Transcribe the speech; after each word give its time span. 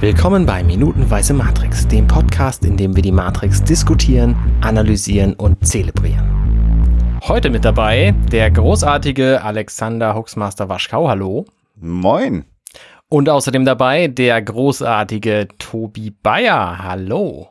Willkommen 0.00 0.46
bei 0.46 0.64
Minutenweise 0.64 1.34
Matrix, 1.34 1.86
dem 1.86 2.06
Podcast, 2.06 2.64
in 2.64 2.78
dem 2.78 2.96
wir 2.96 3.02
die 3.02 3.12
Matrix 3.12 3.62
diskutieren, 3.62 4.34
analysieren 4.62 5.34
und 5.34 5.66
zelebrieren. 5.66 7.20
Heute 7.28 7.50
mit 7.50 7.66
dabei 7.66 8.14
der 8.32 8.50
großartige 8.50 9.42
Alexander 9.42 10.14
Huxmaster 10.14 10.70
Waschkau. 10.70 11.06
Hallo. 11.06 11.44
Moin. 11.76 12.46
Und 13.10 13.28
außerdem 13.28 13.66
dabei 13.66 14.08
der 14.08 14.40
großartige 14.40 15.48
Tobi 15.58 16.14
Bayer. 16.22 16.78
Hallo. 16.82 17.48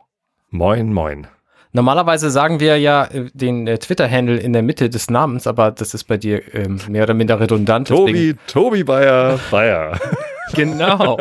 Moin, 0.48 0.92
moin. 0.92 1.28
Normalerweise 1.70 2.30
sagen 2.30 2.58
wir 2.58 2.78
ja 2.78 3.04
äh, 3.04 3.30
den 3.32 3.68
äh, 3.68 3.78
Twitter-Handle 3.78 4.38
in 4.38 4.52
der 4.52 4.64
Mitte 4.64 4.90
des 4.90 5.08
Namens, 5.08 5.46
aber 5.46 5.70
das 5.70 5.94
ist 5.94 6.02
bei 6.08 6.16
dir 6.16 6.52
ähm, 6.52 6.80
mehr 6.88 7.04
oder 7.04 7.14
minder 7.14 7.38
redundant. 7.38 7.86
Tobi, 7.86 8.34
Tobi 8.48 8.82
Bayer, 8.82 9.38
Bayer. 9.52 10.00
genau. 10.54 11.18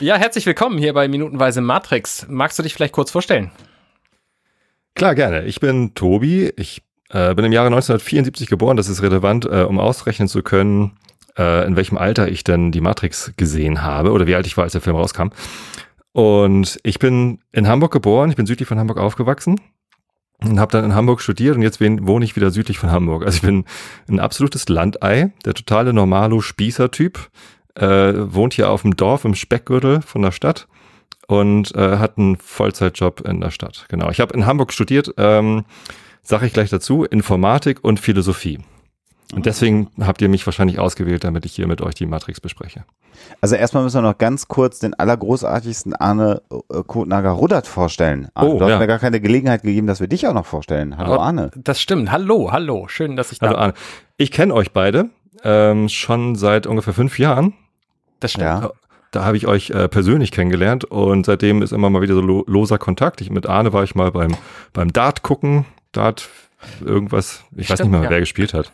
ja, 0.00 0.16
herzlich 0.16 0.46
willkommen 0.46 0.78
hier 0.78 0.92
bei 0.92 1.08
Minutenweise 1.08 1.60
Matrix. 1.60 2.26
Magst 2.28 2.58
du 2.58 2.62
dich 2.62 2.74
vielleicht 2.74 2.92
kurz 2.92 3.10
vorstellen? 3.10 3.50
Klar, 4.94 5.14
gerne. 5.14 5.44
Ich 5.44 5.60
bin 5.60 5.94
Tobi. 5.94 6.52
Ich 6.56 6.82
äh, 7.10 7.34
bin 7.34 7.44
im 7.44 7.52
Jahre 7.52 7.68
1974 7.68 8.48
geboren. 8.48 8.76
Das 8.76 8.88
ist 8.88 9.02
relevant, 9.02 9.44
äh, 9.44 9.62
um 9.62 9.78
ausrechnen 9.78 10.28
zu 10.28 10.42
können, 10.42 10.98
äh, 11.36 11.66
in 11.66 11.76
welchem 11.76 11.96
Alter 11.96 12.28
ich 12.28 12.44
denn 12.44 12.72
die 12.72 12.80
Matrix 12.80 13.32
gesehen 13.36 13.82
habe 13.82 14.12
oder 14.12 14.26
wie 14.26 14.34
alt 14.34 14.46
ich 14.46 14.56
war, 14.56 14.64
als 14.64 14.72
der 14.72 14.80
Film 14.80 14.96
rauskam. 14.96 15.28
Und 16.12 16.80
ich 16.82 16.98
bin 16.98 17.40
in 17.52 17.68
Hamburg 17.68 17.92
geboren, 17.92 18.30
ich 18.30 18.36
bin 18.36 18.46
südlich 18.46 18.68
von 18.68 18.78
Hamburg 18.78 18.98
aufgewachsen 18.98 19.60
und 20.40 20.60
habe 20.60 20.72
dann 20.72 20.84
in 20.84 20.94
Hamburg 20.94 21.20
studiert 21.20 21.56
und 21.56 21.62
jetzt 21.62 21.80
wohne 21.80 22.24
ich 22.24 22.36
wieder 22.36 22.50
südlich 22.50 22.78
von 22.78 22.90
Hamburg. 22.90 23.24
Also 23.24 23.36
ich 23.36 23.42
bin 23.42 23.64
ein 24.08 24.20
absolutes 24.20 24.68
Landei, 24.68 25.32
der 25.44 25.54
totale 25.54 25.92
normalo 25.92 26.40
Spießer-Typ, 26.40 27.30
äh, 27.78 28.32
wohnt 28.34 28.54
hier 28.54 28.70
auf 28.70 28.82
dem 28.82 28.96
Dorf 28.96 29.24
im 29.24 29.34
Speckgürtel 29.34 30.02
von 30.02 30.22
der 30.22 30.32
Stadt 30.32 30.66
und 31.26 31.74
äh, 31.74 31.98
hat 31.98 32.18
einen 32.18 32.36
Vollzeitjob 32.36 33.20
in 33.28 33.40
der 33.40 33.50
Stadt. 33.50 33.86
Genau. 33.88 34.10
Ich 34.10 34.20
habe 34.20 34.34
in 34.34 34.46
Hamburg 34.46 34.72
studiert, 34.72 35.12
ähm, 35.18 35.64
sage 36.22 36.46
ich 36.46 36.52
gleich 36.52 36.70
dazu, 36.70 37.04
Informatik 37.04 37.82
und 37.84 38.00
Philosophie. 38.00 38.58
Und 39.34 39.44
deswegen 39.44 39.90
habt 40.00 40.22
ihr 40.22 40.30
mich 40.30 40.46
wahrscheinlich 40.46 40.78
ausgewählt, 40.78 41.22
damit 41.22 41.44
ich 41.44 41.52
hier 41.52 41.66
mit 41.66 41.82
euch 41.82 41.94
die 41.94 42.06
Matrix 42.06 42.40
bespreche. 42.40 42.84
Also 43.42 43.56
erstmal 43.56 43.82
müssen 43.82 43.98
wir 43.98 44.08
noch 44.08 44.16
ganz 44.16 44.48
kurz 44.48 44.78
den 44.78 44.94
allergroßartigsten 44.94 45.94
Arne 45.94 46.40
äh, 46.50 46.82
Kotnager 46.86 47.30
Ruddert 47.32 47.66
vorstellen. 47.66 48.28
Arne, 48.32 48.48
Oh, 48.50 48.58
du 48.58 48.64
hast 48.64 48.70
ja. 48.70 48.78
mir 48.78 48.86
gar 48.86 48.98
keine 48.98 49.20
Gelegenheit 49.20 49.62
gegeben, 49.62 49.86
dass 49.86 50.00
wir 50.00 50.06
dich 50.08 50.26
auch 50.26 50.32
noch 50.32 50.46
vorstellen. 50.46 50.96
Hallo 50.96 51.12
Aber- 51.14 51.22
Arne. 51.24 51.50
Das 51.56 51.78
stimmt. 51.78 52.10
Hallo, 52.10 52.52
hallo. 52.52 52.88
Schön, 52.88 53.16
dass 53.16 53.30
ich 53.30 53.38
da 53.38 53.48
Hallo 53.48 53.58
Arne. 53.58 53.74
Ich 54.16 54.30
kenne 54.30 54.54
euch 54.54 54.72
beide 54.72 55.10
ähm, 55.44 55.90
schon 55.90 56.34
seit 56.34 56.66
ungefähr 56.66 56.94
fünf 56.94 57.18
Jahren. 57.18 57.52
Das 58.20 58.32
stimmt. 58.32 58.44
Ja. 58.44 58.70
Da 59.10 59.24
habe 59.24 59.36
ich 59.36 59.46
euch 59.46 59.70
äh, 59.70 59.88
persönlich 59.88 60.32
kennengelernt 60.32 60.84
und 60.84 61.24
seitdem 61.24 61.62
ist 61.62 61.72
immer 61.72 61.88
mal 61.88 62.02
wieder 62.02 62.14
so 62.14 62.20
lo 62.20 62.44
loser 62.46 62.76
Kontakt. 62.78 63.20
Ich, 63.22 63.30
mit 63.30 63.46
Arne 63.46 63.72
war 63.72 63.82
ich 63.82 63.94
mal 63.94 64.10
beim, 64.10 64.36
beim 64.74 64.92
Dart 64.92 65.22
gucken. 65.22 65.64
Dart 65.92 66.28
irgendwas, 66.84 67.44
ich 67.56 67.70
weiß 67.70 67.78
Stimmt, 67.78 67.92
nicht 67.92 68.00
mehr, 68.00 68.02
ja. 68.04 68.10
wer 68.10 68.20
gespielt 68.20 68.52
hat. 68.52 68.72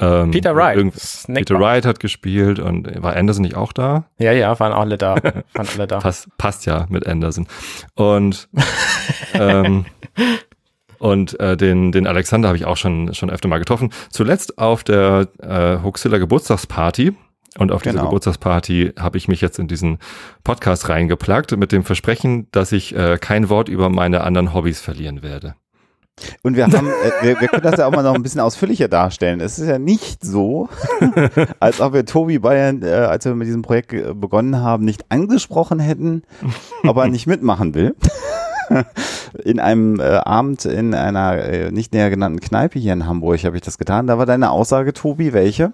Ähm, 0.00 0.30
Peter 0.30 0.54
Wright. 0.54 0.92
Peter. 1.26 1.58
Wright 1.58 1.84
hat 1.84 2.00
gespielt 2.00 2.58
und 2.58 3.02
war 3.02 3.16
Anderson 3.16 3.42
nicht 3.42 3.56
auch 3.56 3.72
da? 3.72 4.04
Ja, 4.18 4.32
ja, 4.32 4.58
waren 4.58 4.72
alle 4.72 4.98
da. 4.98 5.16
waren 5.54 5.68
alle 5.74 5.86
da. 5.86 5.98
Passt, 6.00 6.28
passt 6.36 6.66
ja 6.66 6.86
mit 6.88 7.06
Anderson. 7.06 7.46
Und, 7.94 8.48
ähm, 9.34 9.86
und 10.98 11.38
äh, 11.40 11.56
den, 11.56 11.92
den 11.92 12.06
Alexander 12.06 12.48
habe 12.48 12.58
ich 12.58 12.64
auch 12.64 12.76
schon, 12.76 13.14
schon 13.14 13.30
öfter 13.30 13.48
mal 13.48 13.58
getroffen. 13.58 13.90
Zuletzt 14.10 14.58
auf 14.58 14.84
der 14.84 15.28
äh, 15.40 15.82
Hoaxilla 15.82 16.18
Geburtstagsparty. 16.18 17.14
Und 17.58 17.72
auf 17.72 17.82
Genau. 17.82 18.04
Geburtstagsparty 18.04 18.92
habe 18.98 19.18
ich 19.18 19.28
mich 19.28 19.40
jetzt 19.40 19.58
in 19.58 19.68
diesen 19.68 19.98
Podcast 20.44 20.88
reingeplagt 20.88 21.56
mit 21.56 21.72
dem 21.72 21.84
Versprechen, 21.84 22.46
dass 22.52 22.72
ich 22.72 22.94
äh, 22.96 23.18
kein 23.20 23.48
Wort 23.48 23.68
über 23.68 23.88
meine 23.88 24.22
anderen 24.22 24.54
Hobbys 24.54 24.80
verlieren 24.80 25.22
werde. 25.22 25.54
Und 26.42 26.56
wir 26.56 26.64
haben, 26.64 26.74
äh, 26.88 27.22
wir, 27.22 27.40
wir 27.40 27.48
können 27.48 27.62
das 27.62 27.76
ja 27.78 27.86
auch 27.86 27.92
mal 27.92 28.02
noch 28.02 28.14
ein 28.14 28.22
bisschen 28.24 28.40
ausführlicher 28.40 28.88
darstellen. 28.88 29.40
Es 29.40 29.58
ist 29.58 29.68
ja 29.68 29.78
nicht 29.78 30.24
so, 30.24 30.68
als 31.60 31.80
ob 31.80 31.92
wir 31.92 32.04
Tobi 32.04 32.38
Bayern, 32.40 32.82
äh, 32.82 32.90
als 32.90 33.24
wir 33.24 33.34
mit 33.36 33.46
diesem 33.46 33.62
Projekt 33.62 33.92
äh, 33.92 34.14
begonnen 34.14 34.56
haben, 34.60 34.84
nicht 34.84 35.04
angesprochen 35.10 35.78
hätten, 35.78 36.22
ob 36.84 36.96
er 36.96 37.08
nicht 37.08 37.26
mitmachen 37.28 37.74
will. 37.74 37.94
In 39.44 39.60
einem 39.60 39.98
äh, 39.98 40.02
Abend 40.02 40.64
in 40.66 40.92
einer 40.94 41.38
äh, 41.38 41.70
nicht 41.70 41.94
näher 41.94 42.10
genannten 42.10 42.40
Kneipe 42.40 42.78
hier 42.78 42.92
in 42.92 43.06
Hamburg 43.06 43.42
habe 43.44 43.56
ich 43.56 43.62
das 43.62 43.78
getan. 43.78 44.06
Da 44.06 44.18
war 44.18 44.26
deine 44.26 44.50
Aussage, 44.50 44.92
Tobi, 44.92 45.32
welche? 45.32 45.72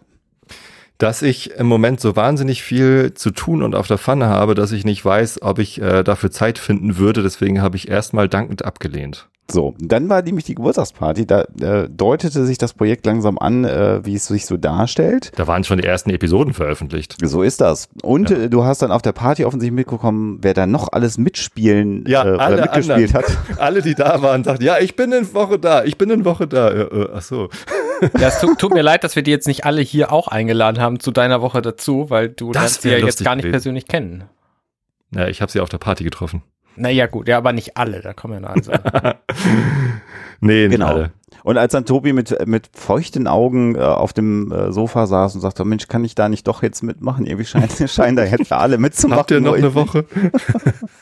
Dass 0.98 1.22
ich 1.22 1.50
im 1.52 1.66
Moment 1.66 2.00
so 2.00 2.14
wahnsinnig 2.16 2.62
viel 2.62 3.14
zu 3.14 3.30
tun 3.32 3.62
und 3.62 3.74
auf 3.74 3.88
der 3.88 3.98
Pfanne 3.98 4.26
habe, 4.26 4.54
dass 4.54 4.70
ich 4.72 4.84
nicht 4.84 5.04
weiß, 5.04 5.42
ob 5.42 5.58
ich 5.58 5.80
äh, 5.82 6.04
dafür 6.04 6.30
Zeit 6.30 6.58
finden 6.58 6.98
würde. 6.98 7.22
Deswegen 7.22 7.60
habe 7.60 7.76
ich 7.76 7.88
erstmal 7.88 8.28
dankend 8.28 8.64
abgelehnt. 8.64 9.28
So, 9.50 9.74
dann 9.78 10.08
war 10.08 10.22
nämlich 10.22 10.46
die 10.46 10.54
Geburtstagsparty. 10.54 11.26
Da 11.26 11.42
äh, 11.60 11.86
deutete 11.90 12.46
sich 12.46 12.56
das 12.56 12.72
Projekt 12.72 13.04
langsam 13.04 13.38
an, 13.38 13.64
äh, 13.66 14.00
wie 14.02 14.14
es 14.14 14.26
sich 14.26 14.46
so 14.46 14.56
darstellt. 14.56 15.32
Da 15.36 15.46
waren 15.46 15.64
schon 15.64 15.76
die 15.78 15.84
ersten 15.86 16.08
Episoden 16.08 16.54
veröffentlicht. 16.54 17.16
So 17.22 17.42
ist 17.42 17.60
das. 17.60 17.90
Und 18.02 18.30
Ja. 18.30 18.38
äh, 18.38 18.48
du 18.48 18.64
hast 18.64 18.80
dann 18.80 18.90
auf 18.90 19.02
der 19.02 19.12
Party 19.12 19.44
offensichtlich 19.44 19.74
mitbekommen, 19.76 20.38
wer 20.40 20.54
da 20.54 20.66
noch 20.66 20.88
alles 20.92 21.18
mitspielen 21.18 22.04
Ja, 22.08 22.24
äh, 22.24 22.38
alle 22.38 22.62
mitgespielt 22.62 23.14
anderen. 23.14 23.36
hat. 23.36 23.58
Alle, 23.60 23.82
die 23.82 23.94
da 23.94 24.22
waren, 24.22 24.44
sagten, 24.44 24.64
ja, 24.64 24.78
ich 24.78 24.96
bin 24.96 25.12
in 25.12 25.34
Woche 25.34 25.58
da, 25.58 25.84
ich 25.84 25.98
bin 25.98 26.08
in 26.08 26.24
Woche 26.24 26.46
da. 26.46 26.72
Ja, 26.74 26.82
äh, 26.84 27.08
ach 27.14 27.22
so. 27.22 27.50
Ja, 28.18 28.28
es 28.28 28.40
tut, 28.40 28.58
tut 28.58 28.74
mir 28.74 28.82
leid, 28.82 29.04
dass 29.04 29.16
wir 29.16 29.22
die 29.22 29.30
jetzt 29.30 29.46
nicht 29.46 29.64
alle 29.64 29.80
hier 29.82 30.12
auch 30.12 30.28
eingeladen 30.28 30.80
haben 30.80 31.00
zu 31.00 31.10
deiner 31.10 31.40
Woche 31.42 31.62
dazu, 31.62 32.10
weil 32.10 32.28
du 32.28 32.52
Das 32.52 32.62
lernst 32.62 32.82
sie 32.82 32.90
ja 32.90 32.98
jetzt 32.98 33.24
gar 33.24 33.36
nicht 33.36 33.50
persönlich 33.50 33.86
kennen. 33.86 34.24
Ja, 35.14 35.28
ich 35.28 35.40
habe 35.42 35.50
sie 35.52 35.60
auf 35.60 35.68
der 35.68 35.78
Party 35.78 36.04
getroffen. 36.04 36.42
Naja, 36.76 37.06
gut, 37.06 37.28
ja, 37.28 37.38
aber 37.38 37.52
nicht 37.52 37.76
alle, 37.76 38.00
da 38.00 38.12
kommen 38.14 38.34
ja 38.34 38.40
noch 38.40 38.50
also. 38.50 38.72
Nee, 40.40 40.68
nicht 40.68 40.72
Genau. 40.72 40.86
alle. 40.88 41.12
Und 41.44 41.58
als 41.58 41.72
dann 41.72 41.84
Tobi 41.84 42.14
mit, 42.14 42.34
mit 42.46 42.70
feuchten 42.72 43.26
Augen 43.26 43.74
äh, 43.74 43.80
auf 43.80 44.14
dem 44.14 44.50
äh, 44.50 44.72
Sofa 44.72 45.06
saß 45.06 45.34
und 45.34 45.42
sagte, 45.42 45.62
Mensch, 45.66 45.88
kann 45.88 46.02
ich 46.02 46.14
da 46.14 46.30
nicht 46.30 46.48
doch 46.48 46.62
jetzt 46.62 46.82
mitmachen? 46.82 47.26
Irgendwie 47.26 47.44
scheinen, 47.44 47.68
scheinen 47.88 48.16
da 48.16 48.24
jetzt 48.24 48.50
alle 48.50 48.78
mitzumachen. 48.78 49.18
Habt 49.20 49.30
ihr 49.30 49.42
noch 49.42 49.52
eine 49.52 49.74
Woche? 49.74 50.06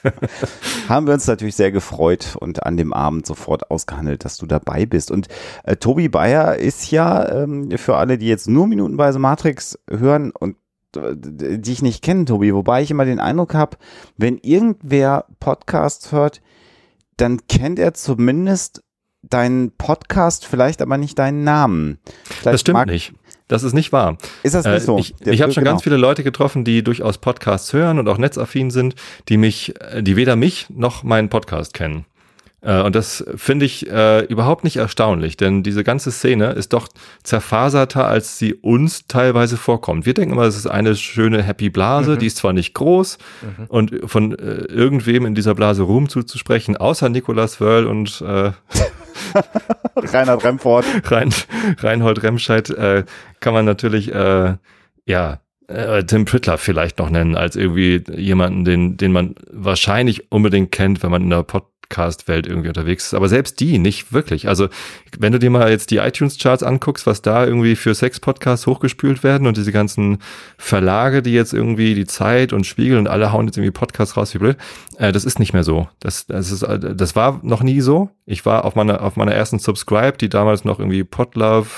Haben 0.89 1.07
wir 1.07 1.15
uns 1.15 1.29
natürlich 1.29 1.55
sehr 1.55 1.71
gefreut 1.71 2.37
und 2.41 2.67
an 2.67 2.77
dem 2.77 2.93
Abend 2.93 3.25
sofort 3.25 3.71
ausgehandelt, 3.71 4.25
dass 4.25 4.37
du 4.37 4.47
dabei 4.47 4.85
bist. 4.85 5.13
Und 5.13 5.29
äh, 5.63 5.77
Tobi 5.77 6.09
Bayer 6.09 6.57
ist 6.57 6.91
ja 6.91 7.45
ähm, 7.45 7.71
für 7.79 7.97
alle, 7.97 8.19
die 8.19 8.27
jetzt 8.27 8.49
nur 8.49 8.67
minutenweise 8.67 9.21
Matrix 9.21 9.79
hören 9.89 10.33
und 10.33 10.57
äh, 10.97 11.15
die 11.15 11.73
ich 11.73 11.83
nicht 11.83 12.03
kenne, 12.03 12.25
Tobi, 12.25 12.53
wobei 12.53 12.83
ich 12.83 12.91
immer 12.91 13.05
den 13.05 13.21
Eindruck 13.21 13.55
habe, 13.55 13.77
wenn 14.17 14.39
irgendwer 14.39 15.27
Podcasts 15.39 16.11
hört, 16.11 16.43
dann 17.17 17.47
kennt 17.47 17.79
er 17.79 17.95
zumindest 17.95 18.83
deinen 19.23 19.71
Podcast, 19.77 20.47
vielleicht 20.47 20.83
aber 20.83 20.97
nicht 20.99 21.19
deinen 21.19 21.45
Namen. 21.45 21.99
Vielleicht 22.25 22.55
Das 22.55 22.61
stimmt 22.61 22.75
mag- 22.79 22.89
nicht. 22.89 23.13
Das 23.49 23.63
ist 23.65 23.75
nicht 23.75 23.93
wahr. 23.93 24.17
Ist 24.43 24.55
das 24.55 24.65
nicht 24.65 24.75
Äh, 24.77 24.81
so? 24.81 24.99
Ich, 24.99 25.15
Der- 25.17 25.33
ich 25.35 25.43
habe 25.43 25.53
schon 25.53 25.63
genau. 25.65 25.75
ganz 25.75 25.83
viele 25.83 25.97
Leute 25.99 26.23
getroffen, 26.25 26.65
die 26.65 26.83
durchaus 26.83 27.19
Podcasts 27.19 27.73
hören 27.75 27.99
und 27.99 28.09
auch 28.09 28.17
netzaffin 28.17 28.71
sind, 28.71 28.95
die 29.29 29.37
mich, 29.37 29.75
äh, 29.81 30.03
die 30.03 30.17
weder 30.17 30.37
mich 30.37 30.69
noch 30.71 31.03
meinen 31.03 31.29
Podcast 31.29 31.75
kennen. 31.75 32.07
Äh, 32.63 32.81
Und 32.81 32.95
das 32.95 33.25
finde 33.37 33.67
ich 33.67 33.91
äh, 33.91 34.21
überhaupt 34.25 34.65
nicht 34.65 34.77
erstaunlich, 34.77 35.37
denn 35.37 35.63
diese 35.65 35.83
ganze 35.85 36.13
Szene 36.13 36.53
ist 36.53 36.73
doch 36.73 36.89
zerfaserter, 37.25 38.07
als 38.07 38.39
sie 38.39 38.55
uns 38.55 39.07
teilweise 39.09 39.57
vorkommt. 39.57 40.07
Wir 40.07 40.15
denken 40.15 40.33
immer, 40.35 40.45
es 40.45 40.57
ist 40.57 40.67
eine 40.69 40.95
schöne 40.97 41.43
Happy 41.43 41.71
Blase, 41.71 42.17
die 42.17 42.27
ist 42.29 42.37
zwar 42.39 42.53
nicht 42.53 42.73
groß 42.75 43.19
und 43.69 43.93
von 44.09 44.33
äh, 44.39 44.65
irgendwem 44.67 45.27
in 45.27 45.35
dieser 45.35 45.55
Blase 45.55 45.83
Ruhm 45.83 46.09
zuzusprechen, 46.09 46.77
außer 46.77 47.09
Nicolas 47.09 47.61
Wörl 47.61 47.87
und 47.87 48.23
äh, 48.27 48.53
Reinhard 49.97 50.45
Remford. 50.45 50.85
Rein, 51.11 51.33
Reinhold 51.79 52.23
Remscheid 52.23 52.71
äh, 52.71 53.05
kann 53.41 53.55
man 53.55 53.65
natürlich, 53.65 54.15
äh, 54.15 54.55
ja, 55.07 55.41
äh, 55.69 56.05
Tim 56.05 56.25
Prittler 56.25 56.59
vielleicht 56.59 56.99
noch 56.99 57.11
nennen, 57.11 57.37
als 57.37 57.57
irgendwie 57.57 58.03
jemanden, 58.15 58.65
den, 58.65 58.97
den 58.97 59.13
man 59.13 59.35
wahrscheinlich 59.51 60.31
unbedingt 60.31 60.73
kennt, 60.73 61.03
wenn 61.03 61.11
man 61.11 61.23
in 61.23 61.31
der 61.31 61.43
Podcast-Welt 61.93 62.47
irgendwie 62.47 62.69
unterwegs 62.69 63.07
ist. 63.07 63.15
Aber 63.15 63.29
selbst 63.29 63.61
die 63.61 63.79
nicht 63.79 64.13
wirklich. 64.13 64.49
Also, 64.49 64.69
wenn 65.19 65.33
du 65.33 65.39
dir 65.39 65.51
mal 65.51 65.71
jetzt 65.71 65.91
die 65.91 65.99
iTunes-Charts 65.99 66.63
anguckst, 66.63 67.07
was 67.07 67.23
da 67.23 67.45
irgendwie 67.45 67.77
für 67.77 67.95
Sex-Podcasts 67.95 68.67
hochgespült 68.67 69.23
werden 69.23 69.47
und 69.47 69.57
diese 69.57 69.73
ganzen 69.73 70.19
Verlage, 70.57 71.23
die 71.23 71.33
jetzt 71.33 71.53
irgendwie 71.53 71.95
die 71.95 72.07
Zeit 72.07 72.53
und 72.53 72.67
Spiegel 72.67 72.99
und 72.99 73.09
alle 73.09 73.33
hauen 73.33 73.47
jetzt 73.47 73.59
irgendwie 73.59 73.73
Podcasts 73.73 74.17
raus 74.17 74.35
wie 74.35 74.39
blöd, 74.39 74.57
äh, 74.97 75.13
das 75.13 75.25
ist 75.25 75.39
nicht 75.39 75.53
mehr 75.53 75.65
so. 75.65 75.89
Das, 76.01 76.27
das, 76.27 76.51
ist, 76.51 76.63
äh, 76.63 76.95
das 76.95 77.15
war 77.15 77.41
noch 77.43 77.63
nie 77.63 77.81
so. 77.81 78.11
Ich 78.25 78.47
war 78.47 78.65
auf 78.65 78.75
meiner, 78.75 79.03
auf 79.03 79.17
meiner 79.17 79.33
ersten 79.33 79.59
Subscribe, 79.59 80.17
die 80.17 80.29
damals 80.29 80.65
noch 80.65 80.79
irgendwie 80.79 81.05
Podlove 81.05 81.69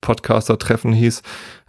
Podcaster-Treffen 0.00 0.92
hieß. 0.92 1.22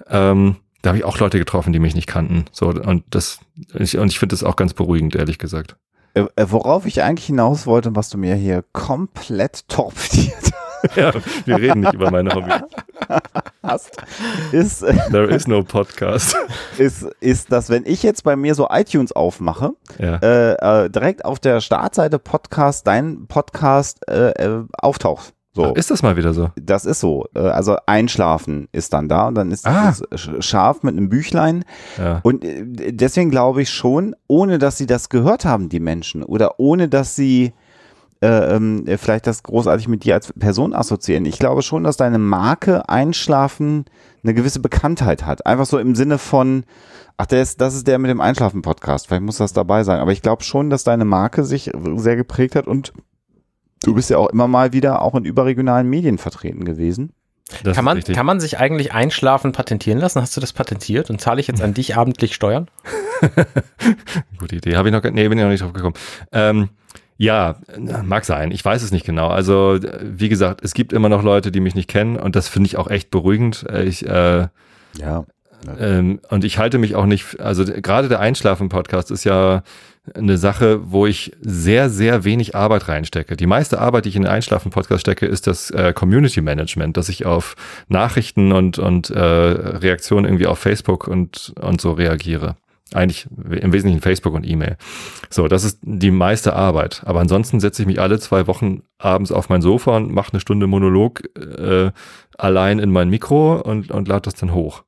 Ähm, 0.07 0.57
da 0.81 0.89
habe 0.89 0.97
ich 0.97 1.03
auch 1.03 1.19
Leute 1.19 1.39
getroffen, 1.39 1.73
die 1.73 1.79
mich 1.79 1.95
nicht 1.95 2.07
kannten. 2.07 2.45
So, 2.51 2.69
und 2.69 3.03
das, 3.09 3.39
ich, 3.73 3.97
und 3.97 4.11
ich 4.11 4.19
finde 4.19 4.33
das 4.33 4.43
auch 4.43 4.55
ganz 4.55 4.73
beruhigend, 4.73 5.15
ehrlich 5.15 5.37
gesagt. 5.37 5.75
Äh, 6.13 6.25
äh, 6.35 6.45
worauf 6.49 6.85
ich 6.85 7.03
eigentlich 7.03 7.25
hinaus 7.27 7.65
wollte 7.67 7.89
und 7.89 7.95
was 7.95 8.09
du 8.09 8.17
mir 8.17 8.35
hier 8.35 8.63
komplett 8.73 9.67
torpediert 9.67 10.51
ja, 10.95 11.11
wir 11.45 11.57
reden 11.57 11.81
nicht 11.81 11.93
über 11.93 12.09
meine 12.09 12.31
Hobbys. 12.33 12.61
Hast, 13.61 13.97
ist, 14.53 14.79
There 15.11 15.25
is 15.25 15.45
no 15.45 15.61
podcast. 15.63 16.37
ist, 16.77 17.03
ist, 17.19 17.51
dass 17.51 17.69
wenn 17.69 17.85
ich 17.85 18.01
jetzt 18.01 18.23
bei 18.23 18.37
mir 18.37 18.55
so 18.55 18.67
iTunes 18.69 19.11
aufmache, 19.11 19.71
Ja. 19.97 20.15
äh, 20.17 20.85
äh, 20.85 20.89
direkt 20.89 21.25
auf 21.25 21.39
der 21.39 21.59
Startseite 21.59 22.17
Podcast 22.17 22.87
dein 22.87 23.27
Podcast 23.27 24.07
äh, 24.09 24.29
äh, 24.31 24.63
auftaucht. 24.71 25.33
So. 25.55 25.73
Ist 25.73 25.89
das 25.89 26.03
mal 26.03 26.15
wieder 26.15 26.33
so? 26.33 26.49
Das 26.61 26.85
ist 26.85 26.99
so. 26.99 27.25
Äh, 27.35 27.39
Also 27.39 27.75
Einschlafen 27.87 28.67
ist 28.71 28.93
dann 28.93 29.09
da 29.09 29.27
und 29.27 29.35
dann 29.35 29.51
ist 29.51 29.65
Ah. 29.65 29.89
es 29.89 30.01
sch- 30.11 30.41
scharf 30.41 30.83
mit 30.83 30.95
einem 30.95 31.09
Büchlein. 31.09 31.65
Ja. 31.97 32.19
Und 32.23 32.45
äh, 32.45 32.91
deswegen 32.93 33.31
glaube 33.31 33.61
ich 33.63 33.69
schon, 33.71 34.15
ohne 34.27 34.59
dass 34.59 34.77
sie 34.77 34.85
das 34.85 35.09
gehört 35.09 35.45
haben, 35.45 35.67
die 35.69 35.79
Menschen, 35.79 36.23
oder 36.23 36.59
ohne 36.59 36.87
dass 36.87 37.15
sie 37.15 37.53
äh, 38.21 38.55
ähm, 38.55 38.83
vielleicht 38.97 39.27
das 39.27 39.43
großartig 39.43 39.87
mit 39.87 40.03
dir 40.03 40.13
als 40.15 40.33
Person 40.33 40.73
assoziieren. 40.73 41.25
Ich 41.25 41.39
glaube 41.39 41.61
schon, 41.61 41.83
dass 41.85 41.95
deine 41.95 42.19
Marke 42.19 42.87
Einschlafen 42.89 43.85
eine 44.23 44.33
gewisse 44.33 44.59
Bekanntheit 44.59 45.25
hat. 45.25 45.45
Einfach 45.45 45.65
so 45.65 45.79
im 45.79 45.95
Sinne 45.95 46.17
von, 46.17 46.65
ach, 47.15 47.27
ist, 47.31 47.61
das 47.61 47.75
ist 47.75 47.87
der 47.87 47.97
mit 47.97 48.11
dem 48.11 48.19
Einschlafen-Podcast. 48.19 49.07
Vielleicht 49.07 49.23
muss 49.23 49.37
das 49.37 49.53
dabei 49.53 49.85
sein. 49.85 49.99
Aber 49.99 50.11
ich 50.11 50.21
glaube 50.21 50.43
schon, 50.43 50.69
dass 50.69 50.83
deine 50.83 51.05
Marke 51.05 51.45
sich 51.45 51.71
sehr 51.95 52.17
geprägt 52.17 52.55
hat 52.57 52.67
und 52.67 52.91
du 53.89 53.95
bist 53.95 54.09
ja 54.09 54.17
auch 54.17 54.29
immer 54.29 54.47
mal 54.47 54.73
wieder 54.73 55.01
auch 55.01 55.15
in 55.15 55.25
überregionalen 55.25 55.89
Medien 55.89 56.17
vertreten 56.17 56.63
gewesen. 56.65 57.11
Das 57.63 57.75
Kann 57.75 57.83
man, 57.85 57.97
richtig. 57.97 58.15
kann 58.15 58.27
man 58.27 58.39
sich 58.39 58.59
eigentlich 58.59 58.93
einschlafen 58.93 59.51
patentieren 59.53 59.97
lassen? 59.99 60.21
Hast 60.21 60.37
du 60.37 60.41
das 60.41 60.53
patentiert 60.53 61.09
und 61.09 61.19
zahle 61.19 61.41
ich 61.41 61.47
jetzt 61.47 61.61
an 61.63 61.73
dich 61.73 61.97
abendlich 61.97 62.35
Steuern? 62.35 62.67
Gute 64.37 64.55
Idee. 64.57 64.75
Habe 64.75 64.89
ich 64.89 64.93
noch, 64.93 65.03
nee, 65.03 65.27
bin 65.27 65.37
ich 65.37 65.43
noch 65.43 65.49
nicht 65.49 65.63
drauf 65.63 65.73
gekommen. 65.73 65.95
Ähm, 66.31 66.69
ja, 67.17 67.55
mag 68.03 68.23
sein. 68.23 68.51
Ich 68.51 68.63
weiß 68.63 68.81
es 68.83 68.91
nicht 68.91 69.05
genau. 69.05 69.27
Also, 69.29 69.79
wie 70.01 70.29
gesagt, 70.29 70.63
es 70.63 70.73
gibt 70.73 70.93
immer 70.93 71.09
noch 71.09 71.23
Leute, 71.23 71.51
die 71.51 71.59
mich 71.59 71.75
nicht 71.75 71.89
kennen 71.89 72.15
und 72.17 72.35
das 72.35 72.47
finde 72.47 72.67
ich 72.67 72.77
auch 72.77 72.87
echt 72.89 73.09
beruhigend. 73.11 73.65
Äh, 73.69 73.83
Ich, 73.83 74.05
äh, 74.07 74.47
Ja. 74.95 75.25
Ähm, 75.79 76.19
und 76.29 76.43
ich 76.43 76.57
halte 76.57 76.77
mich 76.77 76.95
auch 76.95 77.05
nicht, 77.05 77.39
also 77.39 77.65
gerade 77.65 78.07
der 78.07 78.19
Einschlafen-Podcast 78.19 79.11
ist 79.11 79.23
ja 79.23 79.63
eine 80.15 80.37
Sache, 80.37 80.91
wo 80.91 81.05
ich 81.05 81.33
sehr, 81.41 81.89
sehr 81.89 82.23
wenig 82.23 82.55
Arbeit 82.55 82.87
reinstecke. 82.87 83.35
Die 83.35 83.45
meiste 83.45 83.79
Arbeit, 83.79 84.05
die 84.05 84.09
ich 84.09 84.15
in 84.15 84.23
den 84.23 84.31
Einschlafen-Podcast 84.31 85.01
stecke, 85.01 85.25
ist 85.25 85.47
das 85.47 85.71
äh, 85.71 85.93
Community 85.93 86.41
Management, 86.41 86.97
dass 86.97 87.09
ich 87.09 87.25
auf 87.25 87.55
Nachrichten 87.87 88.51
und, 88.51 88.79
und 88.79 89.09
äh, 89.09 89.19
Reaktionen 89.19 90.25
irgendwie 90.25 90.47
auf 90.47 90.59
Facebook 90.59 91.07
und, 91.07 91.53
und 91.59 91.81
so 91.81 91.91
reagiere. 91.91 92.55
Eigentlich 92.91 93.27
im 93.37 93.71
Wesentlichen 93.71 94.01
Facebook 94.01 94.33
und 94.33 94.47
E-Mail. 94.47 94.77
So, 95.29 95.47
das 95.47 95.63
ist 95.63 95.77
die 95.83 96.09
meiste 96.09 96.55
Arbeit. 96.55 97.03
Aber 97.05 97.19
ansonsten 97.19 97.59
setze 97.59 97.83
ich 97.83 97.87
mich 97.87 98.01
alle 98.01 98.17
zwei 98.19 98.47
Wochen 98.47 98.81
abends 98.97 99.31
auf 99.31 99.47
mein 99.49 99.61
Sofa 99.61 99.95
und 99.97 100.11
mache 100.11 100.33
eine 100.33 100.39
Stunde 100.39 100.65
Monolog 100.65 101.21
äh, 101.37 101.91
allein 102.35 102.79
in 102.79 102.89
mein 102.89 103.09
Mikro 103.09 103.61
und, 103.61 103.91
und 103.91 104.07
lade 104.07 104.21
das 104.21 104.35
dann 104.35 104.55
hoch. 104.55 104.83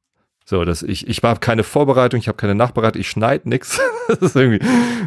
So, 0.51 0.65
dass 0.65 0.83
ich, 0.83 1.07
ich 1.07 1.24
habe 1.24 1.39
keine 1.39 1.63
Vorbereitung, 1.63 2.19
ich 2.19 2.27
habe 2.27 2.36
keine 2.36 2.56
Nachbereitung, 2.56 3.00
ich 3.00 3.09
schneide 3.09 3.48
nix. 3.48 3.80
Das 4.09 4.19
ist 4.19 4.36
irgendwie 4.36 4.59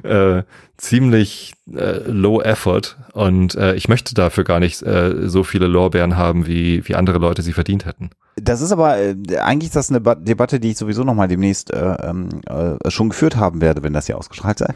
äh, 0.08 0.44
ziemlich 0.76 1.54
äh, 1.72 2.00
low 2.06 2.40
effort 2.40 2.96
und 3.12 3.54
äh, 3.54 3.74
ich 3.74 3.88
möchte 3.88 4.14
dafür 4.14 4.44
gar 4.44 4.60
nicht 4.60 4.82
äh, 4.82 5.28
so 5.28 5.44
viele 5.44 5.66
Lorbeeren 5.66 6.16
haben, 6.16 6.46
wie, 6.46 6.86
wie 6.88 6.94
andere 6.94 7.18
Leute 7.18 7.42
sie 7.42 7.52
verdient 7.52 7.86
hätten. 7.86 8.10
Das 8.36 8.60
ist 8.60 8.72
aber, 8.72 8.98
äh, 8.98 9.14
eigentlich 9.38 9.68
ist 9.68 9.76
das 9.76 9.90
eine 9.90 10.00
Ba- 10.00 10.16
Debatte, 10.16 10.58
die 10.58 10.72
ich 10.72 10.76
sowieso 10.76 11.04
nochmal 11.04 11.28
demnächst 11.28 11.72
äh, 11.72 11.94
ähm, 12.02 12.28
äh, 12.46 12.90
schon 12.90 13.10
geführt 13.10 13.36
haben 13.36 13.60
werde, 13.60 13.84
wenn 13.84 13.92
das 13.92 14.06
hier 14.06 14.18
ausgestrahlt 14.18 14.58
sei. 14.58 14.74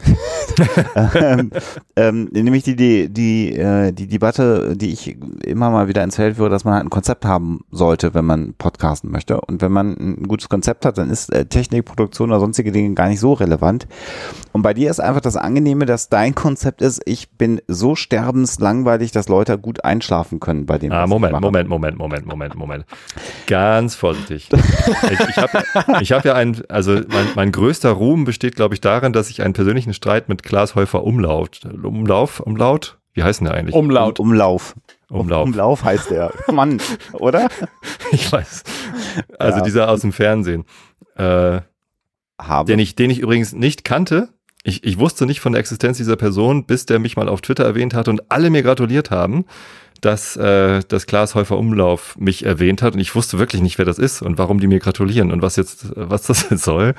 ähm, 1.15 1.51
ähm, 1.97 2.29
nämlich 2.31 2.63
die, 2.63 2.77
die, 2.77 3.09
die, 3.09 3.53
äh, 3.57 3.91
die 3.91 4.07
Debatte, 4.07 4.77
die 4.77 4.93
ich 4.93 5.17
immer 5.43 5.71
mal 5.71 5.89
wieder 5.89 6.05
ins 6.05 6.15
Feld 6.15 6.37
führe, 6.37 6.49
dass 6.49 6.63
man 6.63 6.75
halt 6.75 6.85
ein 6.85 6.89
Konzept 6.89 7.25
haben 7.25 7.65
sollte, 7.69 8.13
wenn 8.13 8.23
man 8.23 8.53
podcasten 8.53 9.11
möchte. 9.11 9.41
Und 9.41 9.61
wenn 9.61 9.73
man 9.73 9.97
ein 9.97 10.27
gutes 10.29 10.47
Konzept 10.47 10.85
hat, 10.85 10.97
dann 10.97 11.09
ist 11.09 11.33
äh, 11.33 11.45
Technik, 11.45 11.83
Produktion 11.83 12.29
oder 12.29 12.39
sonstige 12.39 12.71
Dinge 12.71 12.95
gar 12.95 13.09
nicht 13.09 13.19
so 13.19 13.33
relevant. 13.33 13.87
Und 14.53 14.61
bei 14.61 14.73
dir 14.73 14.89
ist 14.89 15.01
einfach 15.01 15.21
das 15.21 15.35
Angenehme, 15.35 15.85
dass 15.89 16.09
dein 16.09 16.35
Konzept 16.35 16.81
ist, 16.81 17.01
ich 17.05 17.29
bin 17.31 17.61
so 17.67 17.95
sterbenslangweilig, 17.95 19.11
dass 19.11 19.27
Leute 19.27 19.57
gut 19.57 19.83
einschlafen 19.83 20.39
können 20.39 20.65
bei 20.65 20.77
dem. 20.77 20.91
Ah, 20.91 21.01
was 21.01 21.05
ich 21.05 21.09
Moment. 21.09 21.41
Moment, 21.41 21.69
Moment, 21.69 21.97
Moment, 21.97 22.25
Moment, 22.25 22.55
Moment. 22.55 22.85
Ganz 23.47 23.95
vorsichtig. 23.95 24.47
ich 25.11 25.19
ich 25.29 25.37
habe 25.37 25.63
ich 26.01 26.11
hab 26.11 26.23
ja 26.25 26.35
ein, 26.35 26.61
also 26.69 26.93
mein, 26.93 27.27
mein 27.35 27.51
größter 27.51 27.91
Ruhm 27.91 28.23
besteht, 28.25 28.55
glaube 28.55 28.75
ich, 28.75 28.81
darin, 28.81 29.11
dass 29.13 29.29
ich 29.29 29.41
einen 29.41 29.53
persönlichen 29.53 29.93
Streit 29.93 30.29
mit 30.29 30.43
Klaas 30.43 30.75
Häufer 30.75 31.03
Umlaut, 31.03 31.61
Umlauf, 31.65 32.39
Umlaut? 32.39 32.97
Wie 33.13 33.23
heißt 33.23 33.39
denn 33.41 33.47
der 33.47 33.55
eigentlich? 33.55 33.75
Umlaut. 33.75 34.19
Um, 34.19 34.29
Umlauf. 34.29 34.75
Umlauf. 35.09 35.45
Umlauf 35.45 35.83
heißt 35.83 36.11
der. 36.11 36.31
Mann, 36.51 36.79
oder? 37.13 37.49
Ich 38.11 38.31
weiß. 38.31 38.63
Also 39.37 39.57
Ja. 39.57 39.63
dieser 39.63 39.89
aus 39.89 40.01
dem 40.01 40.11
Fernsehen. 40.13 40.65
Äh, 41.15 41.61
Habe. 42.41 42.65
den 42.71 42.79
ich, 42.79 42.95
den 42.95 43.09
ich 43.11 43.19
übrigens 43.19 43.53
nicht 43.53 43.83
kannte. 43.83 44.29
Ich, 44.63 44.83
ich 44.83 44.99
wusste 44.99 45.25
nicht 45.25 45.39
von 45.39 45.53
der 45.53 45.61
Existenz 45.61 45.97
dieser 45.97 46.17
Person, 46.17 46.65
bis 46.65 46.85
der 46.85 46.99
mich 46.99 47.15
mal 47.15 47.29
auf 47.29 47.41
Twitter 47.41 47.63
erwähnt 47.63 47.93
hat 47.93 48.07
und 48.07 48.29
alle 48.29 48.49
mir 48.49 48.61
gratuliert 48.61 49.09
haben, 49.09 49.45
dass 50.01 50.35
äh, 50.37 50.81
das 50.87 51.07
Klaas 51.07 51.35
Häufer 51.35 51.57
Umlauf 51.57 52.17
mich 52.17 52.45
erwähnt 52.45 52.81
hat 52.81 52.93
und 52.93 52.99
ich 52.99 53.15
wusste 53.15 53.39
wirklich 53.39 53.61
nicht, 53.61 53.77
wer 53.77 53.85
das 53.85 53.99
ist 53.99 54.21
und 54.21 54.37
warum 54.37 54.59
die 54.59 54.67
mir 54.67 54.79
gratulieren 54.79 55.31
und 55.31 55.41
was 55.41 55.55
jetzt, 55.55 55.87
was 55.95 56.23
das 56.23 56.49
jetzt 56.49 56.63
soll. 56.65 56.93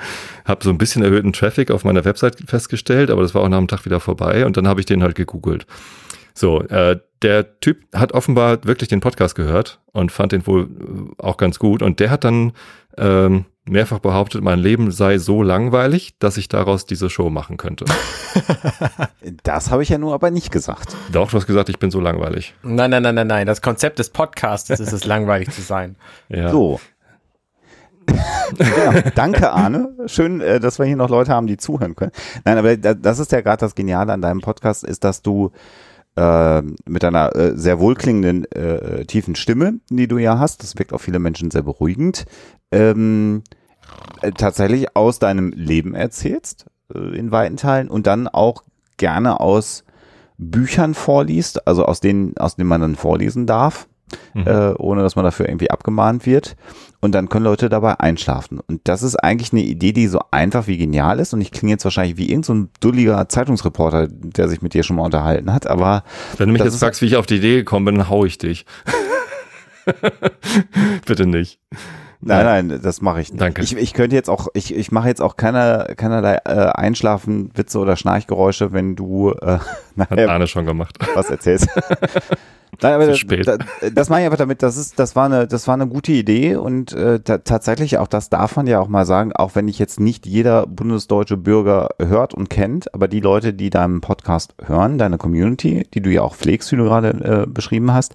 Habe 0.45 0.63
so 0.63 0.69
ein 0.69 0.77
bisschen 0.77 1.03
erhöhten 1.03 1.33
Traffic 1.33 1.71
auf 1.71 1.83
meiner 1.83 2.05
Website 2.05 2.37
festgestellt, 2.45 3.09
aber 3.09 3.21
das 3.21 3.33
war 3.33 3.41
auch 3.41 3.49
nach 3.49 3.57
einem 3.57 3.67
Tag 3.67 3.85
wieder 3.85 3.99
vorbei 3.99 4.45
und 4.45 4.57
dann 4.57 4.67
habe 4.67 4.79
ich 4.79 4.85
den 4.85 5.03
halt 5.03 5.15
gegoogelt. 5.15 5.65
So, 6.33 6.61
äh, 6.61 6.99
der 7.21 7.59
Typ 7.59 7.83
hat 7.95 8.13
offenbar 8.13 8.63
wirklich 8.63 8.89
den 8.89 8.99
Podcast 8.99 9.35
gehört 9.35 9.79
und 9.91 10.11
fand 10.11 10.31
den 10.31 10.45
wohl 10.47 10.63
äh, 10.63 11.21
auch 11.23 11.37
ganz 11.37 11.59
gut 11.59 11.81
und 11.81 11.99
der 11.99 12.09
hat 12.09 12.23
dann 12.23 12.53
ähm, 12.97 13.45
mehrfach 13.65 13.99
behauptet, 13.99 14.43
mein 14.43 14.57
Leben 14.59 14.91
sei 14.91 15.19
so 15.19 15.43
langweilig, 15.43 16.17
dass 16.17 16.37
ich 16.37 16.49
daraus 16.49 16.85
diese 16.87 17.09
Show 17.09 17.29
machen 17.29 17.57
könnte. 17.57 17.85
Das 19.43 19.69
habe 19.71 19.83
ich 19.83 19.89
ja 19.89 19.97
nur 19.97 20.13
aber 20.13 20.31
nicht 20.31 20.51
gesagt. 20.51 20.95
Doch, 21.11 21.29
du 21.29 21.37
hast 21.37 21.45
gesagt, 21.45 21.69
ich 21.69 21.79
bin 21.79 21.91
so 21.91 21.99
langweilig. 21.99 22.53
Nein, 22.63 22.89
nein, 22.89 23.03
nein, 23.03 23.15
nein, 23.15 23.27
nein. 23.27 23.47
Das 23.47 23.61
Konzept 23.61 23.99
des 23.99 24.09
Podcasts 24.09 24.69
ist 24.69 24.79
es, 24.79 25.05
langweilig 25.05 25.49
zu 25.51 25.61
sein. 25.61 25.95
Ja. 26.29 26.49
So. 26.49 26.79
genau. 28.57 29.09
Danke, 29.15 29.51
Arne. 29.51 29.89
Schön, 30.07 30.41
äh, 30.41 30.59
dass 30.59 30.79
wir 30.79 30.85
hier 30.85 30.95
noch 30.95 31.09
Leute 31.09 31.31
haben, 31.31 31.47
die 31.47 31.57
zuhören 31.57 31.95
können. 31.95 32.11
Nein, 32.45 32.57
aber 32.57 32.77
da- 32.77 32.93
das 32.93 33.19
ist 33.19 33.31
ja 33.31 33.41
gerade 33.41 33.59
das 33.59 33.75
Geniale 33.75 34.11
an 34.13 34.21
deinem 34.21 34.41
Podcast, 34.41 34.83
ist, 34.83 35.03
dass 35.03 35.21
du 35.21 35.51
äh, 36.15 36.61
mit 36.87 37.03
einer 37.03 37.35
äh, 37.35 37.57
sehr 37.57 37.79
wohlklingenden, 37.79 38.45
äh, 38.51 39.05
tiefen 39.05 39.35
Stimme, 39.35 39.79
die 39.89 40.07
du 40.07 40.17
ja 40.17 40.39
hast, 40.39 40.63
das 40.63 40.77
wirkt 40.77 40.93
auf 40.93 41.01
viele 41.01 41.19
Menschen 41.19 41.51
sehr 41.51 41.63
beruhigend, 41.63 42.25
ähm, 42.71 43.43
äh, 44.21 44.31
tatsächlich 44.31 44.95
aus 44.95 45.19
deinem 45.19 45.51
Leben 45.51 45.95
erzählst, 45.95 46.65
äh, 46.93 47.17
in 47.17 47.31
weiten 47.31 47.57
Teilen, 47.57 47.89
und 47.89 48.07
dann 48.07 48.27
auch 48.27 48.63
gerne 48.97 49.39
aus 49.39 49.83
Büchern 50.37 50.93
vorliest, 50.93 51.67
also 51.67 51.85
aus 51.85 51.99
denen, 51.99 52.35
aus 52.37 52.55
denen 52.55 52.69
man 52.69 52.81
dann 52.81 52.95
vorlesen 52.95 53.45
darf, 53.45 53.87
Mhm. 54.33 54.47
äh, 54.47 54.73
ohne 54.73 55.01
dass 55.01 55.15
man 55.15 55.25
dafür 55.25 55.47
irgendwie 55.47 55.71
abgemahnt 55.71 56.25
wird. 56.25 56.55
Und 56.99 57.13
dann 57.13 57.29
können 57.29 57.45
Leute 57.45 57.67
dabei 57.69 57.99
einschlafen. 57.99 58.59
Und 58.59 58.81
das 58.83 59.01
ist 59.01 59.15
eigentlich 59.15 59.51
eine 59.53 59.63
Idee, 59.63 59.91
die 59.91 60.07
so 60.07 60.19
einfach 60.29 60.67
wie 60.67 60.77
genial 60.77 61.19
ist. 61.19 61.33
Und 61.33 61.41
ich 61.41 61.51
klinge 61.51 61.71
jetzt 61.73 61.83
wahrscheinlich 61.83 62.17
wie 62.17 62.25
irgendein 62.29 62.43
so 62.43 62.53
ein 62.53 62.69
dulliger 62.79 63.27
Zeitungsreporter, 63.27 64.07
der 64.07 64.47
sich 64.49 64.61
mit 64.61 64.73
dir 64.75 64.83
schon 64.83 64.97
mal 64.97 65.03
unterhalten 65.05 65.51
hat. 65.51 65.65
Aber 65.65 66.03
Wenn 66.37 66.47
du 66.49 66.53
mich 66.53 66.63
jetzt 66.63 66.79
fragst, 66.79 67.01
wie 67.01 67.07
ich 67.07 67.15
auf 67.15 67.25
die 67.25 67.37
Idee 67.37 67.55
gekommen 67.57 67.85
bin, 67.85 67.95
dann 67.95 68.09
hau 68.09 68.23
ich 68.25 68.37
dich. 68.37 68.65
Bitte 71.05 71.25
nicht. 71.25 71.59
nein, 72.21 72.67
nein, 72.69 72.79
das 72.83 73.01
mache 73.01 73.21
ich 73.21 73.31
nicht. 73.31 73.41
Danke. 73.41 73.63
Ich, 73.63 73.75
ich 73.75 73.93
könnte 73.93 74.15
jetzt 74.15 74.29
auch, 74.29 74.47
ich, 74.53 74.75
ich 74.75 74.91
mache 74.91 75.07
jetzt 75.07 75.21
auch 75.21 75.37
keiner, 75.37 75.85
keinerlei 75.95 76.35
äh, 76.45 76.67
Einschlafen-Witze 76.67 77.79
oder 77.79 77.95
Schnarchgeräusche, 77.95 78.73
wenn 78.73 78.95
du 78.95 79.31
äh, 79.31 79.45
Hat 79.57 79.61
nachher 79.95 80.29
Arne 80.29 80.45
schon 80.47 80.65
gemacht. 80.67 80.99
was 81.15 81.29
erzählst. 81.31 81.67
Nein, 82.81 82.93
aber 82.93 83.05
das, 83.05 83.19
das, 83.27 83.57
das 83.93 84.09
meine 84.09 84.23
ich 84.23 84.25
einfach 84.25 84.37
damit, 84.37 84.63
das 84.63 84.77
ist, 84.77 84.97
das 84.97 85.15
war 85.15 85.25
eine, 85.25 85.47
das 85.47 85.67
war 85.67 85.73
eine 85.73 85.87
gute 85.87 86.11
Idee 86.13 86.55
und 86.55 86.93
äh, 86.93 87.19
ta 87.19 87.39
tatsächlich 87.39 87.97
auch 87.97 88.07
das 88.07 88.29
darf 88.29 88.55
man 88.55 88.65
ja 88.65 88.79
auch 88.79 88.87
mal 88.87 89.05
sagen, 89.05 89.33
auch 89.33 89.55
wenn 89.55 89.67
ich 89.67 89.77
jetzt 89.77 89.99
nicht 89.99 90.25
jeder 90.25 90.65
bundesdeutsche 90.67 91.37
Bürger 91.37 91.89
hört 91.99 92.33
und 92.33 92.49
kennt, 92.49 92.93
aber 92.93 93.07
die 93.07 93.19
Leute, 93.19 93.53
die 93.53 93.69
deinen 93.69 94.01
Podcast 94.01 94.55
hören, 94.63 94.97
deine 94.97 95.17
Community, 95.17 95.85
die 95.93 96.01
du 96.01 96.09
ja 96.09 96.21
auch 96.21 96.35
pflegst, 96.35 96.71
wie 96.71 96.77
du 96.77 96.83
gerade 96.83 97.09
äh, 97.09 97.45
beschrieben 97.47 97.93
hast, 97.93 98.13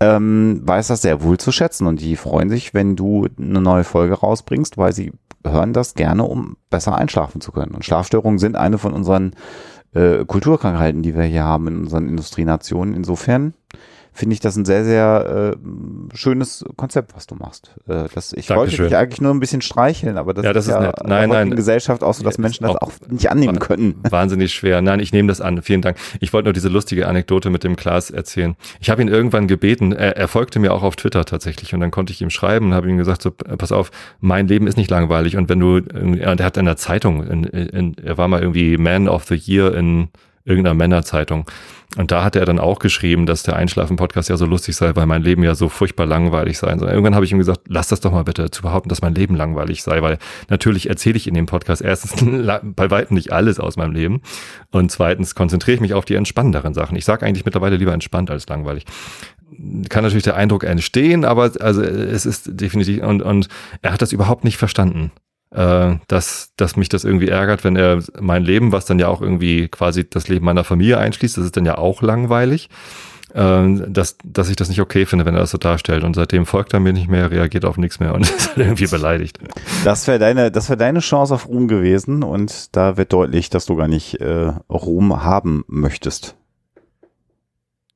ähm, 0.00 0.60
weiß 0.64 0.88
das 0.88 1.02
sehr 1.02 1.22
wohl 1.22 1.38
zu 1.38 1.52
schätzen 1.52 1.86
und 1.86 2.00
die 2.00 2.16
freuen 2.16 2.50
sich, 2.50 2.74
wenn 2.74 2.96
du 2.96 3.28
eine 3.38 3.60
neue 3.60 3.84
Folge 3.84 4.14
rausbringst, 4.14 4.76
weil 4.76 4.92
sie 4.92 5.12
hören 5.46 5.72
das 5.72 5.94
gerne, 5.94 6.24
um 6.24 6.56
besser 6.70 6.96
einschlafen 6.96 7.40
zu 7.40 7.52
können. 7.52 7.74
Und 7.74 7.84
Schlafstörungen 7.84 8.38
sind 8.38 8.56
eine 8.56 8.78
von 8.78 8.92
unseren 8.92 9.34
äh, 9.94 10.24
Kulturkrankheiten, 10.24 11.02
die 11.02 11.14
wir 11.14 11.24
hier 11.24 11.44
haben 11.44 11.68
in 11.68 11.78
unseren 11.80 12.08
Industrienationen. 12.08 12.94
Insofern 12.94 13.54
finde 14.14 14.32
ich 14.34 14.40
das 14.40 14.56
ein 14.56 14.64
sehr, 14.64 14.84
sehr 14.84 15.54
äh, 15.56 16.16
schönes 16.16 16.64
Konzept, 16.76 17.14
was 17.16 17.26
du 17.26 17.34
machst. 17.34 17.74
Äh, 17.88 18.04
das, 18.14 18.32
ich 18.32 18.46
Dankeschön. 18.46 18.56
wollte 18.56 18.82
dich 18.84 18.96
eigentlich 18.96 19.20
nur 19.20 19.32
ein 19.34 19.40
bisschen 19.40 19.60
streicheln, 19.60 20.16
aber 20.16 20.32
das 20.32 20.44
Ja, 20.44 20.52
das 20.52 20.64
ist 20.66 20.68
ist 20.68 20.74
ja 20.74 20.80
nett. 20.86 21.00
in 21.02 21.08
Nein, 21.08 21.28
nein. 21.28 21.50
Gesellschaft 21.56 22.02
auch 22.04 22.14
so, 22.14 22.22
dass 22.24 22.36
Ja, 22.36 22.42
Menschen 22.42 22.62
das 22.64 22.76
auch- 22.76 22.82
auch 22.82 22.92
nicht 23.08 23.30
annehmen 23.30 23.58
können. 23.58 23.96
Wahnsinnig 24.08 24.54
schwer. 24.54 24.80
Nein, 24.82 25.00
ich 25.00 25.12
nehme 25.12 25.28
das 25.28 25.40
an. 25.40 25.60
Vielen 25.62 25.82
Dank. 25.82 25.96
Ich 26.20 26.32
wollte 26.32 26.46
nur 26.46 26.52
diese 26.52 26.68
lustige 26.68 27.08
Anekdote 27.08 27.50
mit 27.50 27.64
dem 27.64 27.76
Klaas 27.76 28.10
erzählen. 28.10 28.56
Ich 28.80 28.88
habe 28.88 29.02
ihn 29.02 29.08
irgendwann 29.08 29.48
gebeten, 29.48 29.92
er, 29.92 30.16
er 30.16 30.28
folgte 30.28 30.58
mir 30.60 30.72
auch 30.72 30.82
auf 30.84 30.96
Twitter 30.96 31.24
tatsächlich 31.24 31.74
und 31.74 31.80
dann 31.80 31.90
konnte 31.90 32.12
ich 32.12 32.22
ihm 32.22 32.30
schreiben 32.30 32.66
und 32.66 32.74
habe 32.74 32.88
ihm 32.88 32.96
gesagt, 32.98 33.20
so, 33.22 33.30
äh, 33.46 33.56
pass 33.56 33.72
auf, 33.72 33.90
mein 34.20 34.46
Leben 34.48 34.66
ist 34.66 34.76
nicht 34.76 34.90
langweilig 34.90 35.36
und 35.36 35.48
wenn 35.48 35.58
du, 35.60 35.76
irgendwie- 35.78 36.24
und 36.24 36.38
er 36.40 36.46
hat 36.46 36.56
in 36.56 36.66
der 36.66 36.76
Zeitung, 36.76 37.24
in, 37.26 37.44
in, 37.44 37.96
er 38.02 38.16
war 38.16 38.28
mal 38.28 38.40
irgendwie 38.40 38.76
Man 38.78 39.08
of 39.08 39.24
the 39.24 39.34
Year 39.34 39.74
in 39.74 40.08
irgendeiner 40.44 40.74
Männerzeitung 40.74 41.46
und 41.96 42.10
da 42.10 42.24
hat 42.24 42.34
er 42.34 42.44
dann 42.44 42.58
auch 42.58 42.80
geschrieben, 42.80 43.24
dass 43.24 43.44
der 43.44 43.56
Einschlafen-Podcast 43.56 44.28
ja 44.28 44.36
so 44.36 44.46
lustig 44.46 44.74
sei, 44.74 44.96
weil 44.96 45.06
mein 45.06 45.22
Leben 45.22 45.44
ja 45.44 45.54
so 45.54 45.68
furchtbar 45.68 46.06
langweilig 46.06 46.58
sei. 46.58 46.72
Und. 46.72 46.82
Irgendwann 46.82 47.14
habe 47.14 47.24
ich 47.24 47.30
ihm 47.30 47.38
gesagt, 47.38 47.60
lass 47.68 47.88
das 47.88 48.00
doch 48.00 48.10
mal 48.10 48.24
bitte 48.24 48.50
zu 48.50 48.62
behaupten, 48.62 48.88
dass 48.88 49.00
mein 49.00 49.14
Leben 49.14 49.36
langweilig 49.36 49.82
sei, 49.82 50.02
weil 50.02 50.18
natürlich 50.48 50.88
erzähle 50.88 51.16
ich 51.16 51.28
in 51.28 51.34
dem 51.34 51.46
Podcast 51.46 51.82
erstens 51.82 52.24
bei 52.62 52.90
weitem 52.90 53.14
nicht 53.14 53.32
alles 53.32 53.60
aus 53.60 53.76
meinem 53.76 53.92
Leben 53.92 54.22
und 54.72 54.90
zweitens 54.90 55.34
konzentriere 55.34 55.76
ich 55.76 55.80
mich 55.80 55.94
auf 55.94 56.04
die 56.04 56.16
entspannenderen 56.16 56.74
Sachen. 56.74 56.96
Ich 56.96 57.04
sage 57.04 57.24
eigentlich 57.24 57.44
mittlerweile 57.44 57.76
lieber 57.76 57.92
entspannt 57.92 58.30
als 58.30 58.48
langweilig. 58.48 58.84
Kann 59.88 60.02
natürlich 60.02 60.24
der 60.24 60.34
Eindruck 60.34 60.64
entstehen, 60.64 61.24
aber 61.24 61.52
also 61.60 61.80
es 61.80 62.26
ist 62.26 62.60
definitiv 62.60 63.04
und, 63.04 63.22
und 63.22 63.48
er 63.82 63.92
hat 63.92 64.02
das 64.02 64.12
überhaupt 64.12 64.42
nicht 64.42 64.56
verstanden 64.56 65.12
äh, 65.54 65.96
dass, 66.08 66.50
dass 66.56 66.76
mich 66.76 66.88
das 66.88 67.04
irgendwie 67.04 67.28
ärgert, 67.28 67.64
wenn 67.64 67.76
er 67.76 68.02
mein 68.20 68.42
Leben, 68.42 68.72
was 68.72 68.86
dann 68.86 68.98
ja 68.98 69.08
auch 69.08 69.22
irgendwie 69.22 69.68
quasi 69.68 70.08
das 70.08 70.28
Leben 70.28 70.44
meiner 70.44 70.64
Familie 70.64 70.98
einschließt, 70.98 71.36
das 71.36 71.44
ist 71.44 71.56
dann 71.56 71.64
ja 71.64 71.78
auch 71.78 72.02
langweilig, 72.02 72.68
äh, 73.32 73.62
dass, 73.88 74.16
dass 74.24 74.50
ich 74.50 74.56
das 74.56 74.68
nicht 74.68 74.80
okay 74.80 75.06
finde, 75.06 75.24
wenn 75.24 75.34
er 75.34 75.40
das 75.40 75.52
so 75.52 75.58
darstellt. 75.58 76.02
Und 76.02 76.14
seitdem 76.14 76.44
folgt 76.44 76.72
er 76.74 76.80
mir 76.80 76.92
nicht 76.92 77.08
mehr, 77.08 77.30
reagiert 77.30 77.64
auf 77.64 77.76
nichts 77.76 78.00
mehr 78.00 78.14
und 78.14 78.22
ist 78.36 78.48
halt 78.48 78.58
irgendwie 78.58 78.88
beleidigt. 78.88 79.38
Das 79.84 80.08
wäre 80.08 80.18
deine, 80.18 80.50
das 80.50 80.68
wäre 80.68 80.76
deine 80.76 80.98
Chance 80.98 81.32
auf 81.32 81.48
Ruhm 81.48 81.68
gewesen 81.68 82.24
und 82.24 82.74
da 82.74 82.96
wird 82.96 83.12
deutlich, 83.12 83.48
dass 83.48 83.66
du 83.66 83.76
gar 83.76 83.88
nicht 83.88 84.20
äh, 84.20 84.52
Ruhm 84.68 85.22
haben 85.22 85.64
möchtest. 85.68 86.34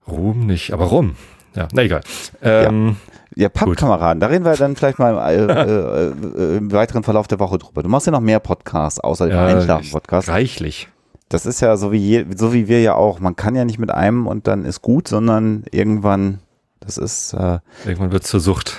Ruhm 0.06 0.46
nicht, 0.46 0.72
aber 0.72 0.86
rum. 0.86 1.16
Ja, 1.58 1.68
na 1.72 1.82
egal. 1.82 2.00
Ähm, 2.42 2.96
Ja, 3.34 3.48
Pappkameraden, 3.48 4.20
da 4.20 4.26
reden 4.28 4.44
wir 4.44 4.54
dann 4.56 4.74
vielleicht 4.76 4.98
mal 4.98 5.16
äh, 5.18 5.34
äh, 6.42 6.54
äh, 6.54 6.56
im 6.56 6.72
weiteren 6.72 7.02
Verlauf 7.02 7.26
der 7.28 7.38
Woche 7.38 7.58
drüber. 7.58 7.82
Du 7.82 7.88
machst 7.88 8.06
ja 8.06 8.12
noch 8.12 8.20
mehr 8.20 8.40
Podcasts, 8.40 9.00
außer 9.00 9.26
dem 9.26 9.36
Ja, 9.36 9.46
Einschlafen-Podcast. 9.46 10.28
Reichlich. 10.28 10.88
Das 11.28 11.44
ist 11.46 11.60
ja 11.60 11.76
so 11.76 11.92
wie, 11.92 11.98
je, 11.98 12.24
so 12.36 12.52
wie 12.54 12.68
wir 12.68 12.80
ja 12.80 12.94
auch. 12.94 13.20
Man 13.20 13.36
kann 13.36 13.54
ja 13.54 13.64
nicht 13.64 13.78
mit 13.78 13.90
einem 13.90 14.26
und 14.26 14.46
dann 14.46 14.64
ist 14.64 14.80
gut, 14.82 15.08
sondern 15.08 15.64
irgendwann, 15.70 16.38
das 16.80 16.96
ist, 16.96 17.34
äh, 17.34 17.58
Irgendwann 17.84 18.12
wird 18.12 18.24
zur 18.24 18.40
Sucht. 18.40 18.78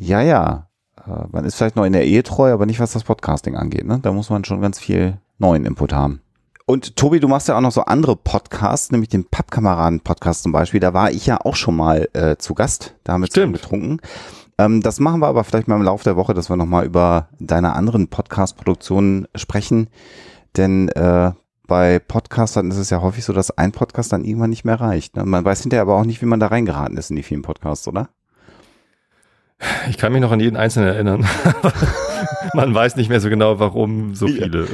ja, 0.00 0.20
ja. 0.20 0.66
Äh, 1.06 1.26
man 1.30 1.44
ist 1.44 1.54
vielleicht 1.54 1.76
noch 1.76 1.84
in 1.84 1.92
der 1.92 2.04
Ehe 2.04 2.22
treu, 2.22 2.52
aber 2.52 2.66
nicht 2.66 2.80
was 2.80 2.92
das 2.92 3.04
Podcasting 3.04 3.56
angeht. 3.56 3.86
Ne? 3.86 3.98
Da 4.02 4.12
muss 4.12 4.30
man 4.30 4.44
schon 4.44 4.60
ganz 4.60 4.78
viel 4.78 5.18
neuen 5.38 5.64
Input 5.64 5.92
haben. 5.92 6.20
Und 6.68 6.96
Tobi, 6.96 7.20
du 7.20 7.28
machst 7.28 7.46
ja 7.46 7.56
auch 7.56 7.60
noch 7.60 7.70
so 7.70 7.82
andere 7.82 8.16
Podcasts, 8.16 8.90
nämlich 8.90 9.08
den 9.08 9.24
Pappkameraden-Podcast 9.24 10.42
zum 10.42 10.50
Beispiel. 10.50 10.80
Da 10.80 10.92
war 10.92 11.12
ich 11.12 11.24
ja 11.24 11.38
auch 11.40 11.54
schon 11.54 11.76
mal 11.76 12.08
äh, 12.12 12.38
zu 12.38 12.54
Gast. 12.54 12.96
Da 13.04 13.12
haben 13.12 13.20
wir 13.20 13.30
zusammen 13.30 13.52
getrunken. 13.52 14.00
Ähm, 14.58 14.82
das 14.82 14.98
machen 14.98 15.20
wir 15.20 15.28
aber 15.28 15.44
vielleicht 15.44 15.68
mal 15.68 15.76
im 15.76 15.82
Laufe 15.82 16.02
der 16.02 16.16
Woche, 16.16 16.34
dass 16.34 16.50
wir 16.50 16.56
nochmal 16.56 16.84
über 16.84 17.28
deine 17.38 17.74
anderen 17.74 18.08
Podcast-Produktionen 18.08 19.28
sprechen. 19.36 19.90
Denn 20.56 20.88
äh, 20.88 21.30
bei 21.68 22.00
Podcastern 22.00 22.68
ist 22.72 22.78
es 22.78 22.90
ja 22.90 23.00
häufig 23.00 23.24
so, 23.24 23.32
dass 23.32 23.56
ein 23.56 23.70
Podcast 23.70 24.12
dann 24.12 24.24
irgendwann 24.24 24.50
nicht 24.50 24.64
mehr 24.64 24.80
reicht. 24.80 25.14
Ne? 25.14 25.24
Man 25.24 25.44
weiß 25.44 25.62
hinterher 25.62 25.82
aber 25.82 25.94
auch 25.94 26.04
nicht, 26.04 26.20
wie 26.20 26.26
man 26.26 26.40
da 26.40 26.48
reingeraten 26.48 26.96
ist 26.96 27.10
in 27.10 27.16
die 27.16 27.22
vielen 27.22 27.42
Podcasts, 27.42 27.86
oder? 27.86 28.08
Ich 29.88 29.96
kann 29.96 30.12
mich 30.12 30.20
noch 30.20 30.32
an 30.32 30.40
jeden 30.40 30.56
einzelnen 30.56 30.88
erinnern. 30.88 31.26
Man 32.54 32.74
weiß 32.74 32.96
nicht 32.96 33.08
mehr 33.08 33.20
so 33.20 33.28
genau, 33.30 33.58
warum 33.58 34.14
so 34.14 34.26
viele. 34.26 34.66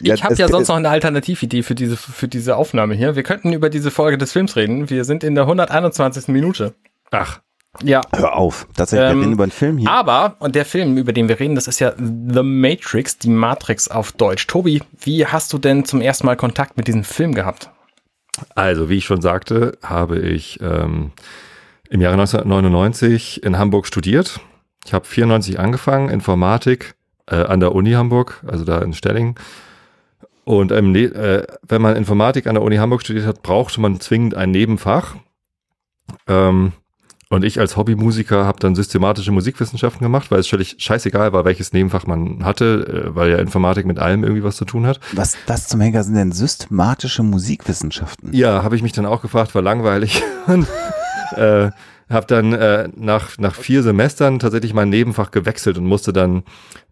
ich 0.00 0.24
habe 0.24 0.34
ja 0.34 0.48
sonst 0.48 0.68
noch 0.68 0.76
eine 0.76 0.88
Alternatividee 0.88 1.62
für 1.62 1.74
diese, 1.74 1.96
für 1.96 2.28
diese 2.28 2.56
Aufnahme 2.56 2.94
hier. 2.94 3.16
Wir 3.16 3.22
könnten 3.22 3.52
über 3.52 3.70
diese 3.70 3.90
Folge 3.90 4.18
des 4.18 4.32
Films 4.32 4.56
reden. 4.56 4.88
Wir 4.90 5.04
sind 5.04 5.24
in 5.24 5.34
der 5.34 5.44
121. 5.44 6.28
Minute. 6.28 6.74
Ach, 7.10 7.40
Ja. 7.82 8.02
Hör 8.14 8.36
auf. 8.36 8.68
Tatsächlich, 8.76 9.10
Ähm, 9.10 9.16
wir 9.16 9.22
reden 9.22 9.32
über 9.32 9.42
einen 9.44 9.52
Film 9.52 9.78
hier. 9.78 9.90
Aber, 9.90 10.36
und 10.38 10.54
der 10.54 10.64
Film, 10.64 10.96
über 10.96 11.12
den 11.12 11.28
wir 11.28 11.40
reden, 11.40 11.56
das 11.56 11.66
ist 11.66 11.80
ja 11.80 11.92
The 11.96 12.42
Matrix, 12.42 13.18
die 13.18 13.30
Matrix 13.30 13.88
auf 13.88 14.12
Deutsch. 14.12 14.46
Tobi, 14.46 14.80
wie 15.00 15.26
hast 15.26 15.52
du 15.52 15.58
denn 15.58 15.84
zum 15.84 16.00
ersten 16.00 16.26
Mal 16.26 16.36
Kontakt 16.36 16.76
mit 16.76 16.86
diesem 16.86 17.02
Film 17.02 17.34
gehabt? 17.34 17.70
Also, 18.54 18.88
wie 18.88 18.98
ich 18.98 19.04
schon 19.04 19.20
sagte, 19.22 19.76
habe 19.82 20.18
ich 20.18 20.60
ähm, 20.62 21.10
im 21.94 22.00
Jahre 22.00 22.14
1999 22.14 23.44
in 23.44 23.56
Hamburg 23.56 23.86
studiert. 23.86 24.40
Ich 24.84 24.92
habe 24.92 25.06
94 25.06 25.60
angefangen, 25.60 26.08
Informatik 26.08 26.96
äh, 27.30 27.36
an 27.36 27.60
der 27.60 27.72
Uni 27.72 27.92
Hamburg, 27.92 28.42
also 28.48 28.64
da 28.64 28.82
in 28.82 28.94
Stelling. 28.94 29.36
Und 30.42 30.72
ähm, 30.72 30.92
äh, 30.96 31.44
wenn 31.62 31.80
man 31.80 31.94
Informatik 31.94 32.48
an 32.48 32.56
der 32.56 32.64
Uni 32.64 32.76
Hamburg 32.76 33.02
studiert 33.02 33.26
hat, 33.26 33.42
brauchte 33.42 33.80
man 33.80 34.00
zwingend 34.00 34.34
ein 34.34 34.50
Nebenfach. 34.50 35.14
Ähm, 36.26 36.72
und 37.30 37.44
ich 37.44 37.60
als 37.60 37.76
Hobbymusiker 37.76 38.44
habe 38.44 38.58
dann 38.58 38.74
systematische 38.74 39.30
Musikwissenschaften 39.30 40.02
gemacht, 40.02 40.32
weil 40.32 40.40
es 40.40 40.48
völlig 40.48 40.74
scheißegal 40.78 41.32
war, 41.32 41.44
welches 41.44 41.72
Nebenfach 41.72 42.06
man 42.06 42.44
hatte, 42.44 43.06
äh, 43.06 43.14
weil 43.14 43.30
ja 43.30 43.38
Informatik 43.38 43.86
mit 43.86 44.00
allem 44.00 44.24
irgendwie 44.24 44.42
was 44.42 44.56
zu 44.56 44.64
tun 44.64 44.84
hat. 44.84 44.98
Was 45.12 45.36
das 45.46 45.68
zum 45.68 45.80
Henker 45.80 46.02
sind 46.02 46.16
denn 46.16 46.32
systematische 46.32 47.22
Musikwissenschaften? 47.22 48.32
Ja, 48.32 48.64
habe 48.64 48.74
ich 48.74 48.82
mich 48.82 48.92
dann 48.92 49.06
auch 49.06 49.22
gefragt, 49.22 49.54
war 49.54 49.62
langweilig. 49.62 50.24
Und 50.48 50.66
äh, 51.34 51.70
habe 52.08 52.26
dann 52.26 52.52
äh, 52.52 52.88
nach, 52.96 53.38
nach 53.38 53.54
vier 53.54 53.82
Semestern 53.82 54.38
tatsächlich 54.38 54.74
mein 54.74 54.90
Nebenfach 54.90 55.30
gewechselt 55.30 55.78
und 55.78 55.86
musste 55.86 56.12
dann 56.12 56.42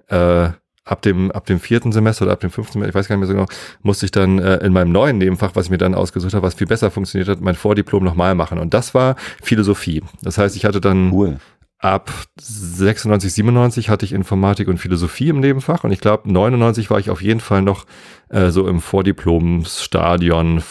äh, 0.08 0.50
ab 0.84 1.02
dem, 1.02 1.30
ab 1.30 1.46
dem 1.46 1.60
vierten 1.60 1.92
Semester 1.92 2.24
oder 2.24 2.32
ab 2.32 2.40
dem 2.40 2.50
fünften 2.50 2.74
Semester, 2.74 2.90
ich 2.90 2.94
weiß 2.94 3.08
gar 3.08 3.16
nicht 3.16 3.20
mehr 3.20 3.28
so 3.28 3.34
genau, 3.34 3.46
musste 3.82 4.06
ich 4.06 4.10
dann 4.10 4.38
äh, 4.38 4.56
in 4.58 4.72
meinem 4.72 4.92
neuen 4.92 5.18
Nebenfach, 5.18 5.52
was 5.54 5.66
ich 5.66 5.70
mir 5.70 5.78
dann 5.78 5.94
ausgesucht 5.94 6.34
habe, 6.34 6.46
was 6.46 6.54
viel 6.54 6.66
besser 6.66 6.90
funktioniert 6.90 7.28
hat, 7.28 7.40
mein 7.40 7.54
Vordiplom 7.54 8.02
nochmal 8.02 8.34
machen. 8.34 8.58
Und 8.58 8.74
das 8.74 8.94
war 8.94 9.16
Philosophie. 9.42 10.02
Das 10.22 10.38
heißt, 10.38 10.56
ich 10.56 10.64
hatte 10.64 10.80
dann 10.80 11.12
Cool. 11.12 11.38
ab 11.78 12.10
96, 12.40 13.32
97 13.32 13.90
hatte 13.90 14.04
ich 14.04 14.12
Informatik 14.12 14.68
und 14.68 14.78
Philosophie 14.78 15.28
im 15.28 15.40
Nebenfach 15.40 15.84
und 15.84 15.92
ich 15.92 16.00
glaube 16.00 16.32
99 16.32 16.90
war 16.90 16.98
ich 16.98 17.10
auf 17.10 17.22
jeden 17.22 17.40
Fall 17.40 17.62
noch 17.62 17.86
äh, 18.30 18.50
so 18.50 18.66
im 18.66 18.80
Vordiplomsstadion 18.80 20.62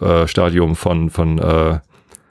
äh, 0.00 0.26
Stadium 0.26 0.76
von 0.76 1.08
von 1.08 1.38
äh, 1.38 1.78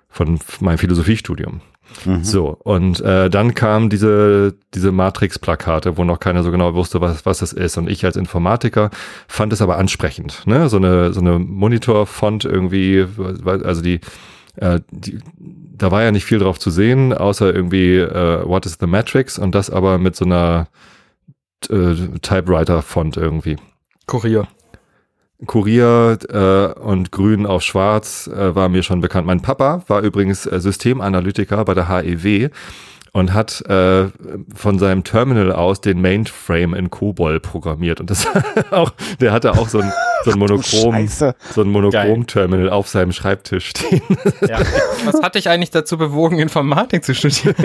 von 0.10 0.40
meinem 0.60 0.78
Philosophiestudium. 0.78 1.62
Mhm. 2.06 2.24
So 2.24 2.50
und 2.50 3.00
äh, 3.02 3.30
dann 3.30 3.54
kam 3.54 3.90
diese 3.90 4.56
diese 4.74 4.92
Matrix-Plakate, 4.92 5.98
wo 5.98 6.04
noch 6.04 6.20
keiner 6.20 6.44
so 6.44 6.52
genau 6.52 6.74
wusste, 6.74 7.00
was 7.02 7.26
was 7.26 7.40
das 7.40 7.54
ist 7.54 7.78
und 7.78 7.90
ich 7.90 8.04
als 8.04 8.18
Informatiker 8.18 8.90
fand 9.28 9.54
es 9.54 9.62
aber 9.62 9.78
ansprechend, 9.78 10.46
ne? 10.46 10.68
So 10.70 10.78
eine 10.78 11.14
so 11.14 11.22
eine 11.22 11.40
Monitor-Font 11.40 12.44
irgendwie, 12.46 13.06
also 13.46 13.82
die 13.82 14.02
äh, 14.58 14.82
die, 14.92 15.20
da 15.38 15.92
war 15.92 16.04
ja 16.04 16.12
nicht 16.12 16.26
viel 16.26 16.40
drauf 16.40 16.60
zu 16.60 16.72
sehen, 16.72 17.14
außer 17.14 17.54
irgendwie 17.54 17.98
äh, 17.98 18.46
What 18.46 18.66
is 18.66 18.78
the 18.80 18.88
Matrix 18.88 19.40
und 19.40 19.56
das 19.56 19.70
aber 19.70 19.98
mit 19.98 20.16
so 20.16 20.26
einer 20.26 20.68
äh, 21.70 21.96
Typewriter-Font 22.22 23.18
irgendwie. 23.18 23.58
Kurier. 24.08 24.48
Kurier 25.46 26.18
äh, 26.30 26.80
und 26.80 27.12
Grün 27.12 27.46
auf 27.46 27.62
Schwarz 27.62 28.28
äh, 28.28 28.56
war 28.56 28.70
mir 28.70 28.82
schon 28.82 29.02
bekannt. 29.02 29.28
Mein 29.28 29.42
Papa 29.42 29.84
war 29.88 30.02
übrigens 30.02 30.48
äh, 30.48 30.60
Systemanalytiker 30.60 31.64
bei 31.64 31.76
der 31.76 31.90
HEW 31.90 32.50
und 33.18 33.34
hat 33.34 33.62
äh, 33.68 34.10
von 34.54 34.78
seinem 34.78 35.04
Terminal 35.04 35.52
aus 35.52 35.82
den 35.82 36.02
Mainframe 36.02 36.76
in 36.76 36.92
COBOL 36.92 37.40
programmiert 37.40 38.00
und 38.00 38.12
das 38.12 38.28
auch, 38.72 38.92
der 39.20 39.32
hatte 39.32 39.54
auch 39.54 39.70
so 39.70 39.80
ein, 39.80 39.92
so 40.24 40.32
ein 40.32 40.38
Monochrom, 40.38 41.08
so 41.08 41.34
ein 41.62 41.68
Monochrom-Terminal 41.70 42.70
auf 42.70 42.88
seinem 42.88 43.12
Schreibtisch 43.12 43.70
stehen. 43.70 44.04
Ja. 44.48 44.60
Was 45.06 45.20
hat 45.24 45.34
dich 45.34 45.50
eigentlich 45.50 45.72
dazu 45.72 45.98
bewogen, 45.98 46.38
Informatik 46.38 47.04
zu 47.04 47.16
studieren? 47.16 47.56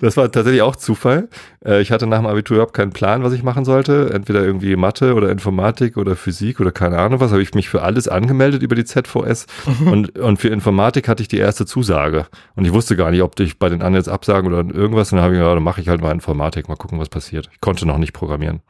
Das 0.00 0.16
war 0.16 0.30
tatsächlich 0.30 0.62
auch 0.62 0.76
Zufall. 0.76 1.28
Äh, 1.64 1.80
Ich 1.80 1.90
hatte 1.90 2.06
nach 2.06 2.18
dem 2.18 2.26
Abitur 2.26 2.56
überhaupt 2.56 2.74
keinen 2.74 2.92
Plan, 2.92 3.22
was 3.22 3.32
ich 3.32 3.42
machen 3.42 3.64
sollte. 3.64 4.10
Entweder 4.12 4.42
irgendwie 4.44 4.76
Mathe 4.76 5.14
oder 5.14 5.30
Informatik 5.30 5.96
oder 5.96 6.16
Physik 6.16 6.60
oder 6.60 6.70
keine 6.70 6.98
Ahnung 6.98 7.20
was. 7.20 7.30
Habe 7.30 7.42
ich 7.42 7.54
mich 7.54 7.68
für 7.68 7.82
alles 7.82 8.08
angemeldet 8.08 8.62
über 8.62 8.74
die 8.74 8.84
ZVS. 8.84 9.46
und, 9.86 10.18
und 10.18 10.38
für 10.38 10.48
Informatik 10.48 11.08
hatte 11.08 11.22
ich 11.22 11.28
die 11.28 11.38
erste 11.38 11.66
Zusage. 11.66 12.26
Und 12.56 12.64
ich 12.64 12.72
wusste 12.72 12.96
gar 12.96 13.10
nicht, 13.10 13.22
ob 13.22 13.38
ich 13.40 13.58
bei 13.58 13.67
den 13.70 13.82
anderen 13.82 13.94
jetzt 13.94 14.08
absagen 14.08 14.52
oder 14.52 14.74
irgendwas. 14.74 15.12
Und 15.12 15.16
dann 15.16 15.24
habe 15.24 15.34
ich 15.34 15.40
gedacht, 15.40 15.56
dann 15.56 15.62
mache 15.62 15.80
ich 15.80 15.88
halt 15.88 16.00
mal 16.00 16.12
Informatik. 16.12 16.68
Mal 16.68 16.76
gucken, 16.76 16.98
was 16.98 17.08
passiert. 17.08 17.48
Ich 17.52 17.60
konnte 17.60 17.86
noch 17.86 17.98
nicht 17.98 18.12
programmieren. 18.12 18.60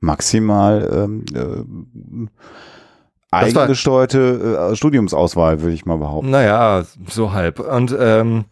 Maximal 0.00 0.88
ähm, 0.92 1.24
äh, 1.34 1.64
eigengesteuerte 3.30 4.70
äh, 4.72 4.76
Studiumsauswahl, 4.76 5.62
würde 5.62 5.74
ich 5.74 5.86
mal 5.86 5.98
behaupten. 5.98 6.30
Naja, 6.30 6.84
so 7.08 7.32
halb. 7.32 7.60
Und 7.60 7.96
ähm, 7.98 8.44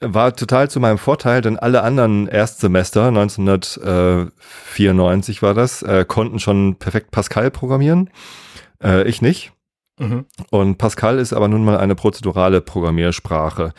war 0.00 0.36
total 0.36 0.70
zu 0.70 0.78
meinem 0.80 0.98
Vorteil, 0.98 1.40
denn 1.40 1.58
alle 1.58 1.82
anderen 1.82 2.28
Erstsemester, 2.28 3.06
1994 3.08 5.42
war 5.42 5.54
das, 5.54 5.82
äh, 5.82 6.04
konnten 6.06 6.38
schon 6.38 6.76
perfekt 6.76 7.10
Pascal 7.10 7.50
programmieren. 7.50 8.10
Äh, 8.82 9.08
ich 9.08 9.22
nicht. 9.22 9.52
Mhm. 9.98 10.26
Und 10.50 10.76
Pascal 10.78 11.18
ist 11.18 11.32
aber 11.32 11.48
nun 11.48 11.64
mal 11.64 11.78
eine 11.78 11.96
prozedurale 11.96 12.60
Programmiersprache. 12.60 13.72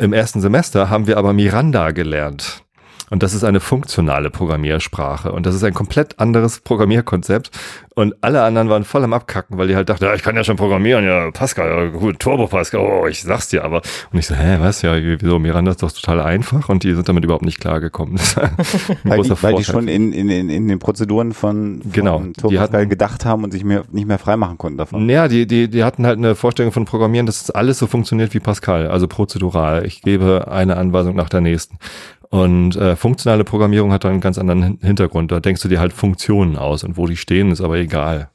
Im 0.00 0.12
ersten 0.12 0.40
Semester 0.40 0.90
haben 0.90 1.08
wir 1.08 1.16
aber 1.16 1.32
Miranda 1.32 1.90
gelernt. 1.90 2.62
Und 3.10 3.22
das 3.22 3.34
ist 3.34 3.44
eine 3.44 3.60
funktionale 3.60 4.30
Programmiersprache. 4.30 5.32
Und 5.32 5.46
das 5.46 5.54
ist 5.54 5.64
ein 5.64 5.74
komplett 5.74 6.18
anderes 6.18 6.60
Programmierkonzept. 6.60 7.50
Und 7.98 8.14
alle 8.20 8.44
anderen 8.44 8.68
waren 8.68 8.84
voll 8.84 9.02
am 9.02 9.12
Abkacken, 9.12 9.58
weil 9.58 9.66
die 9.66 9.74
halt 9.74 9.88
dachten, 9.88 10.04
ja, 10.04 10.14
ich 10.14 10.22
kann 10.22 10.36
ja 10.36 10.44
schon 10.44 10.54
programmieren, 10.54 11.04
ja, 11.04 11.32
Pascal, 11.32 11.68
ja, 11.68 11.86
gut, 11.90 12.20
Turbo 12.20 12.46
Pascal, 12.46 12.80
oh, 12.80 13.08
ich 13.08 13.22
sag's 13.22 13.48
dir 13.48 13.64
aber. 13.64 13.82
Und 14.12 14.20
ich 14.20 14.26
so, 14.26 14.36
hä, 14.36 14.58
was, 14.60 14.82
ja, 14.82 14.94
wieso, 14.94 15.40
Miranda 15.40 15.72
ist 15.72 15.82
doch 15.82 15.90
total 15.90 16.20
einfach 16.20 16.68
und 16.68 16.84
die 16.84 16.94
sind 16.94 17.08
damit 17.08 17.24
überhaupt 17.24 17.44
nicht 17.44 17.58
klargekommen. 17.58 18.16
weil, 19.02 19.22
die, 19.22 19.42
weil 19.42 19.54
die 19.56 19.64
schon 19.64 19.88
in, 19.88 20.12
in, 20.12 20.30
in, 20.30 20.68
den 20.68 20.78
Prozeduren 20.78 21.32
von, 21.32 21.82
von 21.82 21.92
genau, 21.92 22.22
Turbo 22.38 22.56
Pascal 22.56 22.86
gedacht 22.86 23.24
haben 23.24 23.42
und 23.42 23.50
sich 23.50 23.64
mehr, 23.64 23.82
nicht 23.90 24.06
mehr 24.06 24.18
freimachen 24.18 24.58
konnten 24.58 24.78
davon. 24.78 25.08
Ja, 25.08 25.26
die, 25.26 25.48
die, 25.48 25.68
die 25.68 25.82
hatten 25.82 26.06
halt 26.06 26.18
eine 26.18 26.36
Vorstellung 26.36 26.70
von 26.70 26.84
Programmieren, 26.84 27.26
dass 27.26 27.50
alles 27.50 27.78
so 27.78 27.88
funktioniert 27.88 28.32
wie 28.32 28.38
Pascal, 28.38 28.86
also 28.86 29.08
prozedural. 29.08 29.84
Ich 29.84 30.02
gebe 30.02 30.46
eine 30.48 30.76
Anweisung 30.76 31.16
nach 31.16 31.28
der 31.28 31.40
nächsten. 31.40 31.78
Und 32.30 32.76
äh, 32.76 32.94
funktionale 32.94 33.44
Programmierung 33.44 33.92
hat 33.92 34.04
dann 34.04 34.12
einen 34.12 34.20
ganz 34.20 34.38
anderen 34.38 34.78
Hintergrund. 34.82 35.32
Da 35.32 35.40
denkst 35.40 35.62
du 35.62 35.68
dir 35.68 35.80
halt 35.80 35.92
Funktionen 35.92 36.56
aus 36.56 36.84
und 36.84 36.96
wo 36.96 37.06
die 37.06 37.16
stehen, 37.16 37.50
ist 37.50 37.60
aber 37.60 37.78
egal. 37.78 38.30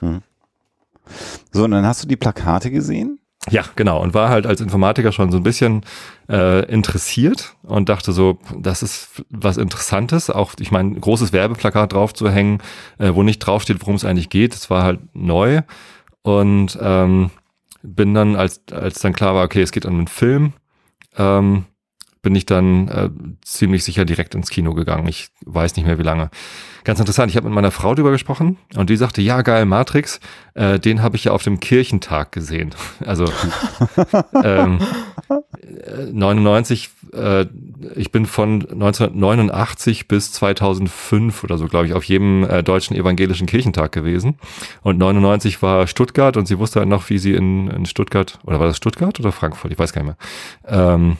Hm. 0.00 0.22
So, 1.52 1.64
und 1.64 1.70
dann 1.70 1.86
hast 1.86 2.02
du 2.02 2.08
die 2.08 2.16
Plakate 2.16 2.70
gesehen? 2.70 3.18
Ja, 3.50 3.64
genau. 3.76 4.02
Und 4.02 4.14
war 4.14 4.28
halt 4.28 4.46
als 4.46 4.60
Informatiker 4.60 5.12
schon 5.12 5.30
so 5.30 5.38
ein 5.38 5.42
bisschen 5.42 5.82
äh, 6.28 6.66
interessiert 6.66 7.54
und 7.62 7.88
dachte 7.88 8.12
so, 8.12 8.38
das 8.58 8.82
ist 8.82 9.22
was 9.30 9.56
Interessantes. 9.56 10.28
Auch, 10.28 10.52
ich 10.58 10.70
meine, 10.70 10.94
großes 10.98 11.32
Werbeplakat 11.32 11.92
drauf 11.92 12.12
zu 12.12 12.30
hängen, 12.30 12.58
äh, 12.98 13.14
wo 13.14 13.22
nicht 13.22 13.38
draufsteht, 13.38 13.80
worum 13.80 13.94
es 13.94 14.04
eigentlich 14.04 14.28
geht. 14.28 14.52
Das 14.52 14.68
war 14.68 14.82
halt 14.82 15.00
neu. 15.14 15.62
Und 16.22 16.78
ähm, 16.82 17.30
bin 17.82 18.12
dann, 18.12 18.36
als, 18.36 18.60
als 18.70 18.98
dann 18.98 19.14
klar 19.14 19.34
war, 19.34 19.44
okay, 19.44 19.62
es 19.62 19.72
geht 19.72 19.86
um 19.86 19.94
einen 19.94 20.08
Film, 20.08 20.52
ähm, 21.16 21.64
bin 22.28 22.36
ich 22.36 22.44
dann 22.44 22.88
äh, 22.88 23.08
ziemlich 23.40 23.84
sicher 23.84 24.04
direkt 24.04 24.34
ins 24.34 24.50
Kino 24.50 24.74
gegangen. 24.74 25.08
Ich 25.08 25.28
weiß 25.46 25.76
nicht 25.76 25.86
mehr 25.86 25.98
wie 25.98 26.02
lange. 26.02 26.28
Ganz 26.84 27.00
interessant, 27.00 27.30
ich 27.30 27.38
habe 27.38 27.46
mit 27.46 27.54
meiner 27.54 27.70
Frau 27.70 27.94
drüber 27.94 28.10
gesprochen 28.10 28.58
und 28.76 28.90
die 28.90 28.98
sagte, 28.98 29.22
ja 29.22 29.40
geil, 29.40 29.64
Matrix, 29.64 30.20
äh, 30.52 30.78
den 30.78 31.00
habe 31.00 31.16
ich 31.16 31.24
ja 31.24 31.32
auf 31.32 31.42
dem 31.42 31.58
Kirchentag 31.58 32.32
gesehen. 32.32 32.74
Also 33.06 33.24
ähm, 34.44 34.78
99, 36.12 36.90
äh, 37.14 37.46
ich 37.96 38.12
bin 38.12 38.26
von 38.26 38.60
1989 38.60 40.06
bis 40.06 40.30
2005 40.32 41.44
oder 41.44 41.56
so, 41.56 41.66
glaube 41.66 41.86
ich, 41.86 41.94
auf 41.94 42.04
jedem 42.04 42.44
äh, 42.44 42.62
deutschen 42.62 42.94
evangelischen 42.94 43.46
Kirchentag 43.46 43.92
gewesen. 43.92 44.36
Und 44.82 44.98
99 44.98 45.62
war 45.62 45.86
Stuttgart 45.86 46.36
und 46.36 46.46
sie 46.46 46.58
wusste 46.58 46.80
halt 46.80 46.90
noch, 46.90 47.08
wie 47.08 47.16
sie 47.16 47.32
in, 47.32 47.68
in 47.68 47.86
Stuttgart, 47.86 48.38
oder 48.44 48.60
war 48.60 48.66
das 48.66 48.76
Stuttgart 48.76 49.18
oder 49.18 49.32
Frankfurt? 49.32 49.72
Ich 49.72 49.78
weiß 49.78 49.94
gar 49.94 50.02
nicht 50.02 50.16
mehr. 50.66 50.94
Ähm, 50.94 51.16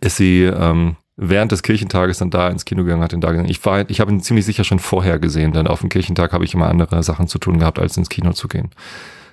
ist 0.00 0.16
sie 0.16 0.44
ähm, 0.44 0.96
während 1.16 1.52
des 1.52 1.62
Kirchentages 1.62 2.18
dann 2.18 2.30
da 2.30 2.48
ins 2.48 2.64
Kino 2.64 2.84
gegangen, 2.84 3.02
hat 3.02 3.12
ihn 3.12 3.20
da 3.20 3.32
gesehen. 3.32 3.48
Ich 3.48 3.64
war, 3.64 3.88
ich 3.88 4.00
habe 4.00 4.12
ihn 4.12 4.20
ziemlich 4.20 4.44
sicher 4.44 4.64
schon 4.64 4.78
vorher 4.78 5.18
gesehen, 5.18 5.52
denn 5.52 5.66
auf 5.66 5.80
dem 5.80 5.88
Kirchentag 5.88 6.32
habe 6.32 6.44
ich 6.44 6.54
immer 6.54 6.68
andere 6.68 7.02
Sachen 7.02 7.28
zu 7.28 7.38
tun 7.38 7.58
gehabt, 7.58 7.78
als 7.78 7.96
ins 7.96 8.08
Kino 8.08 8.32
zu 8.32 8.48
gehen. 8.48 8.70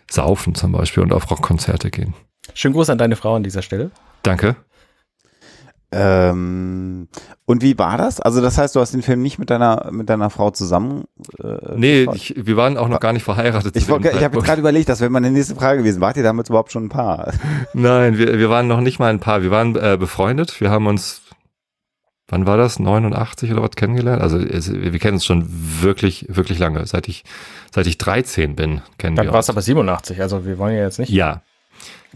Saufen 0.09 0.55
zum 0.55 0.71
Beispiel 0.71 1.03
und 1.03 1.13
auf 1.13 1.29
Rockkonzerte 1.29 1.89
gehen. 1.89 2.13
Schönen 2.53 2.73
Gruß 2.73 2.89
an 2.89 2.97
deine 2.97 3.15
Frau 3.15 3.35
an 3.35 3.43
dieser 3.43 3.61
Stelle. 3.61 3.91
Danke. 4.21 4.55
Ähm, 5.93 7.07
und 7.45 7.61
wie 7.61 7.77
war 7.77 7.97
das? 7.97 8.19
Also 8.19 8.41
das 8.41 8.57
heißt, 8.57 8.75
du 8.75 8.79
hast 8.79 8.93
den 8.93 9.01
Film 9.01 9.21
nicht 9.21 9.37
mit 9.37 9.49
deiner 9.49 9.89
mit 9.91 10.09
deiner 10.09 10.29
Frau 10.29 10.49
zusammen? 10.51 11.05
Äh, 11.43 11.75
nee, 11.75 12.07
ich, 12.13 12.33
wir 12.37 12.57
waren 12.57 12.77
auch 12.77 12.87
noch 12.87 12.99
gar 12.99 13.13
nicht 13.13 13.23
verheiratet. 13.23 13.75
Ich, 13.75 13.83
ich 13.83 13.89
habe 13.89 14.07
jetzt 14.07 14.45
gerade 14.45 14.59
überlegt, 14.59 14.89
das 14.89 15.01
wäre 15.01 15.09
meine 15.09 15.29
nächste 15.29 15.55
Frage 15.55 15.79
gewesen. 15.79 16.01
Wart 16.01 16.17
ihr 16.17 16.23
damals 16.23 16.49
überhaupt 16.49 16.71
schon 16.71 16.85
ein 16.85 16.89
Paar? 16.89 17.33
Nein, 17.73 18.17
wir, 18.17 18.39
wir 18.39 18.49
waren 18.49 18.67
noch 18.67 18.81
nicht 18.81 18.99
mal 18.99 19.09
ein 19.09 19.19
Paar. 19.19 19.43
Wir 19.43 19.51
waren 19.51 19.75
äh, 19.75 19.97
befreundet. 19.99 20.59
Wir 20.61 20.71
haben 20.71 20.87
uns, 20.87 21.21
wann 22.27 22.47
war 22.47 22.57
das? 22.57 22.79
89 22.79 23.51
oder 23.51 23.61
was 23.61 23.71
kennengelernt? 23.71 24.21
Also 24.21 24.37
es, 24.39 24.71
wir 24.73 24.97
kennen 24.99 25.15
uns 25.15 25.25
schon 25.25 25.45
wirklich, 25.81 26.25
wirklich 26.29 26.59
lange. 26.59 26.85
Seit 26.87 27.07
ich, 27.07 27.23
seit 27.71 27.87
ich 27.87 27.97
13 27.97 28.55
bin, 28.55 28.81
kennen 28.97 29.15
Dann 29.15 29.25
wir 29.25 29.27
uns. 29.27 29.27
Dann 29.27 29.33
war 29.33 29.39
es 29.39 29.49
aber 29.49 29.61
87. 29.61 30.21
Also 30.21 30.45
wir 30.45 30.57
wollen 30.57 30.75
ja 30.75 30.83
jetzt 30.83 30.99
nicht. 30.99 31.11
Ja, 31.11 31.41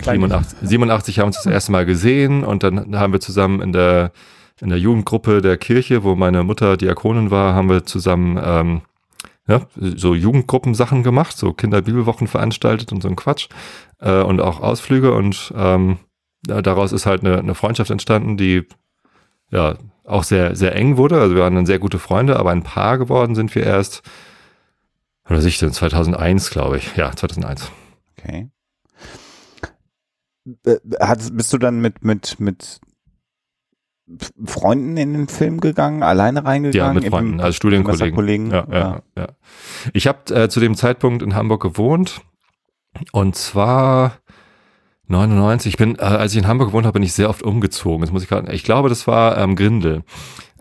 87, 0.01 0.59
87 0.61 1.19
haben 1.19 1.23
wir 1.23 1.27
uns 1.27 1.43
das 1.43 1.51
erste 1.51 1.71
Mal 1.71 1.85
gesehen 1.85 2.43
und 2.43 2.63
dann 2.63 2.97
haben 2.97 3.13
wir 3.13 3.19
zusammen 3.19 3.61
in 3.61 3.71
der, 3.71 4.11
in 4.61 4.69
der 4.69 4.79
Jugendgruppe 4.79 5.41
der 5.41 5.57
Kirche, 5.57 6.03
wo 6.03 6.15
meine 6.15 6.43
Mutter 6.43 6.77
Diakonin 6.77 7.31
war, 7.31 7.53
haben 7.53 7.69
wir 7.69 7.85
zusammen 7.85 8.39
ähm, 8.43 8.81
ja, 9.47 9.61
so 9.75 10.13
Jugendgruppensachen 10.13 11.03
gemacht, 11.03 11.37
so 11.37 11.53
Kinderbibelwochen 11.53 12.27
veranstaltet 12.27 12.91
und 12.91 13.01
so 13.01 13.07
ein 13.07 13.15
Quatsch 13.15 13.47
äh, 13.99 14.21
und 14.21 14.41
auch 14.41 14.61
Ausflüge 14.61 15.13
und 15.13 15.53
ähm, 15.55 15.97
daraus 16.43 16.91
ist 16.91 17.05
halt 17.05 17.23
eine, 17.25 17.39
eine 17.39 17.55
Freundschaft 17.55 17.89
entstanden, 17.89 18.37
die 18.37 18.67
ja 19.49 19.77
auch 20.03 20.23
sehr, 20.23 20.55
sehr 20.55 20.75
eng 20.75 20.97
wurde. 20.97 21.19
Also 21.19 21.35
wir 21.35 21.43
waren 21.43 21.55
dann 21.55 21.65
sehr 21.65 21.79
gute 21.79 21.99
Freunde, 21.99 22.37
aber 22.37 22.51
ein 22.51 22.63
Paar 22.63 22.97
geworden 22.97 23.35
sind 23.35 23.53
wir 23.55 23.63
erst, 23.63 24.01
oder 25.29 25.41
sich 25.41 25.59
denn, 25.59 25.73
2001, 25.73 26.49
glaube 26.49 26.77
ich. 26.77 26.95
Ja, 26.95 27.11
2001. 27.13 27.71
Okay. 28.17 28.49
Äh, 30.65 30.77
hat, 30.99 31.35
bist 31.35 31.51
du 31.53 31.57
dann 31.57 31.79
mit, 31.79 32.03
mit, 32.03 32.39
mit 32.39 32.79
Freunden 34.45 34.95
in 34.95 35.13
den 35.13 35.27
Film 35.27 35.59
gegangen, 35.59 36.03
alleine 36.03 36.45
reingegangen? 36.45 36.95
Ja, 36.95 37.01
mit 37.01 37.09
Freunden, 37.09 37.41
als 37.41 37.55
Studienkollegen. 37.55 38.51
Ja, 38.51 38.67
ja, 38.71 38.79
ja. 38.79 39.01
ja. 39.17 39.27
Ich 39.93 40.07
habe 40.07 40.33
äh, 40.33 40.49
zu 40.49 40.59
dem 40.59 40.75
Zeitpunkt 40.75 41.21
in 41.21 41.35
Hamburg 41.35 41.61
gewohnt 41.61 42.21
und 43.11 43.35
zwar 43.35 44.19
99. 45.07 45.73
Ich 45.73 45.77
bin, 45.77 45.95
äh, 45.95 46.03
als 46.03 46.33
ich 46.33 46.39
in 46.39 46.47
Hamburg 46.47 46.69
gewohnt 46.69 46.85
habe, 46.85 46.93
bin 46.93 47.03
ich 47.03 47.13
sehr 47.13 47.29
oft 47.29 47.43
umgezogen. 47.43 48.01
Das 48.01 48.11
muss 48.11 48.23
ich 48.23 48.29
gerade. 48.29 48.51
Ich 48.53 48.63
glaube, 48.63 48.89
das 48.89 49.07
war 49.07 49.37
ähm, 49.37 49.55
Grindel. 49.55 50.03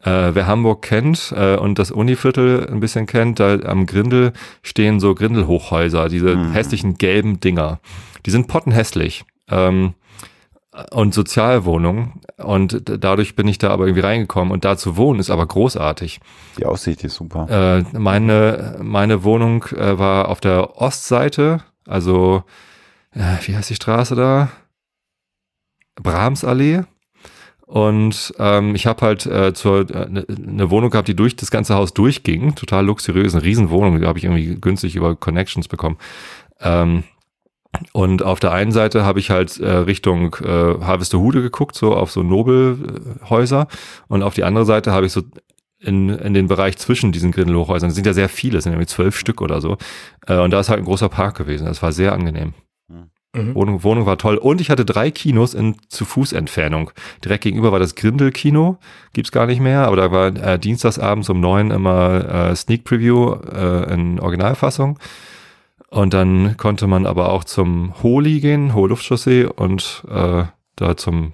Äh, 0.03 0.35
wer 0.35 0.47
Hamburg 0.47 0.83
kennt 0.83 1.33
äh, 1.37 1.57
und 1.57 1.79
das 1.79 1.91
Univiertel 1.91 2.69
ein 2.71 2.81
bisschen 2.81 3.07
kennt, 3.07 3.41
da 3.41 3.59
am 3.61 3.87
Grindel 3.87 4.33
stehen 4.63 5.01
so 5.01 5.15
Grindelhochhäuser, 5.15 6.09
diese 6.09 6.33
hm. 6.33 6.53
hässlichen 6.53 6.95
gelben 6.95 7.41
Dinger. 7.41 7.81
Die 8.25 8.31
sind 8.31 8.47
pottenhässlich 8.47 9.25
ähm, 9.51 9.95
und 10.91 11.15
Sozialwohnung. 11.15 12.21
Und 12.37 12.83
dadurch 12.85 13.35
bin 13.35 13.49
ich 13.49 13.59
da 13.59 13.71
aber 13.71 13.87
irgendwie 13.87 14.07
reingekommen. 14.07 14.53
Und 14.53 14.65
da 14.65 14.77
zu 14.77 14.97
wohnen 14.97 15.21
ist 15.21 15.31
aber 15.31 15.47
großartig. 15.47 16.21
Die 16.59 16.67
Aussicht 16.67 17.03
ist 17.05 17.15
super. 17.15 17.85
Äh, 17.95 17.99
meine, 17.99 18.77
meine 18.83 19.25
Wohnung 19.25 19.65
äh, 19.77 19.99
war 19.99 20.29
auf 20.29 20.41
der 20.41 20.81
Ostseite, 20.81 21.63
also 21.87 22.45
äh, 23.13 23.37
wie 23.47 23.57
heißt 23.57 23.71
die 23.71 23.75
Straße 23.75 24.15
da? 24.15 24.51
Brahmsallee. 25.97 26.83
Und 27.67 28.33
ähm, 28.39 28.77
ich 28.77 28.87
habe 28.87 29.05
halt 29.05 29.27
äh, 29.27 29.53
zur 29.53 29.87
eine 29.93 30.21
äh, 30.21 30.35
ne 30.39 30.71
Wohnung 30.71 30.91
gehabt, 30.91 31.09
die 31.09 31.17
durch 31.17 31.35
das 31.35 31.51
ganze 31.51 31.75
Haus 31.75 31.93
durchging, 31.93 32.55
total 32.55 32.87
luxuriös, 32.87 33.35
eine 33.35 33.43
Riesenwohnung, 33.43 34.01
die 34.01 34.07
habe 34.07 34.19
ich 34.19 34.25
irgendwie 34.25 34.55
günstig 34.61 34.95
über 34.95 35.17
Connections 35.17 35.67
bekommen. 35.67 35.97
Ähm, 36.61 37.03
und 37.93 38.23
auf 38.23 38.41
der 38.41 38.53
einen 38.53 38.73
Seite 38.73 39.05
habe 39.05 39.19
ich 39.19 39.31
halt 39.31 39.59
äh, 39.59 39.69
Richtung 39.69 40.37
äh, 40.43 40.47
Harvesterhude 40.47 41.43
geguckt, 41.43 41.77
so 41.77 41.95
auf 41.95 42.11
so 42.11 42.23
Nobelhäuser. 42.23 43.69
Und 44.09 44.23
auf 44.23 44.35
die 44.35 44.45
andere 44.45 44.65
Seite 44.65 44.93
habe 44.93 45.07
ich 45.07 45.13
so 45.13 45.23
in, 45.79 46.09
in 46.09 46.35
den 46.35 46.49
Bereich 46.49 46.79
zwischen 46.79 47.13
diesen 47.13 47.33
Grindelhochhäusern. 47.33 47.91
Es 47.91 47.95
sind 47.95 48.07
ja 48.07 48.15
sehr 48.15 48.29
viele, 48.29 48.59
es 48.59 48.65
sind 48.65 48.73
irgendwie 48.73 48.89
zwölf 48.89 49.19
Stück 49.19 49.41
oder 49.41 49.61
so. 49.61 49.77
Äh, 50.27 50.39
und 50.39 50.51
da 50.51 50.61
ist 50.61 50.69
halt 50.69 50.81
ein 50.81 50.85
großer 50.85 51.09
Park 51.09 51.37
gewesen. 51.37 51.67
Das 51.67 51.83
war 51.83 51.93
sehr 51.93 52.13
angenehm. 52.13 52.55
Mhm. 53.37 53.55
Wohnung, 53.55 53.85
Wohnung 53.85 54.07
war 54.07 54.17
toll. 54.17 54.37
Und 54.37 54.61
ich 54.61 54.71
hatte 54.71 54.85
drei 54.85 55.11
Kinos 55.11 55.53
in 55.55 55.77
zu 55.89 56.05
Fuß 56.05 56.33
Entfernung. 56.33 56.91
Direkt 57.25 57.45
gegenüber 57.45 57.71
war 57.71 57.79
das 57.79 57.95
Grindel-Kino, 57.95 58.79
gibt's 59.13 59.31
gar 59.31 59.47
nicht 59.47 59.61
mehr, 59.61 59.87
aber 59.87 59.97
da 59.97 60.11
war 60.11 60.29
äh, 60.29 60.59
dienstagsabends 60.59 61.29
um 61.29 61.41
neun 61.41 61.71
immer 61.71 62.51
äh, 62.51 62.57
Sneak 62.57 62.85
Preview 62.85 63.35
äh, 63.35 63.93
in 63.93 64.19
Originalfassung. 64.21 64.99
Und 65.91 66.15
dann 66.15 66.57
konnte 66.57 66.87
man 66.87 67.07
aber 67.07 67.31
auch 67.31 67.45
zum 67.45 67.95
Holi 68.03 68.41
gehen, 68.41 68.75
Hohe 68.75 68.89
Luftchaussee 68.89 69.45
und 69.45 70.05
äh, 70.11 70.45
da 70.75 70.97
zum, 70.97 71.33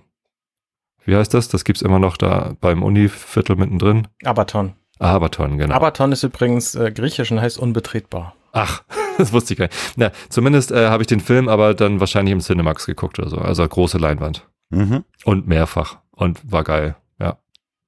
wie 1.04 1.16
heißt 1.16 1.32
das? 1.34 1.48
Das 1.48 1.64
gibt's 1.64 1.82
immer 1.82 1.98
noch 1.98 2.16
da 2.16 2.54
beim 2.60 2.82
Univiertel 2.82 3.56
mittendrin. 3.56 4.08
Abaton. 4.24 4.74
Abaton, 4.98 5.58
genau. 5.58 5.74
Abaton 5.74 6.12
ist 6.12 6.22
übrigens 6.22 6.74
äh, 6.74 6.92
griechisch 6.92 7.32
und 7.32 7.40
heißt 7.40 7.58
unbetretbar. 7.58 8.34
Ach, 8.52 8.82
das 9.18 9.32
wusste 9.32 9.54
ich 9.54 9.58
gar 9.58 9.66
nicht. 9.66 9.76
Na, 9.96 10.12
zumindest 10.28 10.70
äh, 10.70 10.88
habe 10.88 11.02
ich 11.02 11.08
den 11.08 11.20
Film 11.20 11.48
aber 11.48 11.74
dann 11.74 11.98
wahrscheinlich 11.98 12.32
im 12.32 12.40
Cinemax 12.40 12.86
geguckt 12.86 13.18
oder 13.18 13.28
so. 13.28 13.38
Also 13.38 13.66
große 13.66 13.98
Leinwand. 13.98 14.46
Mhm. 14.70 15.04
Und 15.24 15.48
mehrfach. 15.48 15.98
Und 16.12 16.40
war 16.50 16.62
geil, 16.62 16.94
ja. 17.18 17.38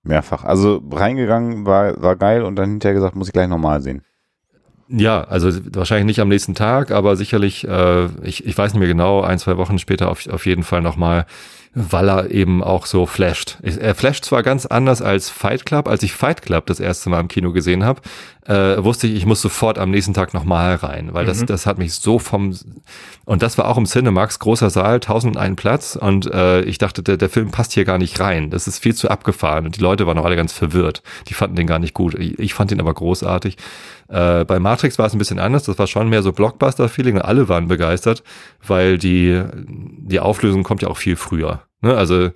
Mehrfach. 0.03 0.45
Also 0.45 0.83
reingegangen, 0.91 1.67
war, 1.67 2.01
war 2.03 2.17
geil 2.17 2.43
und 2.43 2.57
dann 2.57 2.71
hinterher 2.71 2.95
gesagt, 2.95 3.17
muss 3.17 3.29
ich 3.29 3.33
gleich 3.33 3.49
nochmal 3.49 3.81
sehen. 3.81 4.03
Ja, 4.89 5.25
also 5.25 5.51
wahrscheinlich 5.73 6.05
nicht 6.07 6.21
am 6.21 6.29
nächsten 6.29 6.55
Tag, 6.55 6.91
aber 6.91 7.17
sicherlich, 7.17 7.67
äh, 7.67 8.07
ich, 8.23 8.45
ich 8.47 8.57
weiß 8.57 8.73
nicht 8.73 8.81
mehr 8.81 8.89
genau, 8.89 9.23
ein, 9.23 9.39
zwei 9.39 9.57
Wochen 9.57 9.79
später 9.79 10.11
auf, 10.11 10.29
auf 10.29 10.45
jeden 10.47 10.63
Fall 10.63 10.83
nochmal. 10.83 11.27
Weil 11.75 12.09
er 12.09 12.31
eben 12.31 12.63
auch 12.63 12.87
so 12.87 13.05
flasht. 13.07 13.59
Er 13.63 13.95
flasht 13.95 14.25
zwar 14.25 14.43
ganz 14.43 14.65
anders 14.65 15.03
als 15.03 15.29
Fight 15.29 15.67
Club. 15.67 15.89
Als 15.89 16.03
ich 16.03 16.13
Fight 16.13 16.43
Club 16.43 16.67
das 16.67 16.79
erste 16.79 17.11
Mal 17.11 17.21
im 17.21 17.29
Kino 17.29 17.53
gesehen 17.53 17.85
habe, 17.85 18.01
äh, 18.47 18.83
wusste 18.83 19.07
ich, 19.07 19.15
ich 19.15 19.27
muss 19.27 19.41
sofort 19.41 19.79
am 19.79 19.91
nächsten 19.91 20.15
Tag 20.15 20.35
nochmal 20.35 20.77
rein, 20.77 21.15
weil 21.15 21.25
das, 21.25 21.41
mhm. 21.41 21.47
das 21.47 21.67
hat 21.67 21.79
mich 21.79 21.95
so 21.95 22.19
vom 22.19 22.55
und 23.25 23.43
das 23.43 23.57
war 23.57 23.69
auch 23.69 23.79
im 23.79 23.87
Cinemax, 23.87 24.39
großer 24.39 24.69
Saal, 24.69 24.97
1001 24.97 25.57
Platz 25.57 25.97
und 25.97 26.31
äh, 26.31 26.61
ich 26.63 26.77
dachte, 26.77 27.03
der, 27.03 27.17
der 27.17 27.31
Film 27.31 27.51
passt 27.51 27.73
hier 27.73 27.87
gar 27.87 27.97
nicht 27.97 28.21
rein. 28.21 28.51
Das 28.51 28.69
ist 28.69 28.79
viel 28.79 28.95
zu 28.95 29.09
abgefahren 29.09 29.65
und 29.65 29.77
die 29.77 29.81
Leute 29.81 30.07
waren 30.07 30.19
auch 30.19 30.27
alle 30.27 30.37
ganz 30.37 30.53
verwirrt. 30.53 31.03
Die 31.29 31.35
fanden 31.35 31.57
den 31.57 31.67
gar 31.67 31.79
nicht 31.79 31.95
gut. 31.95 32.15
Ich, 32.15 32.39
ich 32.39 32.55
fand 32.55 32.71
ihn 32.71 32.81
aber 32.81 32.93
großartig. 32.93 33.57
Äh, 34.09 34.45
bei 34.45 34.59
Matrix 34.59 34.99
war 34.99 35.07
es 35.07 35.15
ein 35.15 35.19
bisschen 35.19 35.39
anders. 35.39 35.65
Das 35.65 35.79
war 35.79 35.87
schon 35.87 36.11
mehr 36.11 36.23
so 36.23 36.33
Blockbuster-Feeling 36.33 37.17
und 37.17 37.23
alle 37.23 37.49
waren 37.49 37.69
begeistert, 37.69 38.23
weil 38.67 38.99
die, 38.99 39.43
die 39.57 40.21
Auflösung 40.21 40.63
kommt 40.63 40.83
ja 40.83 40.89
auch 40.89 40.99
viel 40.99 41.17
früher. 41.17 41.63
Ne? 41.81 41.97
Also 41.97 42.31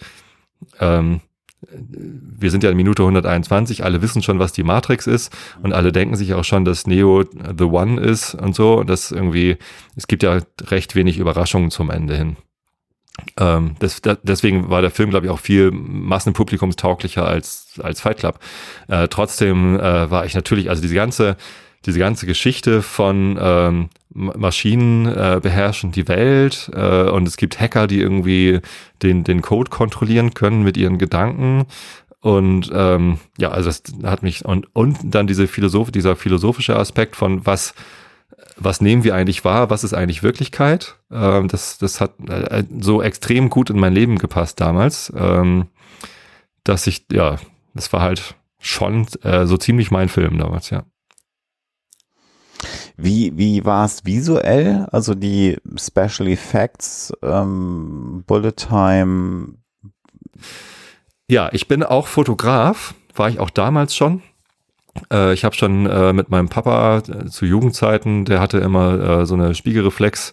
ähm, 0.81 1.21
wir 1.61 2.51
sind 2.51 2.63
ja 2.63 2.71
in 2.71 2.77
Minute 2.77 3.03
121, 3.03 3.85
alle 3.85 4.01
wissen 4.01 4.23
schon, 4.23 4.39
was 4.39 4.53
die 4.53 4.63
Matrix 4.63 5.07
ist 5.07 5.37
und 5.63 5.73
alle 5.73 5.91
denken 5.91 6.15
sich 6.15 6.35
auch 6.35 6.45
schon, 6.45 6.65
dass 6.65 6.87
Neo 6.87 7.25
the 7.25 7.65
One 7.65 8.01
ist 8.01 8.35
und 8.35 8.55
so. 8.55 8.79
Und 8.79 8.89
das 8.89 9.11
irgendwie, 9.11 9.57
es 9.97 10.07
gibt 10.07 10.23
ja 10.23 10.41
recht 10.63 10.95
wenig 10.95 11.19
Überraschungen 11.19 11.71
zum 11.71 11.91
Ende 11.91 12.17
hin. 12.17 12.37
Ähm, 13.37 13.75
das, 13.81 14.01
das, 14.01 14.19
deswegen 14.23 14.71
war 14.71 14.83
der 14.83 14.93
Film, 14.93 15.11
glaube 15.11 15.27
ich, 15.27 15.33
auch 15.33 15.41
viel 15.41 15.73
massenpublikumstauglicher 15.73 17.27
als, 17.27 17.81
als 17.83 18.01
Fight 18.01 18.19
Club. 18.19 18.39
Äh, 18.87 19.09
trotzdem 19.09 19.79
äh, 19.79 20.11
war 20.11 20.25
ich 20.27 20.35
natürlich, 20.35 20.71
also 20.71 20.81
diese 20.81 20.95
ganze, 20.95 21.37
diese 21.87 21.99
ganze 21.99 22.27
Geschichte 22.27 22.83
von 22.83 23.37
ähm, 23.41 23.89
Maschinen 24.19 25.07
äh, 25.07 25.41
beherrschen 25.43 25.93
die 25.93 26.09
Welt 26.09 26.71
äh, 26.75 27.09
und 27.09 27.29
es 27.29 27.37
gibt 27.37 27.61
Hacker, 27.61 27.87
die 27.87 28.01
irgendwie 28.01 28.61
den, 29.03 29.25
den 29.25 29.43
Code 29.43 29.71
kontrollieren 29.71 30.35
können 30.35 30.63
mit 30.63 30.77
ihren 30.77 30.99
Gedanken. 30.99 31.67
Und 32.21 32.71
ähm, 32.75 33.19
ja, 33.39 33.51
also 33.51 33.71
das 33.71 33.83
hat 34.03 34.23
mich 34.23 34.45
und, 34.45 34.67
und 34.75 34.99
dann 35.05 35.29
diese 35.29 35.47
Philosoph 35.47 35.93
dieser 35.93 36.17
philosophische 36.17 36.77
Aspekt 36.77 37.15
von 37.15 37.47
was 37.47 37.75
was 38.61 38.81
nehmen 38.81 39.05
wir 39.05 39.15
eigentlich 39.15 39.45
wahr, 39.45 39.71
was 39.71 39.85
ist 39.85 39.95
eigentlich 39.95 40.23
Wirklichkeit? 40.23 40.97
Ähm, 41.11 41.49
das, 41.49 41.79
das 41.79 42.01
hat 42.01 42.15
äh, 42.29 42.65
so 42.81 43.03
extrem 43.03 43.51
gut 43.51 43.71
in 43.71 43.79
mein 43.79 43.93
Leben 43.93 44.19
gepasst 44.19 44.61
damals, 44.61 45.13
ähm, 45.17 45.67
dass 46.65 46.87
ich, 46.87 47.07
ja, 47.13 47.37
das 47.75 47.93
war 47.93 48.03
halt 48.03 48.35
schon 48.59 49.07
äh, 49.23 49.47
so 49.47 49.57
ziemlich 49.57 49.91
mein 49.91 50.09
Film 50.09 50.39
damals, 50.39 50.71
ja. 50.71 50.85
Wie, 52.97 53.37
wie 53.37 53.65
war 53.65 53.85
es 53.85 54.05
visuell? 54.05 54.87
Also 54.91 55.15
die 55.15 55.57
Special 55.77 56.29
Effects, 56.29 57.13
ähm, 57.23 58.25
Bullet 58.27 58.53
Time? 58.53 59.55
Ja, 61.29 61.51
ich 61.53 61.69
bin 61.69 61.83
auch 61.83 62.07
Fotograf, 62.07 62.95
war 63.15 63.29
ich 63.29 63.39
auch 63.39 63.51
damals 63.51 63.95
schon. 63.95 64.23
Äh, 65.13 65.35
ich 65.35 65.45
habe 65.45 65.55
schon 65.55 65.87
äh, 65.87 66.13
mit 66.13 66.31
meinem 66.31 66.49
Papa 66.49 66.99
äh, 66.99 67.27
zu 67.27 67.45
Jugendzeiten, 67.45 68.25
der 68.25 68.41
hatte 68.41 68.59
immer 68.59 69.21
äh, 69.21 69.27
so 69.27 69.35
eine 69.35 69.55
Spiegelreflex 69.55 70.33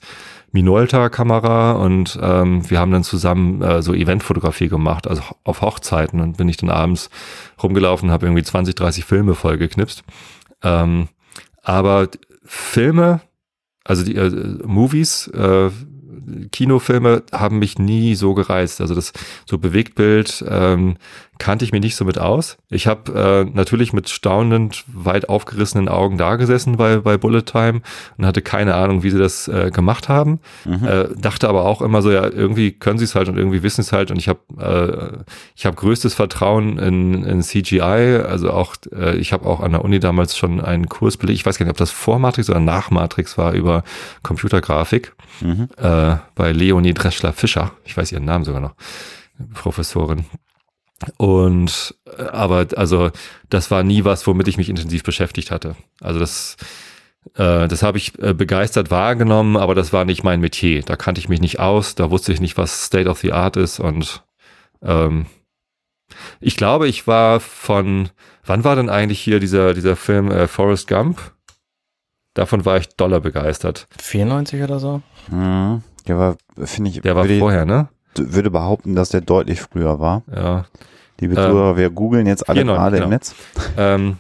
Minolta-Kamera 0.52 1.74
und 1.74 2.18
ähm, 2.22 2.70
wir 2.70 2.80
haben 2.80 2.92
dann 2.92 3.04
zusammen 3.04 3.62
äh, 3.62 3.82
so 3.82 3.94
Eventfotografie 3.94 4.70
gemacht, 4.70 5.06
also 5.06 5.22
auf 5.44 5.62
Hochzeiten 5.62 6.22
und 6.22 6.38
bin 6.38 6.48
ich 6.48 6.56
dann 6.58 6.70
abends 6.70 7.10
rumgelaufen, 7.62 8.10
habe 8.10 8.26
irgendwie 8.26 8.44
20, 8.44 8.74
30 8.74 9.04
Filme 9.04 9.36
vollgeknipst. 9.36 10.04
Ähm, 10.64 11.10
aber 11.66 12.10
Filme, 12.46 13.22
also 13.84 14.06
die 14.06 14.16
äh, 14.16 14.30
Movies, 14.64 15.28
äh, 15.28 15.72
Kinofilme 16.52 17.24
haben 17.32 17.60
mich 17.60 17.78
nie 17.78 18.16
so 18.16 18.34
gereizt. 18.34 18.82
Also 18.82 18.96
das 18.96 19.14
so 19.46 19.58
Bewegtbild 19.58 20.44
ähm, 20.48 20.98
kannte 21.38 21.66
ich 21.66 21.72
mir 21.72 21.80
nicht 21.80 21.96
so 21.96 22.06
mit 22.06 22.18
aus. 22.18 22.58
Ich 22.70 22.88
habe 22.88 23.46
äh, 23.46 23.52
natürlich 23.52 23.94
mit 23.94 24.10
staunend 24.10 24.84
weit 24.88 25.30
aufgerissenen 25.30 25.90
Augen 25.90 26.18
da 26.18 26.36
gesessen 26.36 26.78
bei, 26.78 26.98
bei 26.98 27.18
Bullet 27.18 27.42
Time 27.42 27.82
und 28.18 28.26
hatte 28.26 28.42
keine 28.42 28.76
Ahnung, 28.76 29.04
wie 29.04 29.10
sie 29.10 29.20
das 29.20 29.48
äh, 29.48 29.72
gemacht 29.72 30.10
haben. 30.10 30.40
Mhm. 30.64 30.86
Äh, 30.86 31.08
dachte 31.18 31.50
aber 31.50 31.66
auch 31.66 31.82
immer 31.82 32.02
so, 32.02 32.12
ja, 32.12 32.24
irgendwie 32.24 32.72
können 32.72 32.98
sie 32.98 33.06
es 33.06 33.16
halt 33.16 33.28
und 33.28 33.38
irgendwie 33.38 33.64
wissen 33.64 33.82
es 33.82 33.92
halt. 33.92 34.12
Und 34.12 34.18
ich 34.18 34.30
habe 34.30 34.40
äh, 34.60 35.24
ich 35.56 35.66
habe 35.66 35.76
größtes 35.76 36.14
Vertrauen 36.14 36.78
in, 36.78 37.24
in 37.24 37.42
CGI. 37.42 38.24
Also 38.28 38.52
auch, 38.52 38.76
äh, 38.94 39.16
ich 39.18 39.34
habe 39.34 39.46
auch 39.46 39.60
an 39.60 39.72
der 39.72 39.84
Uni 39.84 40.00
damals 40.00 40.38
schon 40.38 40.62
einen 40.62 40.90
Kurs 40.90 41.18
belegt. 41.18 41.40
Ich 41.40 41.46
weiß 41.46 41.58
gar 41.58 41.66
nicht, 41.66 41.72
ob 41.72 41.78
das 41.78 41.92
vor 41.92 42.20
Matrix 42.20 42.50
oder 42.50 42.60
nach 42.60 42.92
Matrix 42.92 43.38
war 43.38 43.54
über 43.54 43.84
Computergrafik 44.24 45.14
mhm. 45.42 45.70
äh, 45.78 46.16
bei 46.36 46.52
Leonie 46.52 46.94
Dreschler-Fischer. 46.94 47.72
Ich 47.84 47.96
weiß 47.96 48.12
ihren 48.12 48.26
Namen 48.26 48.46
sogar 48.46 48.62
noch. 48.62 48.76
Professorin. 49.54 50.26
Und 51.18 51.96
äh, 52.18 52.24
aber 52.24 52.68
also 52.76 53.12
das 53.50 53.72
war 53.72 53.84
nie 53.84 54.06
was, 54.06 54.26
womit 54.28 54.48
ich 54.48 54.58
mich 54.58 54.70
intensiv 54.70 55.04
beschäftigt 55.04 55.52
hatte. 55.52 55.76
Also 56.02 56.20
das 56.20 56.58
äh, 57.36 57.68
das 57.68 57.84
habe 57.84 57.98
ich 57.98 58.18
äh, 58.20 58.34
begeistert 58.34 58.92
wahrgenommen, 58.92 59.58
aber 59.58 59.76
das 59.76 59.92
war 59.92 60.06
nicht 60.06 60.24
mein 60.24 60.40
Metier. 60.40 60.84
Da 60.84 60.96
kannte 60.96 61.20
ich 61.20 61.30
mich 61.30 61.42
nicht 61.42 61.60
aus, 61.60 61.96
da 61.96 62.12
wusste 62.12 62.32
ich 62.34 62.42
nicht, 62.42 62.58
was 62.58 62.86
State 62.86 63.10
of 63.10 63.20
the 63.20 63.34
Art 63.34 63.58
ist 63.58 63.80
und 63.80 64.24
ähm, 64.82 65.26
ich 66.40 66.56
glaube, 66.56 66.88
ich 66.88 67.08
war 67.08 67.40
von 67.40 68.10
wann 68.46 68.64
war 68.64 68.76
denn 68.76 68.90
eigentlich 68.90 69.20
hier 69.20 69.40
dieser 69.40 69.74
dieser 69.74 69.96
Film 69.96 70.32
äh, 70.32 70.48
Forrest 70.48 70.88
Gump? 70.88 71.34
Davon 72.36 72.66
war 72.66 72.78
ich 72.78 72.90
doller 72.90 73.22
begeistert. 73.22 73.88
94 73.98 74.62
oder 74.62 74.80
so? 74.80 75.02
Mhm. 75.30 75.84
Der 76.08 76.18
war, 76.18 76.38
finde 76.64 76.90
ich. 76.92 77.02
Der 77.02 77.16
war 77.16 77.26
vorher, 77.26 77.66
ne? 77.66 77.88
Würde 78.18 78.52
behaupten, 78.52 78.96
dass 78.96 79.10
der 79.10 79.22
deutlich 79.22 79.62
früher 79.62 80.00
war. 80.00 80.24
Ja. 80.34 80.66
Liebe 81.20 81.36
Zuhörer, 81.36 81.72
ähm, 81.72 81.78
wir 81.78 81.90
googeln 81.90 82.28
jetzt 82.28 82.50
alle 82.50 82.62
genau, 82.62 82.74
gerade 82.74 82.98
genau. 82.98 83.06
im 83.06 83.12
Netz. 83.12 83.36
Ähm, 83.78 84.18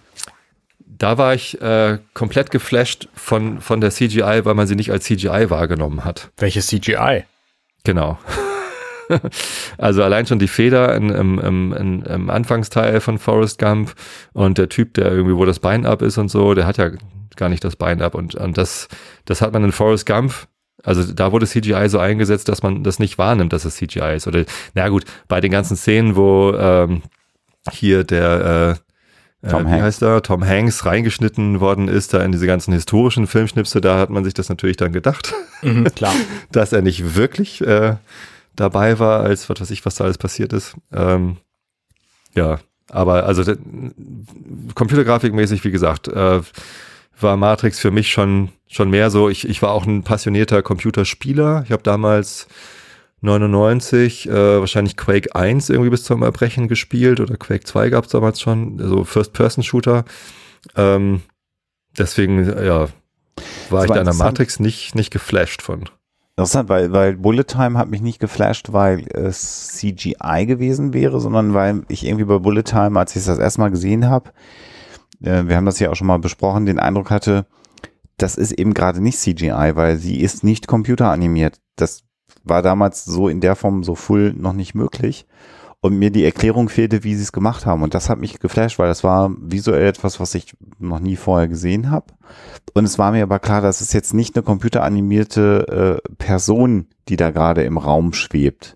da 0.97 1.17
war 1.17 1.33
ich 1.33 1.61
äh, 1.61 1.99
komplett 2.13 2.51
geflasht 2.51 3.09
von, 3.13 3.59
von 3.59 3.81
der 3.81 3.91
CGI, 3.91 4.41
weil 4.43 4.53
man 4.53 4.67
sie 4.67 4.75
nicht 4.75 4.91
als 4.91 5.03
CGI 5.05 5.49
wahrgenommen 5.49 6.05
hat. 6.05 6.31
Welche 6.37 6.61
CGI? 6.61 7.25
Genau. 7.83 8.17
also 9.77 10.03
allein 10.03 10.25
schon 10.25 10.39
die 10.39 10.47
Feder 10.47 10.95
in, 10.95 11.09
im, 11.09 11.39
im, 11.39 12.03
im 12.03 12.29
Anfangsteil 12.29 13.01
von 13.01 13.19
Forrest 13.19 13.59
Gump 13.59 13.93
und 14.33 14.57
der 14.57 14.69
Typ, 14.69 14.93
der 14.93 15.11
irgendwie, 15.11 15.35
wo 15.35 15.45
das 15.45 15.59
Bein 15.59 15.85
ab 15.85 16.01
ist 16.01 16.17
und 16.17 16.29
so, 16.29 16.53
der 16.53 16.65
hat 16.65 16.77
ja 16.77 16.91
gar 17.35 17.49
nicht 17.49 17.63
das 17.63 17.75
Bein 17.75 18.01
ab 18.01 18.15
und, 18.15 18.35
und 18.35 18.57
das, 18.57 18.87
das 19.25 19.41
hat 19.41 19.53
man 19.53 19.63
in 19.65 19.71
Forrest 19.71 20.05
Gump 20.05 20.47
also 20.85 21.11
da 21.11 21.31
wurde 21.31 21.47
CGI 21.47 21.89
so 21.89 21.99
eingesetzt, 21.99 22.47
dass 22.47 22.63
man 22.63 22.83
das 22.83 22.99
nicht 22.99 23.17
wahrnimmt, 23.17 23.53
dass 23.53 23.65
es 23.65 23.75
CGI 23.75 24.15
ist. 24.15 24.27
Oder 24.27 24.45
na 24.73 24.87
gut, 24.89 25.05
bei 25.27 25.41
den 25.41 25.51
ganzen 25.51 25.75
Szenen, 25.75 26.15
wo 26.15 26.53
ähm, 26.53 27.01
hier 27.71 28.03
der 28.03 28.77
äh, 29.43 29.49
Tom 29.49 29.61
äh, 29.61 29.65
wie 29.65 29.71
Hanks. 29.71 29.83
heißt 29.83 30.01
er, 30.03 30.21
Tom 30.21 30.45
Hanks 30.45 30.85
reingeschnitten 30.85 31.59
worden 31.59 31.87
ist, 31.87 32.13
da 32.13 32.23
in 32.23 32.31
diese 32.31 32.47
ganzen 32.47 32.73
historischen 32.73 33.27
Filmschnipse, 33.27 33.81
da 33.81 33.99
hat 33.99 34.09
man 34.09 34.23
sich 34.23 34.33
das 34.33 34.49
natürlich 34.49 34.77
dann 34.77 34.91
gedacht. 34.91 35.33
Mhm, 35.61 35.85
klar. 35.95 36.13
dass 36.51 36.73
er 36.73 36.81
nicht 36.81 37.15
wirklich 37.15 37.61
äh, 37.61 37.95
dabei 38.55 38.99
war, 38.99 39.21
als 39.21 39.49
was 39.49 39.59
weiß 39.59 39.71
ich, 39.71 39.85
was 39.85 39.95
da 39.95 40.05
alles 40.05 40.17
passiert 40.17 40.53
ist. 40.53 40.75
Ähm, 40.93 41.37
ja, 42.33 42.59
aber 42.89 43.25
also 43.25 43.43
computergrafikmäßig, 44.75 45.63
wie 45.63 45.71
gesagt, 45.71 46.07
äh, 46.07 46.41
war 47.19 47.37
Matrix 47.37 47.79
für 47.79 47.91
mich 47.91 48.09
schon, 48.11 48.49
schon 48.67 48.89
mehr 48.89 49.09
so. 49.09 49.29
Ich, 49.29 49.47
ich 49.47 49.61
war 49.61 49.71
auch 49.71 49.85
ein 49.85 50.03
passionierter 50.03 50.61
Computerspieler. 50.61 51.63
Ich 51.65 51.71
habe 51.71 51.83
damals 51.83 52.47
99 53.21 54.29
äh, 54.29 54.59
wahrscheinlich 54.59 54.97
Quake 54.97 55.35
1 55.35 55.69
irgendwie 55.69 55.89
bis 55.89 56.03
zum 56.03 56.23
Erbrechen 56.23 56.67
gespielt 56.67 57.19
oder 57.19 57.37
Quake 57.37 57.63
2 57.63 57.89
gab 57.89 58.05
es 58.05 58.11
damals 58.11 58.41
schon, 58.41 58.79
also 58.81 59.03
First-Person-Shooter. 59.03 60.05
Ähm, 60.75 61.21
deswegen, 61.97 62.45
ja, 62.45 62.87
war 63.69 63.81
das 63.81 63.83
ich 63.85 63.91
da 63.91 63.99
in 63.99 64.05
der 64.05 64.13
Matrix 64.13 64.59
nicht, 64.59 64.95
nicht 64.95 65.11
geflasht 65.11 65.61
von. 65.61 65.85
Interessant, 66.37 66.67
weil, 66.67 66.91
weil 66.91 67.15
Bullet 67.15 67.45
Time 67.45 67.77
hat 67.77 67.89
mich 67.89 68.01
nicht 68.01 68.19
geflasht, 68.19 68.73
weil 68.73 69.07
es 69.07 69.69
CGI 69.69 70.45
gewesen 70.45 70.93
wäre, 70.93 71.21
sondern 71.21 71.53
weil 71.53 71.83
ich 71.87 72.05
irgendwie 72.05 72.25
bei 72.25 72.39
Bullet 72.39 72.63
Time, 72.63 72.99
als 72.99 73.11
ich 73.11 73.21
es 73.21 73.25
das 73.25 73.39
erste 73.39 73.61
Mal 73.61 73.71
gesehen 73.71 74.09
habe, 74.09 74.31
äh, 75.25 75.47
wir 75.47 75.55
haben 75.55 75.65
das 75.65 75.79
ja 75.79 75.89
auch 75.89 75.95
schon 75.95 76.07
mal 76.07 76.19
besprochen, 76.19 76.65
den 76.65 76.79
Eindruck 76.79 77.11
hatte, 77.11 77.45
das 78.17 78.35
ist 78.35 78.53
eben 78.53 78.73
gerade 78.73 79.01
nicht 79.01 79.19
CGI, 79.19 79.71
weil 79.75 79.97
sie 79.97 80.21
ist 80.21 80.43
nicht 80.43 80.67
computeranimiert. 80.67 81.59
Das 81.75 82.03
war 82.43 82.61
damals 82.61 83.03
so 83.03 83.27
in 83.27 83.41
der 83.41 83.55
Form 83.55 83.83
so 83.83 83.95
full 83.95 84.33
noch 84.33 84.53
nicht 84.53 84.75
möglich. 84.75 85.25
Und 85.81 85.99
mir 85.99 86.09
die 86.09 86.23
Erklärung 86.23 86.69
fehlte, 86.69 87.03
wie 87.03 87.13
sie 87.13 87.21
es 87.21 87.31
gemacht 87.31 87.67
haben. 87.67 87.83
Und 87.83 87.93
das 87.93 88.09
hat 88.09 88.17
mich 88.17 88.39
geflasht, 88.39 88.79
weil 88.79 88.87
das 88.87 89.03
war 89.03 89.29
visuell 89.37 89.85
etwas, 89.85 90.19
was 90.19 90.33
ich 90.33 90.55
noch 90.79 90.99
nie 90.99 91.15
vorher 91.15 91.47
gesehen 91.47 91.91
habe. 91.91 92.07
Und 92.73 92.85
es 92.85 92.97
war 92.97 93.11
mir 93.11 93.21
aber 93.21 93.37
klar, 93.37 93.61
das 93.61 93.81
ist 93.81 93.93
jetzt 93.93 94.13
nicht 94.13 94.35
eine 94.35 94.43
computeranimierte 94.43 96.01
äh, 96.07 96.13
Person, 96.15 96.87
die 97.07 97.17
da 97.17 97.29
gerade 97.29 97.63
im 97.63 97.77
Raum 97.77 98.13
schwebt. 98.13 98.75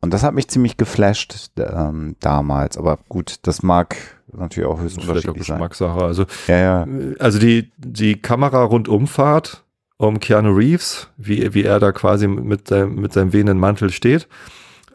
Und 0.00 0.12
das 0.12 0.22
hat 0.22 0.34
mich 0.34 0.46
ziemlich 0.46 0.76
geflasht 0.76 1.50
ähm, 1.56 2.14
damals. 2.20 2.78
Aber 2.78 2.98
gut, 3.08 3.38
das 3.42 3.64
mag 3.64 3.96
natürlich 4.36 4.68
auch 4.68 4.80
höchst 4.80 4.98
unterschiedlich 4.98 5.28
auch 5.28 5.34
Geschmackssache. 5.34 5.98
Sein. 5.98 6.08
Also, 6.08 6.24
ja, 6.48 6.58
ja. 6.58 6.86
also 7.18 7.38
die, 7.38 7.70
die 7.76 8.20
Kamera-Rundumfahrt 8.20 9.64
um 9.96 10.20
Keanu 10.20 10.52
Reeves, 10.52 11.08
wie, 11.16 11.54
wie 11.54 11.62
er 11.62 11.80
da 11.80 11.92
quasi 11.92 12.26
mit, 12.26 12.68
seinem, 12.68 12.96
mit 12.96 13.12
seinem 13.12 13.32
wehenden 13.32 13.58
Mantel 13.58 13.90
steht, 13.90 14.28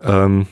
Ähm, 0.01 0.47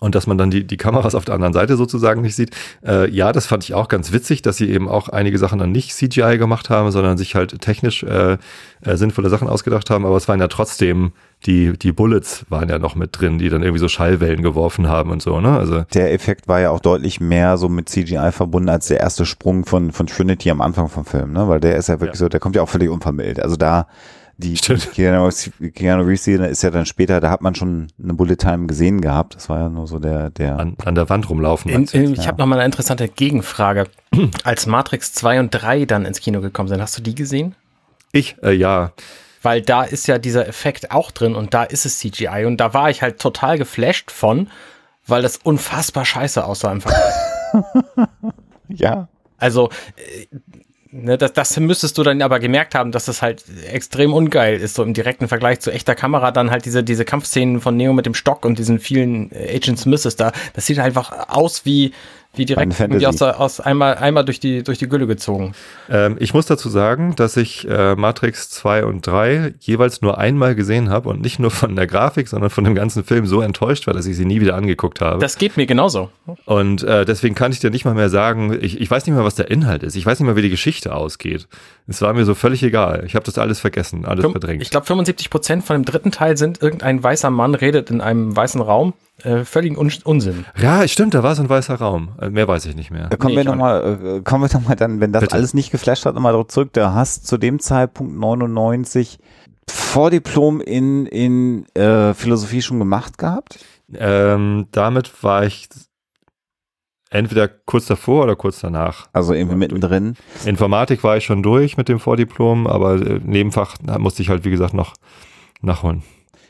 und 0.00 0.14
dass 0.14 0.26
man 0.26 0.38
dann 0.38 0.50
die, 0.50 0.64
die 0.64 0.76
Kameras 0.76 1.14
auf 1.14 1.24
der 1.24 1.34
anderen 1.34 1.52
Seite 1.52 1.76
sozusagen 1.76 2.22
nicht 2.22 2.36
sieht. 2.36 2.50
Äh, 2.86 3.10
ja, 3.10 3.32
das 3.32 3.46
fand 3.46 3.64
ich 3.64 3.74
auch 3.74 3.88
ganz 3.88 4.12
witzig, 4.12 4.42
dass 4.42 4.56
sie 4.56 4.70
eben 4.70 4.88
auch 4.88 5.08
einige 5.08 5.38
Sachen 5.38 5.58
dann 5.58 5.72
nicht 5.72 5.94
CGI 5.94 6.38
gemacht 6.38 6.70
haben, 6.70 6.90
sondern 6.90 7.18
sich 7.18 7.34
halt 7.34 7.60
technisch 7.60 8.02
äh, 8.04 8.38
äh, 8.82 8.96
sinnvolle 8.96 9.28
Sachen 9.28 9.48
ausgedacht 9.48 9.90
haben. 9.90 10.06
Aber 10.06 10.16
es 10.16 10.28
waren 10.28 10.40
ja 10.40 10.48
trotzdem 10.48 11.12
die, 11.46 11.78
die 11.78 11.92
Bullets 11.92 12.46
waren 12.48 12.68
ja 12.68 12.78
noch 12.78 12.96
mit 12.96 13.18
drin, 13.18 13.38
die 13.38 13.48
dann 13.48 13.62
irgendwie 13.62 13.78
so 13.80 13.88
Schallwellen 13.88 14.42
geworfen 14.42 14.88
haben 14.88 15.10
und 15.10 15.22
so, 15.22 15.40
ne? 15.40 15.56
Also 15.56 15.84
der 15.94 16.12
Effekt 16.12 16.48
war 16.48 16.60
ja 16.60 16.70
auch 16.70 16.80
deutlich 16.80 17.20
mehr 17.20 17.56
so 17.56 17.68
mit 17.68 17.88
CGI 17.88 18.32
verbunden 18.32 18.68
als 18.68 18.88
der 18.88 18.98
erste 18.98 19.24
Sprung 19.24 19.64
von, 19.64 19.92
von 19.92 20.08
Trinity 20.08 20.50
am 20.50 20.60
Anfang 20.60 20.88
vom 20.88 21.04
Film, 21.04 21.32
ne? 21.32 21.48
Weil 21.48 21.60
der 21.60 21.76
ist 21.76 21.88
ja 21.88 22.00
wirklich 22.00 22.18
ja. 22.18 22.24
so, 22.24 22.28
der 22.28 22.40
kommt 22.40 22.56
ja 22.56 22.62
auch 22.62 22.68
völlig 22.68 22.88
unvermittelt. 22.88 23.40
Also 23.40 23.56
da 23.56 23.86
die 24.38 24.54
Keanu, 24.54 25.30
Keanu 25.74 26.02
Reeves 26.04 26.22
Szene 26.22 26.46
ist 26.46 26.62
ja 26.62 26.70
dann 26.70 26.86
später, 26.86 27.20
da 27.20 27.28
hat 27.28 27.42
man 27.42 27.56
schon 27.56 27.88
eine 28.00 28.14
Bullet 28.14 28.36
Time 28.36 28.66
gesehen 28.68 29.00
gehabt. 29.00 29.34
Das 29.34 29.48
war 29.48 29.58
ja 29.58 29.68
nur 29.68 29.88
so 29.88 29.98
der, 29.98 30.30
der 30.30 30.60
an, 30.60 30.76
an 30.84 30.94
der 30.94 31.08
Wand 31.08 31.28
rumlaufen. 31.28 31.70
In, 31.70 31.84
in, 31.86 32.12
ich 32.12 32.20
ja. 32.20 32.26
habe 32.28 32.38
noch 32.38 32.46
mal 32.46 32.54
eine 32.54 32.64
interessante 32.64 33.08
Gegenfrage. 33.08 33.86
Als 34.44 34.66
Matrix 34.66 35.12
2 35.12 35.40
und 35.40 35.50
3 35.50 35.86
dann 35.86 36.04
ins 36.04 36.20
Kino 36.20 36.40
gekommen 36.40 36.68
sind, 36.68 36.80
hast 36.80 36.96
du 36.96 37.02
die 37.02 37.16
gesehen? 37.16 37.56
Ich, 38.12 38.36
äh, 38.42 38.52
ja. 38.52 38.92
Weil 39.42 39.60
da 39.60 39.82
ist 39.82 40.06
ja 40.06 40.18
dieser 40.18 40.46
Effekt 40.46 40.92
auch 40.92 41.10
drin 41.10 41.34
und 41.34 41.52
da 41.52 41.64
ist 41.64 41.84
es 41.84 41.98
CGI 41.98 42.44
und 42.46 42.58
da 42.58 42.72
war 42.74 42.90
ich 42.90 43.02
halt 43.02 43.20
total 43.20 43.58
geflasht 43.58 44.12
von, 44.12 44.48
weil 45.04 45.22
das 45.22 45.38
unfassbar 45.38 46.04
scheiße 46.04 46.44
aussah 46.44 46.70
im 46.70 46.80
Vergleich. 46.80 47.14
ja. 48.68 49.08
Also, 49.36 49.70
äh, 49.96 50.26
Ne, 50.90 51.18
das, 51.18 51.34
das 51.34 51.58
müsstest 51.60 51.98
du 51.98 52.02
dann 52.02 52.22
aber 52.22 52.40
gemerkt 52.40 52.74
haben, 52.74 52.92
dass 52.92 53.04
das 53.04 53.20
halt 53.20 53.44
extrem 53.70 54.14
ungeil 54.14 54.58
ist, 54.58 54.74
so 54.74 54.82
im 54.82 54.94
direkten 54.94 55.28
Vergleich 55.28 55.60
zu 55.60 55.70
echter 55.70 55.94
Kamera. 55.94 56.30
Dann 56.30 56.50
halt 56.50 56.64
diese, 56.64 56.82
diese 56.82 57.04
Kampfszenen 57.04 57.60
von 57.60 57.76
Neo 57.76 57.92
mit 57.92 58.06
dem 58.06 58.14
Stock 58.14 58.46
und 58.46 58.58
diesen 58.58 58.78
vielen 58.78 59.30
Agent 59.32 59.78
Smiths 59.78 60.16
da. 60.16 60.32
Das 60.54 60.64
sieht 60.64 60.78
einfach 60.78 61.28
aus 61.28 61.66
wie, 61.66 61.92
wie 62.38 62.46
direkt 62.46 62.78
irgendwie 62.80 63.06
aus, 63.06 63.20
aus 63.20 63.60
einmal, 63.60 63.96
einmal 63.96 64.24
durch, 64.24 64.40
die, 64.40 64.62
durch 64.62 64.78
die 64.78 64.88
Gülle 64.88 65.06
gezogen. 65.06 65.52
Ähm, 65.90 66.16
ich 66.20 66.32
muss 66.32 66.46
dazu 66.46 66.68
sagen, 66.68 67.14
dass 67.16 67.36
ich 67.36 67.68
äh, 67.68 67.94
Matrix 67.96 68.50
2 68.50 68.84
und 68.84 69.06
3 69.06 69.54
jeweils 69.60 70.00
nur 70.00 70.18
einmal 70.18 70.54
gesehen 70.54 70.90
habe 70.90 71.08
und 71.08 71.20
nicht 71.20 71.38
nur 71.38 71.50
von 71.50 71.76
der 71.76 71.86
Grafik, 71.86 72.28
sondern 72.28 72.50
von 72.50 72.64
dem 72.64 72.74
ganzen 72.74 73.04
Film 73.04 73.26
so 73.26 73.40
enttäuscht 73.40 73.86
war, 73.86 73.94
dass 73.94 74.06
ich 74.06 74.16
sie 74.16 74.24
nie 74.24 74.40
wieder 74.40 74.54
angeguckt 74.54 75.00
habe. 75.00 75.20
Das 75.20 75.36
geht 75.36 75.56
mir 75.56 75.66
genauso. 75.66 76.10
Und 76.44 76.82
äh, 76.84 77.04
deswegen 77.04 77.34
kann 77.34 77.52
ich 77.52 77.60
dir 77.60 77.70
nicht 77.70 77.84
mal 77.84 77.94
mehr 77.94 78.08
sagen, 78.08 78.56
ich, 78.60 78.80
ich 78.80 78.90
weiß 78.90 79.06
nicht 79.06 79.14
mehr, 79.14 79.24
was 79.24 79.34
der 79.34 79.50
Inhalt 79.50 79.82
ist. 79.82 79.96
Ich 79.96 80.06
weiß 80.06 80.20
nicht 80.20 80.26
mehr, 80.26 80.36
wie 80.36 80.42
die 80.42 80.50
Geschichte 80.50 80.94
ausgeht. 80.94 81.48
Es 81.86 82.00
war 82.02 82.12
mir 82.12 82.24
so 82.24 82.34
völlig 82.34 82.62
egal. 82.62 83.02
Ich 83.06 83.14
habe 83.14 83.24
das 83.24 83.38
alles 83.38 83.60
vergessen, 83.60 84.04
alles 84.04 84.24
Füm 84.24 84.32
verdrängt. 84.32 84.62
Ich 84.62 84.70
glaube, 84.70 84.86
75 84.86 85.30
Prozent 85.30 85.64
von 85.64 85.76
dem 85.76 85.84
dritten 85.84 86.12
Teil 86.12 86.36
sind, 86.36 86.62
irgendein 86.62 87.02
weißer 87.02 87.30
Mann 87.30 87.54
redet 87.54 87.90
in 87.90 88.00
einem 88.00 88.34
weißen 88.36 88.60
Raum 88.60 88.94
äh, 89.22 89.44
völligen 89.44 89.76
Un 89.76 89.92
Unsinn. 90.04 90.44
Ja, 90.56 90.86
stimmt, 90.86 91.14
da 91.14 91.22
war 91.22 91.34
so 91.34 91.42
ein 91.42 91.48
weißer 91.48 91.74
Raum. 91.74 92.10
Äh, 92.20 92.30
mehr 92.30 92.46
weiß 92.46 92.66
ich 92.66 92.76
nicht 92.76 92.90
mehr. 92.90 93.08
Da 93.08 93.16
kommen 93.16 93.34
nee, 93.34 93.40
wir 93.40 93.44
nochmal, 93.44 94.18
äh, 94.18 94.20
kommen 94.22 94.44
wir 94.44 94.58
nochmal 94.58 94.76
dann, 94.76 95.00
wenn 95.00 95.12
das 95.12 95.22
Bitte. 95.22 95.34
alles 95.34 95.54
nicht 95.54 95.70
geflasht 95.70 96.06
hat, 96.06 96.14
nochmal 96.14 96.46
zurück. 96.46 96.70
Da 96.72 96.94
hast 96.94 97.26
zu 97.26 97.36
dem 97.36 97.58
Zeitpunkt 97.58 98.16
99 98.16 99.18
Vordiplom 99.70 100.60
in, 100.60 101.06
in 101.06 101.66
äh, 101.74 102.14
Philosophie 102.14 102.62
schon 102.62 102.78
gemacht 102.78 103.18
gehabt? 103.18 103.64
Ähm, 103.94 104.66
damit 104.70 105.22
war 105.22 105.44
ich 105.44 105.68
entweder 107.10 107.48
kurz 107.48 107.86
davor 107.86 108.24
oder 108.24 108.36
kurz 108.36 108.60
danach. 108.60 109.08
Also 109.12 109.34
irgendwie 109.34 109.56
mittendrin. 109.56 110.14
Informatik 110.44 111.02
war 111.04 111.16
ich 111.16 111.24
schon 111.24 111.42
durch 111.42 111.76
mit 111.76 111.88
dem 111.88 111.98
Vordiplom, 111.98 112.66
aber 112.66 112.94
äh, 112.94 113.20
Nebenfach 113.22 113.76
musste 113.98 114.22
ich 114.22 114.28
halt, 114.28 114.44
wie 114.44 114.50
gesagt, 114.50 114.74
noch 114.74 114.94
nachholen. 115.60 116.02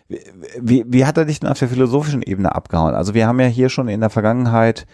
Wie, 0.08 0.84
wie 0.86 1.04
hat 1.04 1.18
er 1.18 1.26
dich 1.26 1.40
denn 1.40 1.50
auf 1.50 1.58
der 1.58 1.68
philosophischen 1.68 2.22
Ebene 2.22 2.54
abgehauen? 2.54 2.94
Also 2.94 3.14
wir 3.14 3.26
haben 3.26 3.40
ja 3.40 3.46
hier 3.46 3.68
schon 3.68 3.88
in 3.88 4.00
der 4.00 4.10
Vergangenheit 4.10 4.86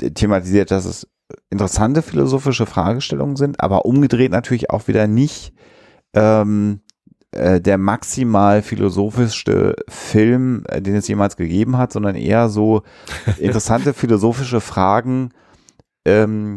äh, 0.00 0.10
thematisiert, 0.10 0.70
dass 0.70 0.84
es 0.84 1.08
interessante 1.50 2.02
philosophische 2.02 2.66
Fragestellungen 2.66 3.36
sind, 3.36 3.60
aber 3.60 3.86
umgedreht 3.86 4.32
natürlich 4.32 4.70
auch 4.70 4.88
wieder 4.88 5.06
nicht 5.06 5.54
ähm, 6.14 6.80
äh, 7.32 7.60
der 7.60 7.78
maximal 7.78 8.62
philosophischste 8.62 9.76
Film, 9.88 10.64
äh, 10.68 10.80
den 10.80 10.94
es 10.94 11.08
jemals 11.08 11.36
gegeben 11.36 11.76
hat, 11.76 11.92
sondern 11.92 12.14
eher 12.14 12.48
so 12.48 12.82
interessante 13.38 13.94
philosophische 13.94 14.60
Fragen, 14.60 15.30
ähm, 16.04 16.56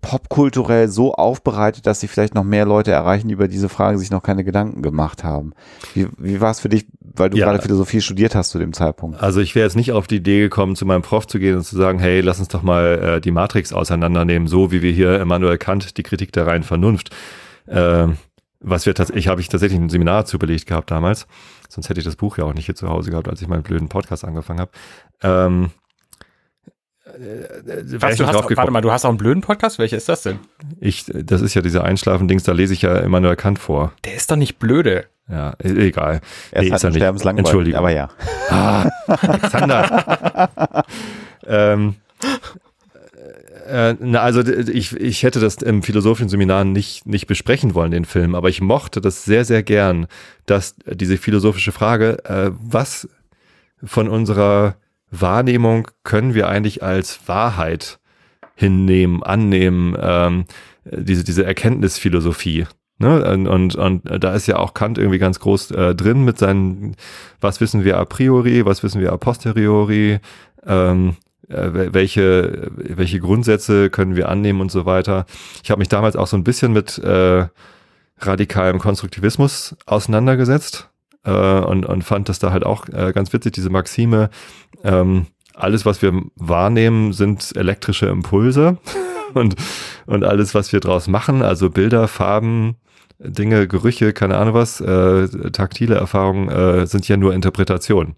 popkulturell 0.00 0.88
so 0.88 1.14
aufbereitet, 1.14 1.86
dass 1.86 2.00
sie 2.00 2.08
vielleicht 2.08 2.34
noch 2.34 2.44
mehr 2.44 2.66
Leute 2.66 2.92
erreichen, 2.92 3.28
die 3.28 3.34
über 3.34 3.48
diese 3.48 3.68
Fragen 3.68 3.98
sich 3.98 4.10
noch 4.10 4.22
keine 4.22 4.44
Gedanken 4.44 4.82
gemacht 4.82 5.24
haben. 5.24 5.52
Wie, 5.94 6.06
wie 6.18 6.40
war 6.40 6.50
es 6.50 6.60
für 6.60 6.68
dich, 6.68 6.86
weil 7.00 7.30
du 7.30 7.38
ja. 7.38 7.46
gerade 7.46 7.60
Philosophie 7.60 8.00
studiert 8.00 8.34
hast 8.34 8.50
zu 8.50 8.58
dem 8.58 8.72
Zeitpunkt? 8.72 9.20
Also 9.20 9.40
ich 9.40 9.54
wäre 9.54 9.66
jetzt 9.66 9.76
nicht 9.76 9.92
auf 9.92 10.06
die 10.06 10.16
Idee 10.16 10.40
gekommen, 10.40 10.76
zu 10.76 10.86
meinem 10.86 11.02
Prof 11.02 11.26
zu 11.26 11.38
gehen 11.38 11.56
und 11.56 11.64
zu 11.64 11.76
sagen, 11.76 11.98
hey, 11.98 12.20
lass 12.20 12.38
uns 12.38 12.48
doch 12.48 12.62
mal 12.62 13.16
äh, 13.16 13.20
die 13.20 13.32
Matrix 13.32 13.72
auseinandernehmen, 13.72 14.46
so 14.46 14.70
wie 14.70 14.82
wir 14.82 14.92
hier 14.92 15.20
Immanuel 15.20 15.58
Kant 15.58 15.96
die 15.96 16.02
Kritik 16.02 16.32
der 16.32 16.46
reinen 16.46 16.64
Vernunft. 16.64 17.10
Äh, 17.66 18.08
was 18.60 18.86
wir 18.86 18.94
tatsächlich, 18.94 19.28
habe 19.28 19.40
ich 19.40 19.48
tatsächlich 19.48 19.78
ein 19.78 19.90
Seminar 19.90 20.24
zu 20.24 20.38
belegt 20.38 20.66
gehabt 20.66 20.90
damals. 20.90 21.26
Sonst 21.68 21.88
hätte 21.88 22.00
ich 22.00 22.06
das 22.06 22.16
Buch 22.16 22.38
ja 22.38 22.44
auch 22.44 22.54
nicht 22.54 22.66
hier 22.66 22.74
zu 22.74 22.88
Hause 22.88 23.10
gehabt, 23.10 23.28
als 23.28 23.42
ich 23.42 23.48
meinen 23.48 23.62
blöden 23.62 23.88
Podcast 23.88 24.24
angefangen 24.24 24.60
habe. 24.60 24.70
Ähm, 25.22 25.64
äh, 25.64 25.83
Was, 27.16 28.16
du 28.16 28.26
hast, 28.26 28.56
warte 28.56 28.70
mal, 28.70 28.80
du 28.80 28.90
hast 28.90 29.04
auch 29.04 29.10
einen 29.10 29.18
blöden 29.18 29.40
Podcast? 29.40 29.78
Welcher 29.78 29.96
ist 29.96 30.08
das 30.08 30.22
denn? 30.22 30.38
Ich, 30.80 31.04
das 31.06 31.42
ist 31.42 31.54
ja 31.54 31.62
dieser 31.62 31.84
Einschlafen-Dings, 31.84 32.42
da 32.42 32.52
lese 32.52 32.72
ich 32.72 32.82
ja 32.82 32.98
immer 32.98 33.20
nur 33.20 33.36
Kant 33.36 33.58
vor. 33.58 33.92
Der 34.04 34.14
ist 34.14 34.30
doch 34.30 34.36
nicht 34.36 34.58
blöde. 34.58 35.04
Ja, 35.28 35.54
e-, 35.62 35.86
egal. 35.86 36.20
Er 36.50 36.62
nee, 36.62 36.68
ist, 36.68 36.84
halt 36.84 36.94
nicht. 36.94 37.24
Entschuldigung. 37.38 37.78
Aber 37.78 37.90
ja. 37.90 38.08
Ah, 38.50 38.88
Alexander. 39.06 40.84
ähm, 41.46 41.94
äh, 43.66 43.94
na, 43.98 44.20
also 44.20 44.42
ich, 44.42 44.94
ich 44.96 45.22
hätte 45.22 45.40
das 45.40 45.56
im 45.56 45.82
philosophischen 45.82 46.28
Seminar 46.28 46.64
nicht, 46.64 47.06
nicht 47.06 47.26
besprechen 47.26 47.74
wollen, 47.74 47.90
den 47.90 48.04
Film, 48.04 48.34
aber 48.34 48.48
ich 48.48 48.60
mochte 48.60 49.00
das 49.00 49.24
sehr, 49.24 49.44
sehr 49.44 49.62
gern, 49.62 50.06
dass 50.46 50.74
diese 50.86 51.16
philosophische 51.16 51.72
Frage, 51.72 52.24
äh, 52.24 52.50
was 52.52 53.08
von 53.82 54.08
unserer 54.08 54.76
Wahrnehmung 55.20 55.88
können 56.02 56.34
wir 56.34 56.48
eigentlich 56.48 56.82
als 56.82 57.20
Wahrheit 57.26 57.98
hinnehmen, 58.54 59.22
annehmen, 59.22 59.96
ähm, 60.00 60.44
diese, 60.84 61.24
diese 61.24 61.44
Erkenntnisphilosophie. 61.44 62.66
Ne? 62.98 63.24
Und, 63.24 63.48
und, 63.48 63.74
und 63.74 64.02
da 64.22 64.34
ist 64.34 64.46
ja 64.46 64.56
auch 64.56 64.74
Kant 64.74 64.98
irgendwie 64.98 65.18
ganz 65.18 65.40
groß 65.40 65.72
äh, 65.72 65.94
drin 65.94 66.24
mit 66.24 66.38
seinen, 66.38 66.94
was 67.40 67.60
wissen 67.60 67.84
wir 67.84 67.98
a 67.98 68.04
priori, 68.04 68.64
was 68.64 68.82
wissen 68.82 69.00
wir 69.00 69.12
a 69.12 69.16
posteriori, 69.16 70.20
ähm, 70.64 71.16
äh, 71.48 71.92
welche, 71.92 72.70
welche 72.76 73.18
Grundsätze 73.18 73.90
können 73.90 74.16
wir 74.16 74.28
annehmen 74.28 74.60
und 74.60 74.70
so 74.70 74.86
weiter. 74.86 75.26
Ich 75.62 75.70
habe 75.70 75.80
mich 75.80 75.88
damals 75.88 76.16
auch 76.16 76.28
so 76.28 76.36
ein 76.36 76.44
bisschen 76.44 76.72
mit 76.72 76.98
äh, 76.98 77.46
radikalem 78.18 78.78
Konstruktivismus 78.78 79.76
auseinandergesetzt 79.86 80.88
äh, 81.24 81.30
und, 81.30 81.84
und 81.84 82.02
fand 82.02 82.28
das 82.28 82.38
da 82.38 82.52
halt 82.52 82.64
auch 82.64 82.88
äh, 82.88 83.12
ganz 83.12 83.32
witzig, 83.32 83.52
diese 83.52 83.70
Maxime, 83.70 84.30
ähm, 84.84 85.26
alles, 85.54 85.86
was 85.86 86.02
wir 86.02 86.22
wahrnehmen, 86.36 87.12
sind 87.12 87.56
elektrische 87.56 88.06
Impulse 88.06 88.78
und, 89.34 89.56
und 90.06 90.24
alles, 90.24 90.54
was 90.54 90.72
wir 90.72 90.80
draus 90.80 91.08
machen, 91.08 91.42
also 91.42 91.70
Bilder, 91.70 92.08
Farben, 92.08 92.76
Dinge, 93.18 93.68
Gerüche, 93.68 94.12
keine 94.12 94.36
Ahnung 94.36 94.54
was, 94.54 94.80
äh, 94.80 95.28
taktile 95.50 95.94
Erfahrungen, 95.94 96.48
äh, 96.48 96.86
sind 96.86 97.08
ja 97.08 97.16
nur 97.16 97.34
Interpretationen. 97.34 98.16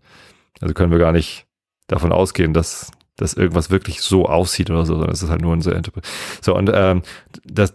Also 0.61 0.75
können 0.75 0.91
wir 0.91 0.99
gar 0.99 1.13
nicht 1.13 1.47
davon 1.87 2.13
ausgehen, 2.13 2.53
dass 2.53 2.91
dass 3.17 3.35
irgendwas 3.35 3.71
wirklich 3.71 4.03
so 4.03 4.27
aussieht 4.27 4.71
oder 4.71 4.85
so, 4.85 4.95
sondern 4.95 5.11
es 5.11 5.23
ist 5.23 5.31
halt 5.31 5.41
nur 5.41 5.55
ein 5.55 5.63
so 5.63 5.73
So, 6.43 6.55
und 6.55 6.71
ähm, 6.73 7.03
das, 7.45 7.75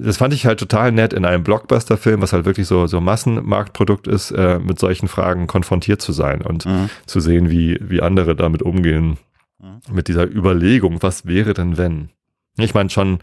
das 0.00 0.16
fand 0.16 0.32
ich 0.32 0.46
halt 0.46 0.58
total 0.58 0.92
nett 0.92 1.12
in 1.12 1.24
einem 1.24 1.44
Blockbuster-Film, 1.44 2.22
was 2.22 2.32
halt 2.32 2.46
wirklich 2.46 2.66
so, 2.66 2.86
so 2.86 3.00
Massenmarktprodukt 3.00 4.06
ist, 4.06 4.30
äh, 4.30 4.58
mit 4.58 4.78
solchen 4.78 5.08
Fragen 5.08 5.46
konfrontiert 5.46 6.00
zu 6.00 6.12
sein 6.12 6.42
und 6.42 6.64
mhm. 6.64 6.88
zu 7.06 7.20
sehen, 7.20 7.50
wie, 7.50 7.78
wie 7.82 8.00
andere 8.00 8.34
damit 8.34 8.62
umgehen, 8.62 9.18
mhm. 9.58 9.80
mit 9.90 10.08
dieser 10.08 10.24
Überlegung, 10.24 11.02
was 11.02 11.26
wäre 11.26 11.52
denn 11.52 11.76
wenn? 11.76 12.08
Ich 12.56 12.74
meine, 12.74 12.88
schon, 12.88 13.18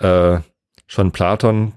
äh, 0.00 0.38
schon 0.86 1.12
Platon, 1.12 1.72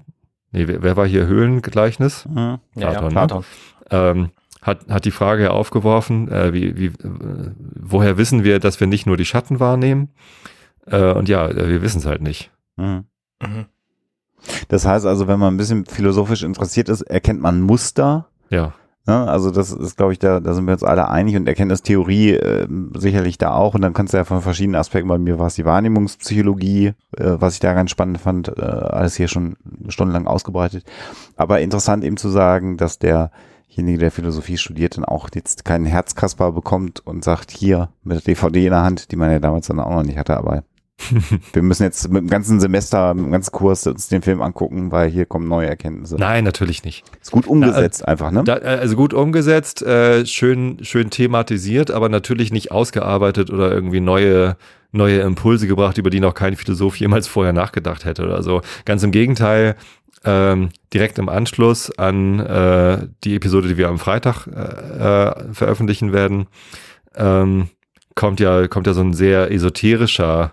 nee, 0.50 0.66
wer, 0.66 0.82
wer 0.82 0.96
war 0.96 1.06
hier 1.06 1.26
Höhlengleichnis? 1.26 2.26
Mhm. 2.26 2.32
Platon, 2.34 2.60
ja, 2.76 2.92
ja, 2.92 3.08
Platon. 3.08 3.38
Ne? 3.38 3.44
Ähm, 3.90 4.30
hat, 4.62 4.88
hat 4.88 5.04
die 5.04 5.10
Frage 5.10 5.50
aufgeworfen, 5.50 6.30
äh, 6.30 6.52
wie, 6.52 6.76
wie, 6.78 6.86
äh, 6.86 7.50
woher 7.74 8.16
wissen 8.16 8.44
wir, 8.44 8.60
dass 8.60 8.80
wir 8.80 8.86
nicht 8.86 9.06
nur 9.06 9.16
die 9.16 9.24
Schatten 9.24 9.60
wahrnehmen? 9.60 10.10
Äh, 10.86 11.12
und 11.12 11.28
ja, 11.28 11.48
äh, 11.48 11.68
wir 11.68 11.82
wissen 11.82 11.98
es 11.98 12.06
halt 12.06 12.22
nicht. 12.22 12.50
Mhm. 12.76 13.04
Mhm. 13.42 13.66
Das 14.68 14.86
heißt 14.86 15.04
also, 15.04 15.28
wenn 15.28 15.38
man 15.38 15.54
ein 15.54 15.56
bisschen 15.56 15.84
philosophisch 15.84 16.42
interessiert 16.42 16.88
ist, 16.88 17.02
erkennt 17.02 17.40
man 17.40 17.60
Muster. 17.60 18.28
Ja. 18.50 18.72
ja 19.06 19.24
also 19.24 19.50
das 19.50 19.72
ist, 19.72 19.96
glaube 19.96 20.12
ich, 20.12 20.18
da, 20.18 20.40
da 20.40 20.54
sind 20.54 20.66
wir 20.66 20.72
uns 20.72 20.82
alle 20.84 21.08
einig 21.08 21.36
und 21.36 21.48
Erkenntnistheorie 21.48 22.30
äh, 22.30 22.66
sicherlich 22.94 23.38
da 23.38 23.54
auch. 23.54 23.74
Und 23.74 23.82
dann 23.82 23.92
kannst 23.92 24.12
du 24.12 24.18
ja 24.18 24.24
von 24.24 24.42
verschiedenen 24.42 24.80
Aspekten, 24.80 25.08
bei 25.08 25.18
mir 25.18 25.38
war 25.38 25.46
es 25.46 25.54
die 25.54 25.64
Wahrnehmungspsychologie, 25.64 26.86
äh, 26.86 26.94
was 27.16 27.54
ich 27.54 27.60
da 27.60 27.72
ganz 27.72 27.90
spannend 27.90 28.20
fand, 28.20 28.48
äh, 28.48 28.62
alles 28.62 29.16
hier 29.16 29.28
schon 29.28 29.56
stundenlang 29.88 30.26
ausgebreitet. 30.26 30.84
Aber 31.36 31.60
interessant 31.60 32.04
eben 32.04 32.16
zu 32.16 32.28
sagen, 32.28 32.76
dass 32.76 32.98
der 32.98 33.30
derjenige, 33.72 33.98
der 33.98 34.10
Philosophie 34.10 34.58
studiert, 34.58 34.96
dann 34.96 35.04
auch 35.04 35.28
jetzt 35.34 35.64
keinen 35.64 35.86
Herzkasper 35.86 36.52
bekommt 36.52 37.00
und 37.06 37.24
sagt, 37.24 37.50
hier 37.50 37.88
mit 38.02 38.16
der 38.16 38.34
DVD 38.34 38.66
in 38.66 38.70
der 38.70 38.82
Hand, 38.82 39.10
die 39.10 39.16
man 39.16 39.30
ja 39.30 39.38
damals 39.38 39.66
dann 39.66 39.80
auch 39.80 39.90
noch 39.90 40.02
nicht 40.02 40.18
hatte, 40.18 40.36
aber 40.36 40.64
wir 41.52 41.62
müssen 41.62 41.82
jetzt 41.82 42.08
mit 42.10 42.22
dem 42.22 42.28
ganzen 42.28 42.60
Semester, 42.60 43.14
mit 43.14 43.24
dem 43.24 43.32
ganzen 43.32 43.50
Kurs 43.50 43.86
uns 43.86 44.08
den 44.08 44.22
Film 44.22 44.40
angucken, 44.40 44.92
weil 44.92 45.08
hier 45.10 45.26
kommen 45.26 45.48
neue 45.48 45.68
Erkenntnisse. 45.68 46.16
Nein, 46.16 46.44
natürlich 46.44 46.84
nicht. 46.84 47.04
Ist 47.20 47.32
gut 47.32 47.46
umgesetzt 47.46 48.02
Na, 48.06 48.12
einfach, 48.12 48.30
ne? 48.30 48.44
Da, 48.44 48.54
also 48.54 48.94
gut 48.94 49.14
umgesetzt, 49.14 49.82
äh, 49.82 50.24
schön, 50.26 50.78
schön 50.84 51.10
thematisiert, 51.10 51.90
aber 51.90 52.08
natürlich 52.08 52.52
nicht 52.52 52.70
ausgearbeitet 52.70 53.50
oder 53.50 53.72
irgendwie 53.72 54.00
neue, 54.00 54.56
neue 54.92 55.20
Impulse 55.20 55.66
gebracht, 55.66 55.98
über 55.98 56.10
die 56.10 56.20
noch 56.20 56.34
kein 56.34 56.56
Philosoph 56.56 56.96
jemals 56.96 57.26
vorher 57.26 57.52
nachgedacht 57.52 58.04
hätte 58.04 58.22
oder 58.22 58.42
so. 58.42 58.60
Ganz 58.84 59.02
im 59.02 59.10
Gegenteil, 59.10 59.76
ähm, 60.24 60.68
direkt 60.92 61.18
im 61.18 61.28
Anschluss 61.28 61.90
an 61.98 62.38
äh, 62.38 63.08
die 63.24 63.34
Episode, 63.34 63.68
die 63.68 63.76
wir 63.76 63.88
am 63.88 63.98
Freitag 63.98 64.46
äh, 64.46 64.50
äh, 64.50 65.52
veröffentlichen 65.52 66.12
werden, 66.12 66.46
ähm, 67.14 67.68
kommt 68.14 68.40
ja 68.40 68.68
kommt 68.68 68.86
ja 68.86 68.94
so 68.94 69.00
ein 69.00 69.14
sehr 69.14 69.50
esoterischer 69.50 70.52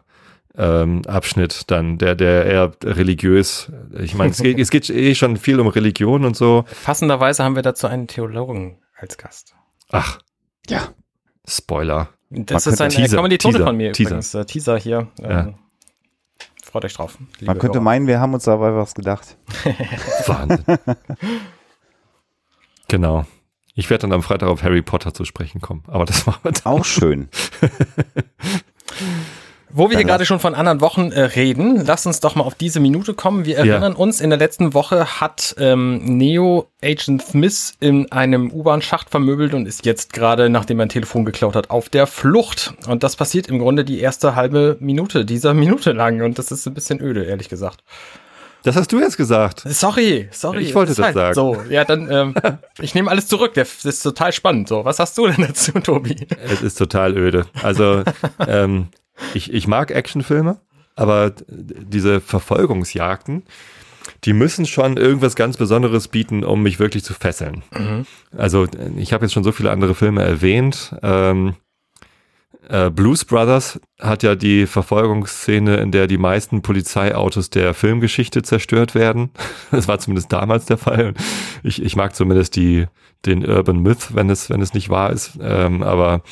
ähm, 0.58 1.04
Abschnitt 1.06 1.63
dann, 1.67 1.97
der 1.97 2.15
der 2.15 2.45
eher 2.45 2.71
religiös. 2.84 3.71
Ich 3.99 4.15
meine, 4.15 4.32
es, 4.32 4.41
geht, 4.41 4.58
es 4.60 4.69
geht 4.71 4.89
eh 4.89 5.13
schon 5.13 5.38
viel 5.38 5.60
um 5.60 5.67
Religion 5.67 6.25
und 6.25 6.36
so. 6.36 6.65
Passenderweise 6.84 7.43
haben 7.43 7.56
wir 7.56 7.63
dazu 7.63 7.88
einen 7.88 8.08
Theologen 8.08 8.80
als 8.97 9.17
Gast. 9.17 9.56
Ach, 9.91 10.19
ja. 10.67 10.89
Spoiler. 11.47 12.10
Das 12.30 12.65
Man 12.65 12.74
ist 12.74 12.82
ein 12.82 12.89
Teaser, 12.89 13.18
Kommilitone 13.18 13.54
Teaser, 13.54 13.65
von 13.65 13.78
mir 13.78 13.92
Teaser. 13.92 14.10
übrigens. 14.10 14.32
Der 14.32 14.46
Teaser 14.46 14.78
hier. 14.78 15.08
Ja. 15.20 15.39
Ähm, 15.42 15.56
Freut 16.63 16.86
euch 16.86 16.94
drauf. 16.94 17.18
Man 17.42 17.58
könnte 17.58 17.76
Hörer. 17.78 17.84
meinen, 17.84 18.06
wir 18.06 18.20
haben 18.20 18.34
uns 18.36 18.44
dabei 18.44 18.76
was 18.76 18.94
gedacht. 18.94 19.38
Wahnsinn. 20.28 20.63
genau. 22.88 23.26
Ich 23.74 23.89
werde 23.89 24.02
dann 24.02 24.13
am 24.13 24.22
Freitag 24.22 24.50
auf 24.50 24.62
Harry 24.62 24.84
Potter 24.84 25.13
zu 25.13 25.26
sprechen 25.26 25.62
kommen, 25.62 25.84
aber 25.88 26.06
das 26.06 26.26
machen 26.28 26.42
wir 26.44 26.52
dann. 26.52 26.65
Auch 26.72 26.86
schön. 26.86 27.30
Wo 29.80 29.89
wir 29.89 29.96
hier 29.96 30.06
gerade 30.06 30.26
schon 30.26 30.42
von 30.42 30.56
anderen 30.56 30.82
Wochen 30.82 31.13
äh, 31.13 31.22
reden, 31.22 31.86
lass 31.86 32.06
uns 32.06 32.20
doch 32.20 32.36
mal 32.36 32.44
auf 32.44 32.56
diese 32.56 32.82
Minute 32.82 33.13
kommen. 33.13 33.46
Wir 33.46 33.60
erinnern 33.60 33.94
ja. 33.94 33.98
uns, 33.98 34.20
in 34.20 34.30
der 34.30 34.38
letzten 34.38 34.74
Woche 34.74 35.22
hat 35.22 35.56
ähm, 35.58 36.18
Neo 36.18 36.68
Agent 36.84 37.22
Smith 37.22 37.76
in 37.80 38.12
einem 38.12 38.52
U-Bahn-Schacht 38.52 39.10
vermöbelt 39.10 39.54
und 39.54 39.65
ist 39.65 39.86
jetzt 39.86 40.12
gerade, 40.12 40.50
nachdem 40.50 40.82
er 40.82 40.88
ein 40.88 40.89
Telefon 40.89 41.24
geklaut 41.24 41.56
hat, 41.56 41.70
auf 41.70 41.88
der 41.88 42.08
Flucht. 42.08 42.74
Und 42.88 43.04
das 43.04 43.15
passiert 43.15 43.48
im 43.48 43.58
Grunde 43.58 43.86
die 43.86 44.02
erste 44.02 44.36
halbe 44.36 44.76
Minute 44.82 45.24
dieser 45.24 45.54
Minute 45.54 45.94
lang. 45.94 46.22
Und 46.24 46.38
das 46.38 46.52
ist 46.52 46.68
ein 46.68 46.74
bisschen 46.74 47.00
öde, 47.00 47.24
ehrlich 47.24 47.48
gesagt. 47.48 47.82
Das 48.63 48.76
hast 48.76 48.92
du 48.92 49.00
jetzt 49.00 49.15
gesagt. 49.15 49.62
Sorry, 49.65 50.28
sorry. 50.34 50.63
Ich 50.63 50.76
wollte 50.76 50.89
das, 50.89 50.98
das 50.98 51.06
halt 51.06 51.15
sagen. 51.15 51.36
So, 51.36 51.58
ja, 51.70 51.86
dann, 51.86 52.12
ähm, 52.12 52.36
ich 52.82 52.96
nehme 52.96 53.10
alles 53.10 53.28
zurück. 53.28 53.54
Das 53.54 53.86
ist 53.86 54.02
total 54.04 54.34
spannend. 54.34 54.68
So, 54.68 54.84
was 54.84 55.00
hast 55.00 55.18
du 55.18 55.28
denn 55.28 55.48
dazu, 55.48 55.72
Tobi? 55.72 56.28
Es 56.44 56.62
ist 56.62 56.78
total 56.78 57.18
öde. 57.18 57.46
Also, 57.63 58.04
ähm, 58.46 58.89
ich, 59.34 59.53
ich 59.53 59.67
mag 59.67 59.91
Actionfilme, 59.91 60.60
aber 60.95 61.34
diese 61.47 62.21
Verfolgungsjagden, 62.21 63.43
die 64.23 64.34
müssen 64.34 64.65
schon 64.65 64.97
irgendwas 64.97 65.36
ganz 65.36 65.58
Besonderes 65.58 66.08
bieten, 66.08 66.43
um 66.43 66.63
mich 66.63 66.79
wirklich 66.79 67.03
zu 67.03 67.13
fesseln. 67.13 67.63
Mhm. 67.77 68.05
Also 68.36 68.67
ich 68.97 69.13
habe 69.13 69.25
jetzt 69.25 69.34
schon 69.34 69.43
so 69.43 69.51
viele 69.51 69.71
andere 69.71 69.95
Filme 69.95 70.23
erwähnt. 70.23 70.95
Ähm, 71.01 71.55
äh, 72.67 72.91
Blues 72.91 73.25
Brothers 73.25 73.79
hat 73.99 74.21
ja 74.21 74.36
die 74.36 74.67
Verfolgungsszene, 74.67 75.77
in 75.77 75.91
der 75.91 76.08
die 76.08 76.17
meisten 76.17 76.62
Polizeiautos 76.62 77.49
der 77.49 77.73
Filmgeschichte 77.73 78.43
zerstört 78.43 78.95
werden. 78.95 79.32
Das 79.71 79.88
war 79.88 79.99
zumindest 79.99 80.32
damals 80.34 80.65
der 80.65 80.77
Fall. 80.77 81.13
Ich, 81.63 81.82
ich 81.82 81.95
mag 81.95 82.15
zumindest 82.15 82.55
die, 82.55 82.88
den 83.25 83.45
Urban 83.45 83.79
Myth, 83.79 84.15
wenn 84.15 84.29
es, 84.29 84.49
wenn 84.49 84.62
es 84.62 84.73
nicht 84.73 84.89
wahr 84.89 85.12
ist. 85.12 85.38
Ähm, 85.41 85.84
aber 85.84 86.23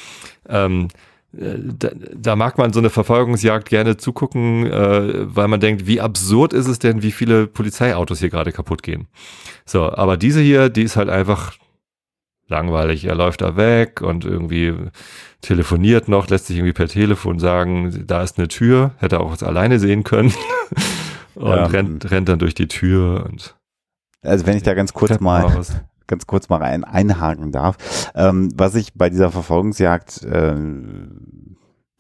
ähm, 0.50 0.88
da, 1.34 1.90
da, 2.16 2.36
mag 2.36 2.58
man 2.58 2.74
so 2.74 2.80
eine 2.80 2.90
Verfolgungsjagd 2.90 3.70
gerne 3.70 3.98
zugucken, 3.98 4.66
äh, 4.66 5.36
weil 5.36 5.48
man 5.48 5.60
denkt, 5.60 5.86
wie 5.86 6.02
absurd 6.02 6.54
ist 6.54 6.68
es 6.68 6.80
denn, 6.80 7.04
wie 7.04 7.12
viele 7.12 7.48
Polizeiautos 7.48 8.20
hier 8.20 8.30
gerade 8.30 8.52
kaputt 8.52 8.82
gehen. 8.82 9.08
So, 9.66 9.92
aber 9.92 10.18
diese 10.18 10.42
hier, 10.42 10.70
die 10.70 10.84
ist 10.84 10.96
halt 10.96 11.10
einfach 11.10 11.54
langweilig. 12.48 13.06
Er 13.06 13.16
läuft 13.16 13.42
da 13.42 13.58
weg 13.58 14.02
und 14.02 14.26
irgendwie 14.26 14.74
telefoniert 15.42 16.08
noch, 16.08 16.30
lässt 16.30 16.48
sich 16.48 16.58
irgendwie 16.58 16.74
per 16.74 16.88
Telefon 16.88 17.40
sagen, 17.40 18.06
da 18.08 18.24
ist 18.24 18.38
eine 18.38 18.48
Tür, 18.48 18.92
hätte 18.98 19.20
auch 19.20 19.32
was 19.32 19.44
alleine 19.44 19.80
sehen 19.80 20.04
können 20.04 20.34
und 21.36 21.50
ja. 21.50 21.66
rennt, 21.66 22.10
rennt 22.10 22.30
dann 22.30 22.40
durch 22.40 22.56
die 22.56 22.68
Tür 22.68 23.26
und 23.26 23.56
also 24.24 24.46
wenn 24.46 24.58
ich 24.58 24.64
da 24.64 24.74
ganz 24.74 24.94
kurz 24.94 25.20
mal 25.20 25.64
ganz 26.08 26.28
kurz 26.28 26.50
mal 26.50 26.58
rein 26.58 26.84
einhaken 26.84 27.52
darf. 27.52 27.78
Ähm, 28.16 28.52
was 28.56 28.76
ich 28.76 28.94
bei 28.94 29.10
dieser 29.10 29.32
Verfolgungsjagd, 29.32 30.24
äh, 30.24 30.56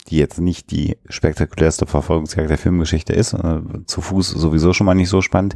die 0.09 0.17
jetzt 0.17 0.39
nicht 0.39 0.71
die 0.71 0.97
spektakulärste 1.09 1.85
Verfolgungsjagd 1.85 2.49
der 2.49 2.57
Filmgeschichte 2.57 3.13
ist, 3.13 3.33
äh, 3.33 3.59
zu 3.85 4.01
Fuß 4.01 4.29
sowieso 4.29 4.73
schon 4.73 4.85
mal 4.85 4.95
nicht 4.95 5.09
so 5.09 5.21
spannend. 5.21 5.55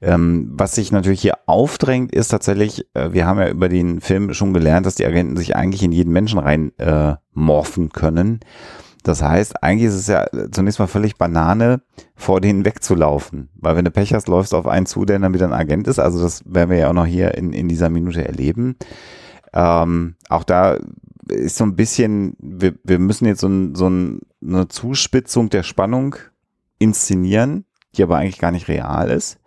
Ähm, 0.00 0.50
was 0.52 0.74
sich 0.74 0.92
natürlich 0.92 1.22
hier 1.22 1.38
aufdrängt, 1.46 2.12
ist 2.12 2.28
tatsächlich, 2.28 2.86
äh, 2.94 3.12
wir 3.12 3.26
haben 3.26 3.40
ja 3.40 3.48
über 3.48 3.68
den 3.68 4.00
Film 4.00 4.34
schon 4.34 4.52
gelernt, 4.52 4.86
dass 4.86 4.96
die 4.96 5.06
Agenten 5.06 5.36
sich 5.36 5.56
eigentlich 5.56 5.82
in 5.82 5.92
jeden 5.92 6.12
Menschen 6.12 6.38
rein 6.38 6.72
äh, 6.78 7.14
morphen 7.32 7.90
können. 7.90 8.40
Das 9.08 9.22
heißt, 9.22 9.62
eigentlich 9.62 9.88
ist 9.88 9.94
es 9.94 10.06
ja 10.06 10.26
zunächst 10.52 10.78
mal 10.78 10.86
völlig 10.86 11.16
Banane, 11.16 11.80
vor 12.14 12.42
denen 12.42 12.66
wegzulaufen. 12.66 13.48
Weil 13.54 13.74
wenn 13.74 13.86
du 13.86 13.90
Pech 13.90 14.12
hast, 14.12 14.28
läufst 14.28 14.52
du 14.52 14.58
auf 14.58 14.66
einen 14.66 14.84
zu, 14.84 15.06
der 15.06 15.18
dann 15.18 15.32
wieder 15.32 15.46
ein 15.46 15.54
Agent 15.54 15.88
ist. 15.88 15.98
Also 15.98 16.20
das 16.20 16.42
werden 16.44 16.68
wir 16.68 16.76
ja 16.76 16.90
auch 16.90 16.94
noch 16.94 17.06
hier 17.06 17.34
in, 17.34 17.54
in 17.54 17.68
dieser 17.68 17.88
Minute 17.88 18.22
erleben. 18.26 18.76
Ähm, 19.54 20.16
auch 20.28 20.44
da 20.44 20.76
ist 21.26 21.56
so 21.56 21.64
ein 21.64 21.74
bisschen, 21.74 22.36
wir, 22.38 22.74
wir 22.84 22.98
müssen 22.98 23.24
jetzt 23.24 23.40
so, 23.40 23.48
ein, 23.48 23.74
so 23.74 23.88
ein, 23.88 24.20
eine 24.46 24.68
Zuspitzung 24.68 25.48
der 25.48 25.62
Spannung 25.62 26.16
inszenieren, 26.78 27.64
die 27.96 28.02
aber 28.02 28.18
eigentlich 28.18 28.38
gar 28.38 28.50
nicht 28.50 28.68
real 28.68 29.10
ist. 29.10 29.37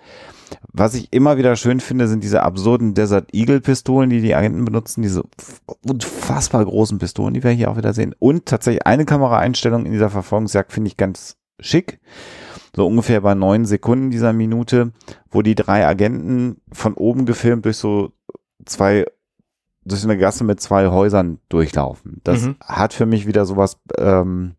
Was 0.72 0.96
ich 0.96 1.12
immer 1.12 1.38
wieder 1.38 1.56
schön 1.56 1.80
finde, 1.80 2.08
sind 2.08 2.24
diese 2.24 2.44
absurden 2.44 2.94
Desert 2.94 3.34
Eagle 3.34 3.62
Pistolen, 3.62 4.10
die 4.10 4.22
die 4.22 4.36
Agenten 4.36 4.66
benutzen, 4.66 5.02
diese 5.02 5.24
unfassbar 5.86 6.64
großen 6.66 6.98
Pistolen, 6.98 7.34
die 7.34 7.44
wir 7.44 7.52
hier 7.52 7.70
auch 7.70 7.78
wieder 7.78 7.94
sehen. 7.94 8.16
Und 8.20 8.46
tatsächlich 8.46 8.86
eine 8.86 9.06
Kameraeinstellung 9.06 9.86
in 9.86 9.92
dieser 9.92 10.10
Verfolgungsjagd 10.10 10.72
finde 10.72 10.88
ich 10.88 10.98
ganz 10.98 11.38
schick. 11.60 12.00
So 12.76 12.88
ungefähr 12.88 13.22
bei 13.22 13.36
neun 13.36 13.66
Sekunden 13.66 14.12
dieser 14.12 14.34
Minute, 14.34 14.92
wo 15.30 15.42
die 15.42 15.56
drei 15.56 15.86
Agenten 15.86 16.62
von 16.72 16.94
oben 16.94 17.26
gefilmt 17.26 17.66
durch 17.66 17.78
so 17.78 18.14
zwei 18.66 19.06
durch 19.84 20.04
eine 20.04 20.18
Gasse 20.18 20.44
mit 20.44 20.62
zwei 20.62 20.88
Häusern 20.88 21.40
durchlaufen. 21.50 22.22
Das 22.24 22.44
mhm. 22.44 22.56
hat 22.62 22.94
für 22.94 23.06
mich 23.06 23.26
wieder 23.26 23.46
sowas 23.46 23.80
ähm, 23.98 24.54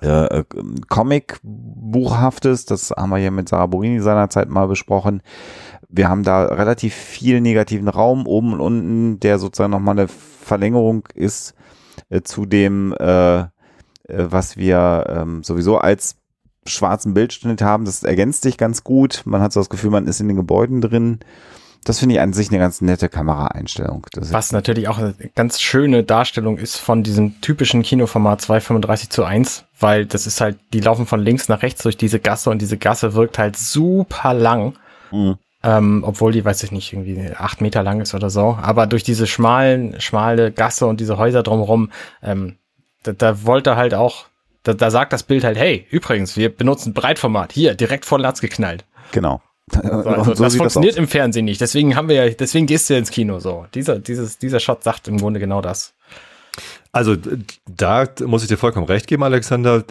äh, 0.00 0.44
Comic-Buchhaftes, 0.88 2.64
das 2.64 2.90
haben 2.90 3.10
wir 3.10 3.18
hier 3.18 3.30
mit 3.30 3.48
Sarah 3.48 3.66
Borini 3.66 4.00
seinerzeit 4.00 4.48
mal 4.48 4.66
besprochen. 4.66 5.22
Wir 5.88 6.08
haben 6.08 6.22
da 6.22 6.44
relativ 6.46 6.94
viel 6.94 7.40
negativen 7.40 7.88
Raum 7.88 8.26
oben 8.26 8.54
und 8.54 8.60
unten, 8.60 9.20
der 9.20 9.38
sozusagen 9.38 9.72
nochmal 9.72 9.98
eine 9.98 10.08
Verlängerung 10.08 11.06
ist 11.14 11.54
äh, 12.08 12.22
zu 12.22 12.46
dem, 12.46 12.94
äh, 12.98 13.40
äh, 13.40 13.46
was 14.06 14.56
wir 14.56 15.04
ähm, 15.08 15.42
sowieso 15.42 15.78
als 15.78 16.16
schwarzen 16.66 17.14
Bildschnitt 17.14 17.62
haben. 17.62 17.84
Das 17.84 18.02
ergänzt 18.02 18.42
sich 18.42 18.58
ganz 18.58 18.84
gut. 18.84 19.22
Man 19.24 19.40
hat 19.40 19.52
so 19.52 19.60
das 19.60 19.70
Gefühl, 19.70 19.90
man 19.90 20.06
ist 20.06 20.20
in 20.20 20.28
den 20.28 20.36
Gebäuden 20.36 20.80
drin. 20.80 21.20
Das 21.84 21.98
finde 21.98 22.16
ich 22.16 22.20
an 22.20 22.32
sich 22.32 22.50
eine 22.50 22.58
ganz 22.58 22.80
nette 22.82 23.08
Kameraeinstellung. 23.08 24.06
Das 24.12 24.32
Was 24.32 24.52
natürlich 24.52 24.88
auch 24.88 24.98
eine 24.98 25.14
ganz 25.34 25.60
schöne 25.60 26.02
Darstellung 26.02 26.58
ist 26.58 26.76
von 26.76 27.02
diesem 27.02 27.40
typischen 27.40 27.82
Kinoformat 27.82 28.42
235 28.42 29.08
zu 29.08 29.24
1, 29.24 29.64
weil 29.78 30.04
das 30.04 30.26
ist 30.26 30.40
halt, 30.40 30.58
die 30.72 30.80
laufen 30.80 31.06
von 31.06 31.20
links 31.20 31.48
nach 31.48 31.62
rechts 31.62 31.82
durch 31.82 31.96
diese 31.96 32.20
Gasse 32.20 32.50
und 32.50 32.60
diese 32.60 32.76
Gasse 32.76 33.14
wirkt 33.14 33.38
halt 33.38 33.56
super 33.56 34.34
lang. 34.34 34.74
Mhm. 35.10 35.38
Ähm, 35.62 36.04
obwohl 36.06 36.32
die, 36.32 36.44
weiß 36.44 36.62
ich 36.62 36.72
nicht, 36.72 36.92
irgendwie 36.92 37.32
acht 37.36 37.60
Meter 37.60 37.82
lang 37.82 38.00
ist 38.00 38.14
oder 38.14 38.30
so. 38.30 38.58
Aber 38.60 38.86
durch 38.86 39.02
diese 39.02 39.26
schmalen, 39.26 40.00
schmale 40.00 40.52
Gasse 40.52 40.86
und 40.86 41.00
diese 41.00 41.18
Häuser 41.18 41.42
drumherum, 41.42 41.90
ähm, 42.22 42.56
da, 43.02 43.12
da 43.12 43.44
wollte 43.44 43.76
halt 43.76 43.94
auch, 43.94 44.26
da, 44.62 44.72
da 44.74 44.90
sagt 44.90 45.12
das 45.12 45.22
Bild 45.22 45.44
halt, 45.44 45.58
hey, 45.58 45.86
übrigens, 45.90 46.36
wir 46.36 46.54
benutzen 46.54 46.94
Breitformat, 46.94 47.52
hier, 47.52 47.74
direkt 47.74 48.06
vor 48.06 48.18
Latz 48.18 48.40
geknallt. 48.40 48.84
Genau. 49.12 49.42
Also, 49.72 50.34
so 50.34 50.42
das 50.42 50.56
funktioniert 50.56 50.94
das 50.94 50.98
im 50.98 51.08
Fernsehen 51.08 51.44
nicht. 51.44 51.60
Deswegen 51.60 51.94
haben 51.94 52.08
wir 52.08 52.16
ja, 52.26 52.34
deswegen 52.34 52.66
gehst 52.66 52.88
du 52.88 52.94
ja 52.94 52.98
ins 52.98 53.10
Kino 53.10 53.38
so. 53.38 53.66
Dieser, 53.74 53.98
dieses, 53.98 54.38
dieser 54.38 54.60
Shot 54.60 54.82
sagt 54.82 55.08
im 55.08 55.18
Grunde 55.18 55.40
genau 55.40 55.60
das. 55.60 55.94
Also 56.92 57.16
da 57.68 58.06
muss 58.24 58.42
ich 58.42 58.48
dir 58.48 58.56
vollkommen 58.56 58.86
recht 58.86 59.06
geben, 59.06 59.22
Alexander. 59.22 59.84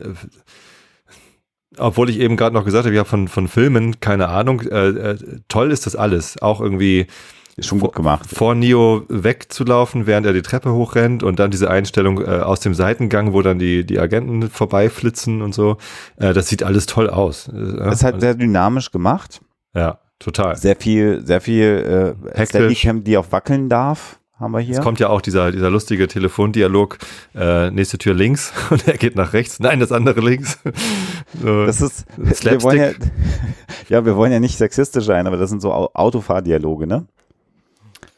Obwohl 1.78 2.10
ich 2.10 2.20
eben 2.20 2.36
gerade 2.36 2.54
noch 2.54 2.66
gesagt 2.66 2.86
habe, 2.86 2.96
ja, 2.96 3.06
von, 3.06 3.28
von 3.28 3.48
Filmen, 3.48 4.00
keine 4.02 4.28
Ahnung. 4.28 4.62
Äh, 4.62 4.90
äh, 4.90 5.18
toll 5.48 5.72
ist 5.72 5.86
das 5.86 5.96
alles. 5.96 6.42
Auch 6.42 6.60
irgendwie 6.60 7.08
ist 7.56 7.68
schon 7.68 7.80
gut 7.80 7.94
gemacht. 7.94 8.28
Vor 8.30 8.56
Neo 8.56 9.06
wegzulaufen, 9.08 10.08
während 10.08 10.26
er 10.26 10.34
die 10.34 10.42
Treppe 10.42 10.74
hochrennt 10.74 11.24
und 11.24 11.40
dann 11.40 11.52
diese 11.52 11.70
Einstellung 11.70 12.22
äh, 12.22 12.40
aus 12.40 12.60
dem 12.60 12.74
Seitengang, 12.74 13.34
wo 13.34 13.42
dann 13.42 13.60
die, 13.60 13.86
die 13.86 14.00
Agenten 14.00 14.50
vorbeiflitzen 14.50 15.42
und 15.42 15.54
so. 15.54 15.78
Äh, 16.18 16.34
das 16.34 16.48
sieht 16.50 16.64
alles 16.64 16.86
toll 16.86 17.10
aus. 17.10 17.50
Das 17.54 17.96
ist 17.96 18.04
halt 18.04 18.20
sehr 18.20 18.34
dynamisch 18.34 18.92
gemacht. 18.92 19.42
Ja. 19.76 20.00
Total. 20.20 20.56
Sehr 20.58 20.76
viel, 20.76 21.26
sehr 21.26 21.40
viel 21.40 22.16
äh, 22.34 22.38
Hektisch. 22.38 22.50
Steadicam, 22.50 23.04
die 23.06 23.18
auch 23.18 23.32
wackeln 23.32 23.70
darf, 23.70 24.20
haben 24.38 24.52
wir 24.52 24.60
hier. 24.60 24.76
Jetzt 24.76 24.84
kommt 24.84 25.00
ja 25.00 25.08
auch 25.08 25.22
dieser, 25.22 25.52
dieser 25.54 25.70
lustige 25.70 26.10
Telefondialog, 26.10 26.98
äh, 27.36 27.72
nächste 27.72 27.98
Tür 27.98 28.14
links 28.14 28.52
und 28.70 28.86
er 28.86 28.98
geht 28.98 29.16
nach 29.16 29.32
rechts. 29.32 29.60
Nein, 29.62 29.80
das 29.80 29.94
andere 29.94 30.20
links. 30.20 30.60
so, 31.42 31.66
Das 31.66 31.80
ist, 31.80 32.06
Slapstick. 32.18 32.52
wir 32.52 32.64
wollen 32.64 32.78
ja, 32.80 32.92
ja, 34.00 34.06
wir 34.06 34.18
wollen 34.18 34.34
ja 34.34 34.42
nicht 34.42 34.58
sexistisch 34.58 35.06
sein, 35.06 35.26
aber 35.26 35.38
das 35.38 35.50
sind 35.50 35.62
so 35.62 35.72
Au- 35.72 35.90
Autofahrdialoge, 35.94 36.86
ne? 36.86 37.06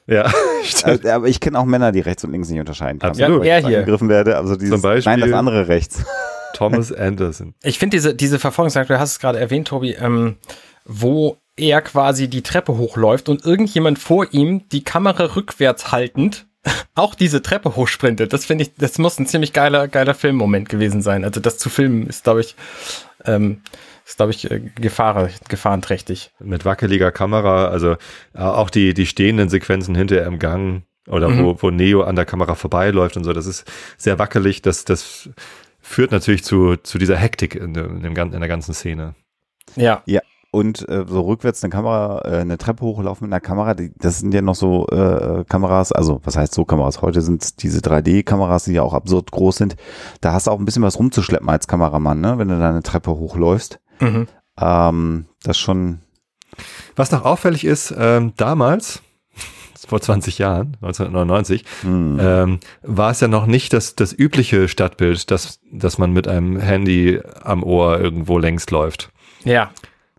ja, 0.07 0.31
stimmt. 0.63 1.05
Äh, 1.05 1.09
aber 1.11 1.27
ich 1.27 1.39
kenne 1.39 1.59
auch 1.59 1.65
Männer, 1.65 1.91
die 1.91 1.99
rechts 1.99 2.23
und 2.23 2.31
links 2.31 2.49
nicht 2.49 2.59
unterscheiden 2.59 2.97
können. 2.99 3.11
Absolut. 3.11 3.45
Ja, 3.45 3.55
er 3.55 3.67
hier. 3.67 3.77
angegriffen 3.79 4.09
werde, 4.09 4.37
also 4.37 4.55
dieses, 4.55 4.71
Zum 4.71 4.81
Beispiel- 4.81 5.11
nein, 5.11 5.19
das 5.21 5.33
andere 5.33 5.67
rechts. 5.67 6.03
Thomas 6.53 6.91
Anderson. 6.91 7.53
Ich 7.63 7.77
finde 7.77 7.95
diese, 7.97 8.15
diese 8.15 8.39
Verfolgungsjagd, 8.39 8.89
du 8.89 8.99
hast 8.99 9.11
es 9.11 9.19
gerade 9.19 9.39
erwähnt, 9.39 9.67
Tobi, 9.67 9.91
ähm, 9.93 10.35
wo 10.83 11.37
er 11.61 11.81
quasi 11.81 12.29
die 12.29 12.41
Treppe 12.41 12.77
hochläuft 12.77 13.29
und 13.29 13.45
irgendjemand 13.45 13.99
vor 13.99 14.27
ihm 14.31 14.67
die 14.69 14.83
Kamera 14.83 15.35
rückwärts 15.35 15.91
haltend 15.91 16.47
auch 16.95 17.15
diese 17.15 17.41
Treppe 17.41 17.75
hochsprintet. 17.75 18.33
Das 18.33 18.45
finde 18.45 18.63
ich, 18.63 18.75
das 18.75 18.97
muss 18.97 19.19
ein 19.19 19.25
ziemlich 19.25 19.53
geiler, 19.53 19.87
geiler 19.87 20.13
Filmmoment 20.13 20.69
gewesen 20.69 21.01
sein. 21.01 21.23
Also 21.23 21.39
das 21.39 21.57
zu 21.57 21.69
filmen 21.69 22.07
ist, 22.07 22.23
glaube 22.23 22.41
ich, 22.41 22.55
ähm, 23.25 23.61
ist, 24.05 24.17
glaube 24.17 24.31
ich, 24.31 24.49
äh, 24.49 24.59
Gefahr, 24.75 25.29
gefahrenträchtig. 25.47 26.31
Mit 26.39 26.65
wackeliger 26.65 27.11
Kamera, 27.11 27.67
also 27.67 27.93
äh, 28.33 28.39
auch 28.39 28.69
die, 28.69 28.93
die 28.93 29.05
stehenden 29.05 29.49
Sequenzen 29.49 29.95
hinter 29.95 30.23
im 30.25 30.39
Gang 30.39 30.83
oder 31.07 31.35
wo, 31.35 31.57
wo 31.59 31.71
Neo 31.71 32.03
an 32.03 32.15
der 32.15 32.25
Kamera 32.25 32.53
vorbeiläuft 32.53 33.17
und 33.17 33.23
so, 33.23 33.33
das 33.33 33.47
ist 33.47 33.69
sehr 33.97 34.19
wackelig. 34.19 34.61
Das, 34.61 34.85
das 34.85 35.29
führt 35.79 36.11
natürlich 36.11 36.43
zu, 36.43 36.75
zu 36.77 36.99
dieser 36.99 37.17
Hektik 37.17 37.55
in, 37.55 37.73
dem, 37.73 38.05
in 38.05 38.13
der 38.13 38.47
ganzen 38.47 38.73
Szene. 38.73 39.15
Ja. 39.75 40.03
Ja, 40.05 40.21
und 40.51 40.87
äh, 40.89 41.05
so 41.07 41.21
rückwärts 41.21 41.63
eine 41.63 41.71
Kamera, 41.71 42.21
äh, 42.25 42.41
eine 42.41 42.57
Treppe 42.57 42.83
hochlaufen 42.83 43.27
mit 43.27 43.33
einer 43.33 43.39
Kamera, 43.39 43.73
die, 43.73 43.93
das 43.97 44.19
sind 44.19 44.33
ja 44.33 44.41
noch 44.41 44.55
so 44.55 44.85
äh, 44.87 45.45
Kameras, 45.47 45.93
also 45.93 46.19
was 46.25 46.35
heißt 46.35 46.53
so 46.53 46.65
Kameras? 46.65 47.01
Heute 47.01 47.21
sind 47.21 47.63
diese 47.63 47.79
3D-Kameras, 47.79 48.65
die 48.65 48.73
ja 48.73 48.83
auch 48.83 48.93
absurd 48.93 49.31
groß 49.31 49.55
sind. 49.55 49.77
Da 50.19 50.33
hast 50.33 50.47
du 50.47 50.51
auch 50.51 50.59
ein 50.59 50.65
bisschen 50.65 50.83
was 50.83 50.99
rumzuschleppen 50.99 51.49
als 51.49 51.67
Kameramann, 51.67 52.19
ne? 52.19 52.37
wenn 52.37 52.49
du 52.49 52.59
da 52.59 52.69
eine 52.69 52.83
Treppe 52.83 53.11
hochläufst. 53.11 53.79
Mhm. 54.01 54.27
Ähm, 54.59 55.25
das 55.43 55.57
schon, 55.57 55.99
Was 56.97 57.11
noch 57.11 57.23
auffällig 57.23 57.63
ist, 57.63 57.95
ähm, 57.97 58.33
damals, 58.35 59.01
vor 59.87 60.01
20 60.01 60.37
Jahren, 60.37 60.75
1999, 60.81 61.63
hm, 61.81 62.17
ähm, 62.19 62.59
war 62.81 63.11
es 63.11 63.21
ja 63.21 63.29
noch 63.29 63.45
nicht 63.45 63.71
das, 63.71 63.95
das 63.95 64.11
übliche 64.11 64.67
Stadtbild, 64.67 65.31
dass, 65.31 65.61
dass 65.71 65.97
man 65.97 66.11
mit 66.11 66.27
einem 66.27 66.59
Handy 66.59 67.21
am 67.41 67.63
Ohr 67.63 68.01
irgendwo 68.01 68.37
längs 68.37 68.69
läuft. 68.69 69.11
Ja. 69.45 69.71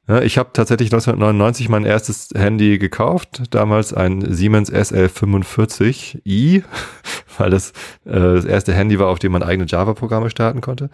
Ich 0.09 0.37
habe 0.37 0.51
tatsächlich 0.53 0.89
1999 0.93 1.69
mein 1.69 1.85
erstes 1.85 2.31
Handy 2.35 2.79
gekauft, 2.79 3.43
damals 3.55 3.95
ein 3.95 4.35
Siemens 4.35 4.71
SL45i, 4.73 6.65
weil 7.39 7.51
das 7.51 7.71
äh, 8.05 8.11
das 8.11 8.45
erste 8.45 8.75
Handy 8.75 8.99
war, 8.99 9.09
auf 9.09 9.21
dem 9.21 9.31
man 9.31 9.45
eigene 9.45 9.67
Java-Programme 9.69 10.29
starten 10.29 10.61
konnte. 10.61 10.91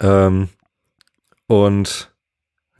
Ähm, 0.00 0.48
und 1.46 2.10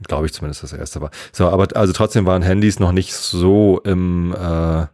glaube 0.07 0.27
ich 0.27 0.33
zumindest 0.33 0.63
das 0.63 0.73
erste 0.73 1.01
war. 1.01 1.11
So, 1.33 1.49
aber 1.49 1.69
also 1.77 1.93
trotzdem 1.93 2.25
waren 2.25 2.43
Handys 2.43 2.81
noch 2.81 2.93
nicht 2.93 3.13
so 3.13 3.81
im 3.85 4.35
äh, 4.35 4.87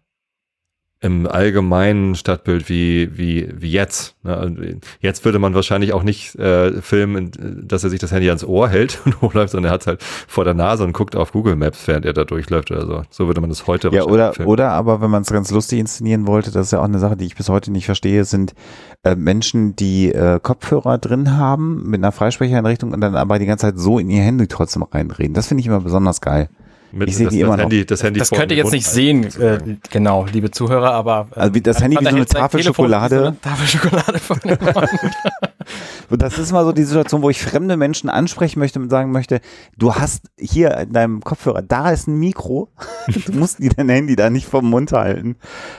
im 1.05 1.27
allgemeinen 1.27 2.15
Stadtbild 2.15 2.71
wie, 2.71 3.11
wie, 3.19 3.47
wie 3.55 3.71
jetzt. 3.71 4.17
Ne? 4.23 4.35
Also 4.35 4.55
Jetzt 5.01 5.23
würde 5.27 5.39
man 5.39 5.55
wahrscheinlich 5.55 5.93
auch 5.93 6.03
nicht 6.03 6.35
äh, 6.37 6.81
filmen, 6.81 7.31
dass 7.63 7.85
er 7.85 7.91
sich 7.91 8.01
das 8.01 8.11
Handy 8.11 8.29
ans 8.29 8.43
Ohr 8.43 8.71
hält 8.71 9.03
und 9.05 9.21
hochläuft, 9.21 9.53
sondern 9.53 9.71
er 9.71 9.75
hat 9.75 9.83
es 9.83 9.87
halt 9.87 10.03
vor 10.03 10.45
der 10.45 10.55
Nase 10.55 10.83
und 10.83 10.95
guckt 10.95 11.15
auf 11.15 11.33
Google 11.33 11.57
Maps, 11.57 11.87
während 11.87 12.07
er 12.07 12.15
da 12.15 12.25
durchläuft 12.25 12.71
oder 12.71 12.87
so. 12.87 13.03
So 13.11 13.27
würde 13.27 13.43
man 13.43 13.51
das 13.51 13.67
heute 13.67 13.89
ja, 13.89 13.93
wahrscheinlich 13.93 14.15
oder, 14.15 14.33
filmen. 14.33 14.51
oder 14.51 14.71
aber 14.71 15.03
wenn 15.03 15.11
man 15.11 15.23
es 15.23 15.31
ganz 15.31 15.51
lustig 15.51 15.79
inszenieren 15.79 16.27
wollte, 16.27 16.51
das 16.51 16.67
ist 16.67 16.73
ja 16.73 16.81
auch 16.81 16.85
eine 16.85 16.99
Sache, 16.99 17.19
die 17.19 17.27
ich 17.27 17.37
bis 17.37 17.51
heute 17.51 17.71
nicht 17.71 17.85
verstehe, 17.85 18.25
sind 18.25 18.55
äh, 19.03 19.15
Menschen, 19.15 19.77
die 19.77 20.11
äh, 20.11 20.41
Kopfhörer 20.43 20.97
drin 20.97 21.37
haben 21.37 21.83
mit 21.85 22.01
einer 22.01 22.13
Freisprecheinrichtung 22.13 22.93
und 22.93 23.03
dann 23.03 23.15
aber 23.15 23.39
die 23.39 23.47
ganze 23.47 23.67
Zeit 23.67 23.79
so 23.79 23.99
in 23.99 24.09
ihr 24.09 24.23
Handy 24.23 24.47
trotzdem 24.47 24.83
reinreden. 24.85 25.35
Das 25.35 25.49
finde 25.49 25.61
ich 25.61 25.67
immer 25.67 25.81
besonders 25.81 26.23
geil. 26.23 26.49
Mit, 26.95 27.09
ich 27.09 27.16
sehe 27.16 27.26
das, 27.26 27.34
die 27.34 27.40
das 27.40 27.47
immer 27.47 27.57
noch. 27.57 27.64
Handy, 27.64 27.84
das 27.84 28.03
Handy 28.03 28.20
Das 28.20 28.30
könnt 28.30 28.51
ihr 28.53 28.57
jetzt 28.57 28.72
nicht 28.72 28.86
sehen, 28.86 29.24
äh, 29.40 29.59
genau, 29.90 30.26
liebe 30.32 30.51
Zuhörer, 30.51 30.92
aber 30.92 31.28
äh, 31.34 31.40
Also 31.40 31.55
wie 31.55 31.61
das 31.61 31.82
Handy 31.82 31.97
wie 31.99 32.05
so 32.05 32.09
eine 32.09 32.26
Tafel 32.26 32.62
so 32.62 32.68
Schokolade. 32.68 33.28
eine 33.28 33.40
Tafel 33.40 33.66
Schokolade 33.66 34.18
Mund. 34.18 34.38
Und 36.11 36.22
das 36.22 36.38
ist 36.38 36.53
mal 36.53 36.64
so 36.64 36.72
die 36.72 36.84
Situation, 36.84 37.22
wo 37.22 37.30
ich 37.30 37.42
fremde 37.42 37.76
Menschen 37.76 38.11
ansprechen 38.11 38.59
möchte 38.59 38.78
und 38.78 38.90
sagen 38.90 39.11
möchte, 39.11 39.40
du 39.76 39.95
hast 39.95 40.30
hier 40.38 40.76
in 40.78 40.92
deinem 40.92 41.20
Kopfhörer, 41.22 41.62
da 41.62 41.90
ist 41.90 42.07
ein 42.07 42.18
Mikro, 42.18 42.72
du 43.26 43.32
musst 43.32 43.59
dir 43.59 43.70
dein 43.70 43.88
Handy 43.88 44.14
da 44.14 44.30
nicht 44.30 44.47
vom 44.47 44.68
Mund 44.68 44.92
halten. 44.92 45.36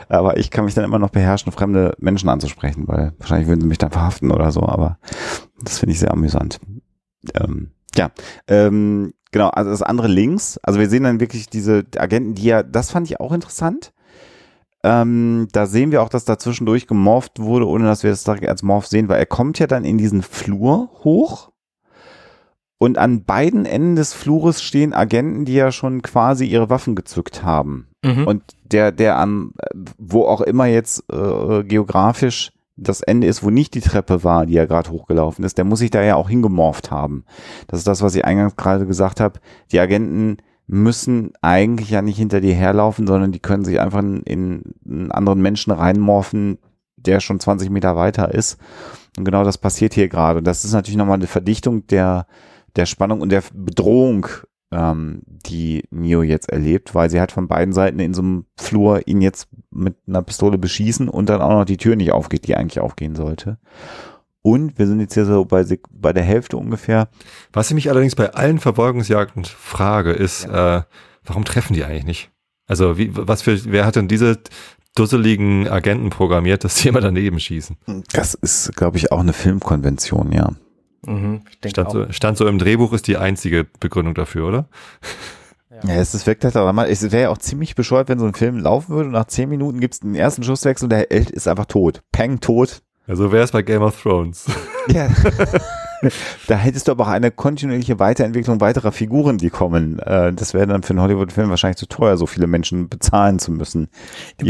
Aber 0.09 0.37
ich 0.37 0.51
kann 0.51 0.65
mich 0.65 0.73
dann 0.73 0.83
immer 0.83 0.99
noch 0.99 1.11
beherrschen, 1.11 1.51
fremde 1.51 1.93
Menschen 1.99 2.29
anzusprechen, 2.29 2.87
weil 2.87 3.13
wahrscheinlich 3.19 3.47
würden 3.47 3.61
sie 3.61 3.67
mich 3.67 3.77
dann 3.77 3.91
verhaften 3.91 4.31
oder 4.31 4.51
so, 4.51 4.63
aber 4.63 4.97
das 5.63 5.79
finde 5.79 5.93
ich 5.93 5.99
sehr 5.99 6.11
amüsant. 6.11 6.59
Ähm, 7.33 7.71
ja, 7.95 8.11
ähm, 8.47 9.13
genau, 9.35 9.49
also 9.49 9.69
das 9.69 9.81
andere 9.81 10.07
links, 10.07 10.57
also 10.63 10.79
wir 10.79 10.87
sehen 10.87 11.03
dann 11.03 11.19
wirklich 11.19 11.49
diese 11.49 11.83
Agenten, 11.97 12.35
die 12.35 12.45
ja, 12.45 12.63
das 12.63 12.91
fand 12.91 13.05
ich 13.09 13.19
auch 13.19 13.33
interessant. 13.33 13.91
Ähm, 14.81 15.49
da 15.51 15.65
sehen 15.65 15.91
wir 15.91 16.01
auch, 16.01 16.07
dass 16.07 16.23
da 16.23 16.39
zwischendurch 16.39 16.87
gemorpht 16.87 17.41
wurde, 17.41 17.67
ohne 17.67 17.83
dass 17.83 18.03
wir 18.03 18.11
das 18.11 18.23
direkt 18.23 18.47
als 18.47 18.63
Morph 18.63 18.87
sehen, 18.87 19.09
weil 19.09 19.19
er 19.19 19.25
kommt 19.25 19.59
ja 19.59 19.67
dann 19.67 19.83
in 19.83 19.97
diesen 19.97 20.21
Flur 20.21 20.89
hoch 21.03 21.51
und 22.77 22.97
an 22.97 23.25
beiden 23.25 23.65
Enden 23.65 23.97
des 23.97 24.13
Flures 24.13 24.63
stehen 24.63 24.93
Agenten, 24.93 25.43
die 25.43 25.55
ja 25.55 25.73
schon 25.73 26.01
quasi 26.01 26.45
ihre 26.45 26.69
Waffen 26.69 26.95
gezückt 26.95 27.43
haben. 27.43 27.89
Mhm. 28.05 28.25
Und 28.25 28.43
der, 28.63 28.93
der 28.93 29.17
am, 29.17 29.51
äh, 29.57 29.67
wo 29.97 30.23
auch 30.27 30.39
immer 30.39 30.67
jetzt 30.67 31.03
äh, 31.11 31.63
geografisch 31.65 32.53
das 32.77 33.01
Ende 33.01 33.27
ist, 33.27 33.43
wo 33.43 33.49
nicht 33.49 33.73
die 33.73 33.81
Treppe 33.81 34.23
war, 34.23 34.45
die 34.45 34.57
er 34.57 34.67
gerade 34.67 34.89
hochgelaufen 34.89 35.45
ist, 35.45 35.57
der 35.57 35.65
muss 35.65 35.79
sich 35.79 35.91
da 35.91 36.01
ja 36.01 36.15
auch 36.15 36.29
hingemorpht 36.29 36.91
haben. 36.91 37.25
Das 37.67 37.79
ist 37.79 37.87
das, 37.87 38.01
was 38.01 38.15
ich 38.15 38.25
eingangs 38.25 38.55
gerade 38.55 38.85
gesagt 38.85 39.19
habe. 39.19 39.39
Die 39.71 39.79
Agenten 39.79 40.37
müssen 40.67 41.31
eigentlich 41.41 41.91
ja 41.91 42.01
nicht 42.01 42.17
hinter 42.17 42.41
dir 42.41 42.55
herlaufen, 42.55 43.07
sondern 43.07 43.31
die 43.31 43.39
können 43.39 43.65
sich 43.65 43.79
einfach 43.79 43.99
in, 43.99 44.21
in 44.23 44.73
einen 44.89 45.11
anderen 45.11 45.41
Menschen 45.41 45.71
reinmorphen, 45.71 46.57
der 46.97 47.19
schon 47.19 47.39
20 47.39 47.69
Meter 47.69 47.95
weiter 47.95 48.33
ist. 48.33 48.57
Und 49.17 49.25
genau 49.25 49.43
das 49.43 49.57
passiert 49.57 49.93
hier 49.93 50.09
gerade. 50.09 50.41
Das 50.41 50.65
ist 50.65 50.73
natürlich 50.73 50.97
nochmal 50.97 51.15
eine 51.15 51.27
Verdichtung 51.27 51.87
der, 51.87 52.25
der 52.75 52.85
Spannung 52.85 53.21
und 53.21 53.29
der 53.29 53.43
Bedrohung, 53.53 54.27
ähm, 54.71 55.21
die 55.25 55.83
Neo 55.91 56.23
jetzt 56.23 56.49
erlebt, 56.49 56.95
weil 56.95 57.09
sie 57.09 57.21
hat 57.21 57.31
von 57.31 57.47
beiden 57.47 57.73
Seiten 57.73 57.99
in 57.99 58.13
so 58.13 58.21
einem 58.21 58.45
Flur 58.57 59.07
ihn 59.07 59.21
jetzt 59.21 59.47
mit 59.71 59.95
einer 60.07 60.21
Pistole 60.21 60.57
beschießen 60.57 61.09
und 61.09 61.29
dann 61.29 61.41
auch 61.41 61.51
noch 61.51 61.65
die 61.65 61.77
Tür 61.77 61.95
nicht 61.95 62.11
aufgeht, 62.11 62.47
die 62.47 62.55
eigentlich 62.55 62.79
aufgehen 62.79 63.15
sollte. 63.15 63.57
Und 64.41 64.77
wir 64.77 64.85
sind 64.85 64.99
jetzt 64.99 65.15
hier 65.15 65.25
so 65.25 65.45
bei, 65.45 65.65
bei 65.89 66.13
der 66.13 66.23
Hälfte 66.23 66.57
ungefähr. 66.57 67.09
Was 67.51 67.69
ich 67.69 67.75
mich 67.75 67.89
allerdings 67.89 68.15
bei 68.15 68.31
allen 68.33 68.59
Verfolgungsjagden 68.59 69.43
frage, 69.45 70.11
ist, 70.11 70.45
äh, 70.45 70.81
warum 71.23 71.45
treffen 71.45 71.73
die 71.73 71.83
eigentlich 71.83 72.05
nicht? 72.05 72.31
Also 72.67 72.97
wie, 72.97 73.09
was 73.13 73.41
für, 73.41 73.65
wer 73.65 73.85
hat 73.85 73.95
denn 73.95 74.07
diese 74.07 74.37
dusseligen 74.95 75.67
Agenten 75.67 76.09
programmiert, 76.09 76.63
dass 76.63 76.75
die 76.75 76.89
immer 76.89 77.01
daneben 77.01 77.39
schießen? 77.39 77.77
Das 78.13 78.33
ist, 78.33 78.75
glaube 78.75 78.97
ich, 78.97 79.11
auch 79.11 79.19
eine 79.19 79.33
Filmkonvention, 79.33 80.31
ja. 80.31 80.51
Mhm, 81.05 81.41
ich 81.49 81.59
denke 81.59 81.69
Stand 81.69 81.87
auch. 81.89 81.93
so, 81.93 82.11
stand 82.11 82.37
so 82.37 82.47
im 82.47 82.57
Drehbuch, 82.59 82.93
ist 82.93 83.07
die 83.07 83.17
einzige 83.17 83.65
Begründung 83.79 84.13
dafür, 84.15 84.47
oder? 84.47 84.65
Ja, 85.83 85.95
es 85.95 86.15
ist 86.15 86.25
wirkt 86.25 86.43
halt 86.45 86.55
auch 86.55 86.71
mal, 86.71 86.89
es 86.89 87.03
wäre 87.11 87.23
ja 87.23 87.29
auch 87.29 87.37
ziemlich 87.37 87.75
bescheuert, 87.75 88.07
wenn 88.07 88.17
so 88.19 88.25
ein 88.25 88.33
Film 88.33 88.57
laufen 88.59 88.95
würde 88.95 89.07
und 89.07 89.11
nach 89.13 89.25
zehn 89.25 89.49
Minuten 89.49 89.81
gibt 89.81 89.95
es 89.95 89.99
den 89.99 90.15
ersten 90.15 90.41
Schusswechsel 90.43 90.85
und 90.85 90.89
der 90.91 90.99
Held 91.09 91.31
ist 91.31 91.47
einfach 91.47 91.65
tot. 91.65 92.01
Peng, 92.13 92.39
tot. 92.39 92.81
Also 93.07 93.31
wäre 93.31 93.43
es 93.43 93.51
bei 93.51 93.61
Game 93.61 93.81
of 93.81 94.01
Thrones. 94.01 94.45
Ja. 94.87 95.09
da 96.47 96.55
hättest 96.57 96.87
du 96.87 96.91
aber 96.91 97.05
auch 97.05 97.09
eine 97.11 97.31
kontinuierliche 97.31 97.97
Weiterentwicklung 97.97 98.61
weiterer 98.61 98.91
Figuren, 98.91 99.39
die 99.39 99.49
kommen. 99.49 99.97
Äh, 99.97 100.31
Das 100.33 100.53
wäre 100.53 100.67
dann 100.67 100.83
für 100.83 100.91
einen 100.91 101.01
Hollywood-Film 101.01 101.49
wahrscheinlich 101.49 101.77
zu 101.77 101.87
teuer, 101.87 102.17
so 102.17 102.27
viele 102.27 102.45
Menschen 102.45 102.87
bezahlen 102.87 103.39
zu 103.39 103.51
müssen. 103.51 103.87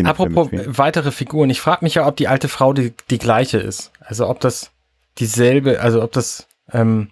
Apropos 0.03 0.49
weitere 0.65 1.11
Figuren, 1.11 1.49
ich 1.49 1.61
frage 1.61 1.85
mich 1.85 1.95
ja, 1.95 2.05
ob 2.05 2.17
die 2.17 2.27
alte 2.27 2.49
Frau 2.49 2.73
die, 2.73 2.93
die 3.09 3.17
gleiche 3.17 3.59
ist. 3.59 3.91
Also 4.01 4.27
ob 4.27 4.41
das 4.41 4.71
dieselbe, 5.17 5.79
also 5.79 6.03
ob 6.03 6.11
das, 6.11 6.47
ähm, 6.71 7.09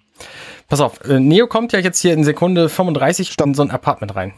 pass 0.68 0.82
auf, 0.82 1.04
äh, 1.06 1.20
Neo 1.20 1.48
kommt 1.48 1.74
ja 1.74 1.80
jetzt 1.80 2.00
hier 2.00 2.14
in 2.14 2.24
Sekunde 2.24 2.70
35 2.70 3.36
in 3.44 3.54
so 3.54 3.64
ein 3.64 3.72
Apartment 3.72 4.16
rein. 4.16 4.34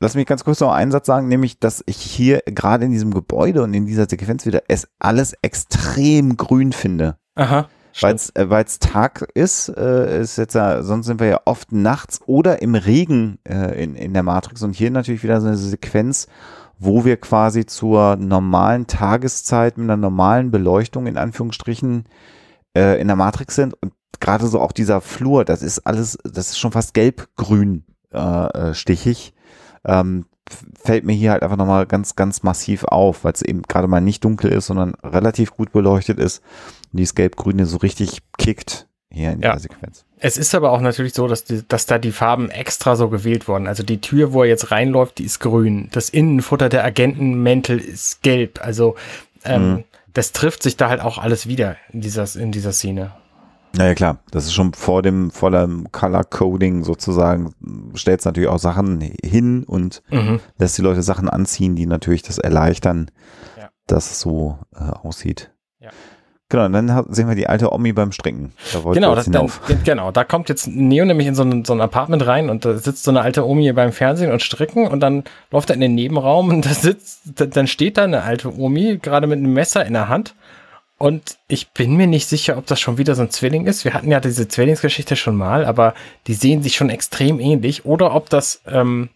Lass 0.00 0.14
mich 0.14 0.26
ganz 0.26 0.44
kurz 0.44 0.60
noch 0.60 0.72
einen 0.72 0.92
Satz 0.92 1.06
sagen, 1.06 1.26
nämlich, 1.26 1.58
dass 1.58 1.82
ich 1.86 1.96
hier 1.96 2.42
gerade 2.46 2.84
in 2.84 2.92
diesem 2.92 3.12
Gebäude 3.12 3.62
und 3.62 3.74
in 3.74 3.86
dieser 3.86 4.08
Sequenz 4.08 4.46
wieder 4.46 4.62
es 4.68 4.88
alles 5.00 5.34
extrem 5.42 6.36
grün 6.36 6.72
finde. 6.72 7.16
Aha. 7.34 7.68
Weil 8.00 8.14
es 8.14 8.30
äh, 8.30 8.64
Tag 8.78 9.28
ist, 9.34 9.68
äh, 9.70 10.20
ist 10.20 10.38
jetzt 10.38 10.54
ja, 10.54 10.84
sonst 10.84 11.06
sind 11.06 11.18
wir 11.18 11.26
ja 11.26 11.40
oft 11.46 11.72
nachts 11.72 12.20
oder 12.26 12.62
im 12.62 12.76
Regen 12.76 13.38
äh, 13.42 13.82
in, 13.82 13.96
in 13.96 14.14
der 14.14 14.22
Matrix 14.22 14.62
und 14.62 14.76
hier 14.76 14.92
natürlich 14.92 15.24
wieder 15.24 15.40
so 15.40 15.48
eine 15.48 15.56
Sequenz, 15.56 16.28
wo 16.78 17.04
wir 17.04 17.16
quasi 17.16 17.66
zur 17.66 18.14
normalen 18.16 18.86
Tageszeit 18.86 19.78
mit 19.78 19.86
einer 19.86 19.96
normalen 19.96 20.52
Beleuchtung 20.52 21.08
in 21.08 21.16
Anführungsstrichen 21.16 22.04
äh, 22.78 23.00
in 23.00 23.06
der 23.08 23.16
Matrix 23.16 23.54
sind 23.56 23.74
und 23.82 23.92
gerade 24.20 24.46
so 24.46 24.60
auch 24.60 24.72
dieser 24.72 25.00
Flur, 25.00 25.44
das 25.44 25.62
ist 25.62 25.80
alles, 25.86 26.18
das 26.24 26.50
ist 26.50 26.58
schon 26.58 26.72
fast 26.72 26.94
gelb-grün 26.94 27.84
äh, 28.10 28.74
stichig. 28.74 29.32
Ähm, 29.84 30.26
fällt 30.82 31.04
mir 31.04 31.12
hier 31.12 31.32
halt 31.32 31.42
einfach 31.42 31.56
nochmal 31.58 31.86
ganz, 31.86 32.16
ganz 32.16 32.42
massiv 32.42 32.84
auf, 32.84 33.22
weil 33.24 33.32
es 33.34 33.42
eben 33.42 33.62
gerade 33.62 33.86
mal 33.86 34.00
nicht 34.00 34.24
dunkel 34.24 34.50
ist, 34.50 34.66
sondern 34.66 34.94
relativ 35.04 35.50
gut 35.52 35.72
beleuchtet 35.72 36.18
ist 36.18 36.42
und 36.92 36.98
dieses 36.98 37.14
Gelb-Grüne 37.14 37.66
so 37.66 37.76
richtig 37.76 38.20
kickt 38.38 38.88
hier 39.10 39.32
in 39.32 39.40
Ja. 39.42 39.52
der 39.52 39.60
Sequenz. 39.60 40.04
Es 40.18 40.36
ist 40.36 40.54
aber 40.54 40.72
auch 40.72 40.80
natürlich 40.80 41.14
so, 41.14 41.28
dass, 41.28 41.44
die, 41.44 41.62
dass 41.68 41.86
da 41.86 41.98
die 41.98 42.12
Farben 42.12 42.50
extra 42.50 42.96
so 42.96 43.08
gewählt 43.08 43.46
wurden. 43.46 43.66
Also 43.68 43.82
die 43.82 44.00
Tür, 44.00 44.32
wo 44.32 44.42
er 44.42 44.48
jetzt 44.48 44.70
reinläuft, 44.70 45.18
die 45.18 45.24
ist 45.24 45.38
grün. 45.38 45.88
Das 45.92 46.08
Innenfutter 46.08 46.68
der 46.68 46.84
Agentenmäntel 46.84 47.78
ist 47.78 48.22
gelb. 48.22 48.60
Also 48.62 48.96
ähm, 49.44 49.70
Mhm. 49.72 49.84
Das 50.18 50.32
trifft 50.32 50.64
sich 50.64 50.76
da 50.76 50.88
halt 50.88 51.00
auch 51.00 51.18
alles 51.18 51.46
wieder 51.46 51.76
in 51.92 52.00
dieser, 52.00 52.24
in 52.34 52.50
dieser 52.50 52.72
Szene. 52.72 53.12
Naja, 53.76 53.94
klar, 53.94 54.18
das 54.32 54.46
ist 54.46 54.52
schon 54.52 54.74
vor 54.74 55.00
dem, 55.02 55.30
vor 55.30 55.52
dem 55.52 55.92
Color 55.92 56.24
Coding 56.24 56.82
sozusagen, 56.82 57.52
stellt 57.94 58.18
es 58.18 58.26
natürlich 58.26 58.48
auch 58.48 58.58
Sachen 58.58 59.00
hin 59.24 59.62
und 59.62 60.02
Mhm. 60.10 60.40
lässt 60.58 60.76
die 60.76 60.82
Leute 60.82 61.02
Sachen 61.04 61.28
anziehen, 61.28 61.76
die 61.76 61.86
natürlich 61.86 62.22
das 62.22 62.38
erleichtern, 62.38 63.12
Ja. 63.56 63.68
dass 63.86 64.10
es 64.10 64.18
so 64.18 64.58
äh, 64.74 64.80
aussieht. 64.82 65.52
Genau, 66.50 66.64
und 66.64 66.72
dann 66.72 67.04
sehen 67.10 67.28
wir 67.28 67.34
die 67.34 67.46
alte 67.46 67.72
Omi 67.72 67.92
beim 67.92 68.10
Stricken. 68.10 68.52
Da 68.72 68.78
Genau, 68.94 69.14
das, 69.14 69.26
dann, 69.26 69.84
genau, 69.84 70.10
da 70.10 70.24
kommt 70.24 70.48
jetzt 70.48 70.66
Neo 70.66 71.04
nämlich 71.04 71.26
in 71.26 71.34
so 71.34 71.42
ein, 71.42 71.64
so 71.66 71.74
ein 71.74 71.80
Apartment 71.82 72.26
rein 72.26 72.48
und 72.48 72.64
da 72.64 72.76
sitzt 72.78 73.04
so 73.04 73.10
eine 73.10 73.20
alte 73.20 73.46
Omi 73.46 73.70
beim 73.72 73.92
Fernsehen 73.92 74.32
und 74.32 74.40
stricken 74.42 74.88
und 74.88 75.00
dann 75.00 75.24
läuft 75.50 75.68
er 75.70 75.74
in 75.74 75.80
den 75.82 75.94
Nebenraum 75.94 76.48
und 76.48 76.64
da 76.66 76.70
sitzt, 76.70 77.20
da- 77.36 77.44
dann 77.46 77.66
steht 77.66 77.98
da 77.98 78.04
eine 78.04 78.22
alte 78.22 78.56
Omi 78.58 78.98
gerade 79.02 79.26
mit 79.26 79.38
einem 79.38 79.52
Messer 79.52 79.84
in 79.84 79.92
der 79.92 80.08
Hand 80.08 80.34
und 80.96 81.36
ich 81.48 81.68
bin 81.72 81.96
mir 81.96 82.06
nicht 82.06 82.26
sicher, 82.26 82.56
ob 82.56 82.64
das 82.66 82.80
schon 82.80 82.96
wieder 82.96 83.14
so 83.14 83.22
ein 83.22 83.30
Zwilling 83.30 83.66
ist. 83.66 83.84
Wir 83.84 83.92
hatten 83.92 84.10
ja 84.10 84.18
diese 84.18 84.48
Zwillingsgeschichte 84.48 85.16
schon 85.16 85.36
mal, 85.36 85.66
aber 85.66 85.92
die 86.26 86.34
sehen 86.34 86.62
sich 86.62 86.76
schon 86.76 86.88
extrem 86.88 87.40
ähnlich 87.40 87.84
oder 87.84 88.14
ob 88.14 88.30
das 88.30 88.62
ähm, 88.66 89.10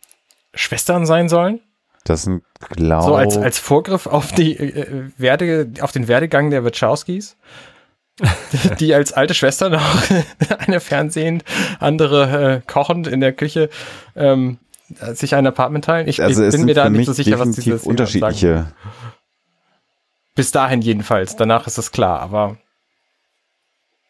Schwestern 0.54 1.06
sein 1.06 1.28
sollen. 1.30 1.60
Das 2.04 2.22
sind, 2.22 2.42
glaube 2.70 3.04
So 3.04 3.14
als, 3.14 3.36
als 3.36 3.58
Vorgriff 3.58 4.06
auf 4.06 4.32
die 4.32 4.56
äh, 4.56 5.10
Werde, 5.16 5.70
auf 5.80 5.92
den 5.92 6.08
Werdegang 6.08 6.50
der 6.50 6.64
Wachowskis. 6.64 7.36
die 8.78 8.94
als 8.94 9.12
alte 9.12 9.34
Schwestern 9.34 9.74
auch 9.74 10.02
eine 10.58 10.80
fernsehend, 10.80 11.44
andere 11.80 12.56
äh, 12.56 12.60
kochend 12.70 13.06
in 13.06 13.20
der 13.20 13.32
Küche 13.32 13.70
ähm, 14.14 14.58
sich 15.14 15.34
ein 15.34 15.46
Apartment 15.46 15.86
teilen. 15.86 16.08
Ich, 16.08 16.22
also 16.22 16.48
bin 16.50 16.66
mir 16.66 16.74
da 16.74 16.90
nicht 16.90 17.06
so 17.06 17.14
sicher, 17.14 17.38
was 17.38 17.50
diese 17.52 17.62
Szene 17.62 17.78
sagen. 17.78 17.90
unterschiedliche. 17.90 18.72
Bis 20.34 20.50
dahin 20.50 20.82
jedenfalls. 20.82 21.36
Danach 21.36 21.66
ist 21.66 21.78
es 21.78 21.90
klar, 21.90 22.20
aber 22.20 22.58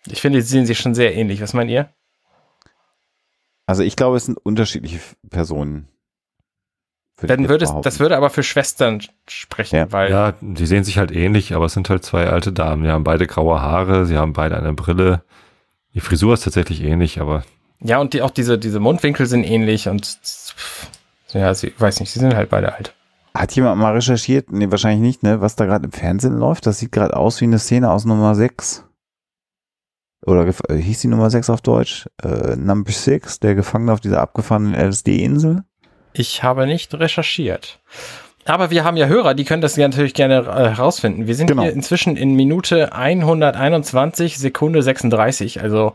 ich 0.07 0.20
finde, 0.20 0.43
sie 0.43 0.49
sehen 0.49 0.66
sich 0.66 0.78
schon 0.78 0.95
sehr 0.95 1.14
ähnlich. 1.14 1.40
Was 1.40 1.53
meint 1.53 1.70
ihr? 1.70 1.88
Also 3.66 3.82
ich 3.82 3.97
glaube, 3.97 4.16
es 4.16 4.26
sind 4.26 4.38
unterschiedliche 4.38 5.01
Personen. 5.30 5.88
Würde 7.23 7.37
Dann 7.37 7.49
würde 7.49 7.64
es, 7.64 7.73
das 7.83 8.01
würde 8.01 8.16
aber 8.16 8.31
für 8.31 8.43
Schwestern 8.43 9.01
sprechen, 9.29 9.77
Ja. 9.77 9.93
weil 9.93 10.11
Ja, 10.11 10.35
die 10.41 10.66
sehen 10.66 10.85
sich 10.85 10.99
halt 10.99 11.11
ähnlich, 11.12 11.55
aber 11.55 11.66
es 11.66 11.73
sind 11.75 11.89
halt 11.89 12.05
zwei 12.05 12.27
alte 12.29 12.53
Damen. 12.53 12.83
Die 12.85 12.91
haben 12.91 13.05
beide 13.05 13.27
graue 13.27 13.61
Haare, 13.61 14.05
sie 14.07 14.18
haben 14.18 14.33
beide 14.33 14.57
eine 14.57 14.73
Brille. 14.75 15.23
Die 15.95 16.01
Frisur 16.01 16.35
ist 16.35 16.45
tatsächlich 16.45 16.83
ähnlich, 16.83 17.20
aber 17.20 17.45
Ja, 17.81 17.99
und 17.99 18.12
die, 18.14 18.23
auch 18.23 18.31
diese, 18.31 18.59
diese 18.59 18.81
Mundwinkel 18.81 19.27
sind 19.27 19.45
ähnlich 19.45 19.89
und 19.89 20.05
pff, 20.07 20.89
ja, 21.33 21.55
sie 21.55 21.73
weiß 21.79 22.01
nicht, 22.01 22.11
sie 22.11 22.18
sind 22.18 22.35
halt 22.35 22.51
beide 22.51 22.75
alt. 22.75 22.95
Hat 23.35 23.53
jemand 23.57 23.81
mal 23.81 23.93
recherchiert? 23.95 24.53
Nee, 24.53 24.70
wahrscheinlich 24.70 25.01
nicht, 25.01 25.23
ne? 25.23 25.41
Was 25.41 25.57
da 25.57 25.64
gerade 25.64 25.87
im 25.87 25.93
Fernsehen 25.93 26.37
läuft? 26.39 26.66
Das 26.66 26.79
sieht 26.79 26.93
gerade 26.93 27.16
aus 27.16 27.41
wie 27.41 27.47
eine 27.47 27.59
Szene 27.59 27.91
aus 27.91 28.05
Nummer 28.05 28.35
6. 28.35 28.85
Oder 30.27 30.47
äh, 30.68 30.77
hieß 30.77 31.01
die 31.01 31.09
Nummer 31.09 31.31
6 31.31 31.49
auf 31.51 31.62
Deutsch? 31.62 32.07
Äh, 32.23 32.57
Number 32.57 32.93
6, 32.93 33.41
der 33.41 33.55
Gefangene 33.55 33.93
auf 33.93 34.01
dieser 34.01 34.20
abgefahrenen 34.20 34.75
LSD-Insel. 34.75 35.64
Ich 36.13 36.43
habe 36.43 36.67
nicht 36.67 36.93
recherchiert. 36.95 37.79
Aber 38.45 38.71
wir 38.71 38.83
haben 38.85 38.97
ja 38.97 39.07
Hörer, 39.07 39.35
die 39.35 39.45
können 39.45 39.63
das 39.63 39.77
ja 39.77 39.87
natürlich 39.87 40.15
gerne 40.15 40.39
äh, 40.39 40.71
herausfinden. 40.71 41.27
Wir 41.29 41.35
sind 41.37 41.47
Genau. 41.47 41.63
hier 41.63 41.73
inzwischen 41.73 42.17
in 42.17 42.35
Minute 42.35 42.93
121, 42.93 44.39
Sekunde 44.39 44.83
36. 44.83 45.61
Also 45.63 45.95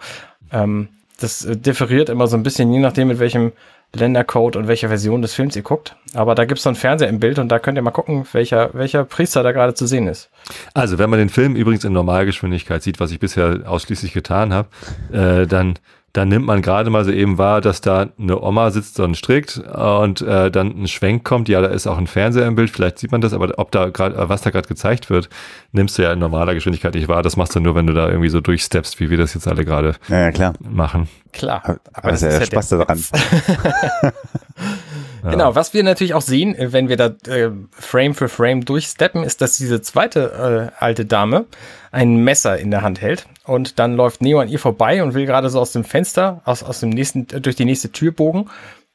ähm, 0.54 0.88
das 1.20 1.44
äh, 1.46 1.58
differiert 1.58 2.10
immer 2.10 2.28
so 2.28 2.38
ein 2.38 2.44
bisschen, 2.44 2.72
je 2.72 2.80
nachdem, 2.80 3.10
mit 3.10 3.20
welchem 3.20 3.52
Ländercode 3.94 4.56
und 4.58 4.68
welcher 4.68 4.90
Version 4.90 5.22
des 5.22 5.34
Films 5.34 5.56
ihr 5.56 5.62
guckt. 5.62 5.96
Aber 6.14 6.36
da 6.36 6.46
gibt 6.46 6.58
es 6.60 6.64
so 6.64 6.70
einen 6.70 6.76
Fernseher 6.76 7.08
im 7.10 7.20
Bild 7.20 7.40
und 7.40 7.50
da 7.50 7.60
könnt 7.60 7.78
ihr 7.78 7.82
mal 7.82 7.92
gucken, 7.92 8.26
welcher, 8.34 8.70
welcher 8.74 9.04
Priester 9.06 9.44
da 9.44 9.52
gerade 9.52 9.74
zu 9.74 9.86
sehen 9.88 10.08
ist. 10.08 10.30
Also, 10.74 10.98
wenn 11.00 11.10
man 11.10 11.20
den 11.20 11.30
Film 11.30 11.56
übrigens 11.56 11.84
in 11.86 11.94
Normalgeschwindigkeit 11.94 12.84
sieht, 12.84 13.00
was 13.00 13.12
ich 13.12 13.20
bisher 13.20 13.62
ausschließlich 13.66 14.14
getan 14.14 14.54
habe, 14.54 14.68
äh, 15.12 15.48
dann, 15.48 15.80
dann 16.18 16.30
nimmt 16.30 16.48
man 16.48 16.64
gerade 16.64 16.90
mal 16.90 17.06
so 17.06 17.12
eben 17.12 17.38
wahr, 17.38 17.62
dass 17.62 17.80
da 17.80 18.08
eine 18.18 18.42
Oma 18.42 18.72
sitzt 18.72 19.00
und 19.00 19.16
strickt 19.16 19.60
und 19.60 20.22
äh, 20.22 20.50
dann 20.50 20.70
ein 20.82 20.88
Schwenk 20.88 21.24
kommt. 21.24 21.48
Ja, 21.48 21.62
da 21.62 21.68
ist 21.68 21.86
auch 21.86 22.00
ein 22.00 22.08
Fernseher 22.08 22.48
im 22.48 22.56
Bild, 22.56 22.72
vielleicht 22.72 22.98
sieht 22.98 23.12
man 23.12 23.22
das, 23.22 23.34
aber 23.34 23.54
ob 23.58 23.72
da 23.72 23.90
gerade, 23.90 24.28
was 24.28 24.42
da 24.42 24.50
gerade 24.50 24.68
gezeigt 24.68 25.12
wird, 25.12 25.30
nimmst 25.74 25.96
du 25.96 26.02
ja 26.02 26.12
in 26.12 26.18
normaler 26.18 26.56
Geschwindigkeit 26.56 26.96
nicht 26.96 27.08
wahr. 27.08 27.22
Das 27.22 27.38
machst 27.38 27.54
du 27.54 27.60
nur, 27.60 27.76
wenn 27.76 27.86
du 27.86 27.94
da 27.94 28.10
irgendwie 28.10 28.30
so 28.30 28.42
durchsteppst, 28.42 29.00
wie 29.00 29.12
wir 29.12 29.18
das 29.20 29.36
jetzt 29.36 29.48
alle 29.48 29.64
gerade 29.64 29.94
Ja, 30.08 30.22
ja, 30.22 30.32
klar. 30.32 30.54
machen. 30.60 31.08
Klar. 31.34 31.62
Aber, 31.64 31.80
aber 31.94 32.12
das 32.12 32.24
ist 32.24 32.34
ja 32.34 32.40
der 32.40 32.46
Spaß 32.48 32.70
daran. 32.70 33.00
Genau, 35.24 35.56
was 35.56 35.74
wir 35.74 35.84
natürlich 35.84 36.14
auch 36.14 36.22
sehen, 36.22 36.56
äh, 36.56 36.72
wenn 36.74 36.90
wir 36.90 36.98
da 36.98 37.08
äh, 37.28 37.52
Frame 37.72 38.14
für 38.14 38.30
Frame 38.30 38.66
durchsteppen, 38.66 39.24
ist, 39.24 39.42
dass 39.42 39.58
diese 39.58 39.82
zweite 39.82 40.72
äh, 40.80 40.84
alte 40.84 41.06
Dame 41.06 41.46
ein 41.92 42.18
Messer 42.18 42.58
in 42.58 42.72
der 42.72 42.82
Hand 42.82 43.02
hält 43.02 43.28
und 43.46 43.80
dann 43.80 43.96
läuft 43.96 44.22
Neo 44.22 44.40
an 44.40 44.50
ihr 44.50 44.60
vorbei 44.60 45.02
und 45.04 45.14
will 45.14 45.26
gerade 45.26 45.50
so 45.50 45.60
aus 45.60 45.72
dem 45.72 45.84
Fenster, 45.84 46.42
aus, 46.46 46.64
aus 46.64 46.80
dem 46.80 46.90
nächsten, 46.90 47.28
äh, 47.32 47.42
durch 47.42 47.56
die 47.56 47.66
nächste 47.66 47.92
Tür 47.92 48.12
bogen 48.12 48.50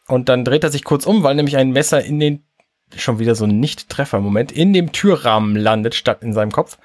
und 0.09 0.29
dann 0.29 0.45
dreht 0.45 0.65
er 0.65 0.71
sich 0.71 0.85
kurz 0.85 1.07
um, 1.07 1.23
weil 1.23 1.35
nämlich 1.35 1.57
ein 1.57 1.71
Messer 1.71 2.05
in 2.05 2.21
den, 2.21 2.45
schon 2.97 3.19
wieder 3.19 3.35
so 3.35 3.45
ein 3.45 3.61
Nicht-Treffer-Moment, 3.61 4.53
in 4.53 4.73
dem 4.73 4.93
Türrahmen 4.93 5.57
landet, 5.57 5.95
statt 5.95 6.19
in 6.23 6.33
seinem 6.33 6.53
Kopf. 6.53 6.79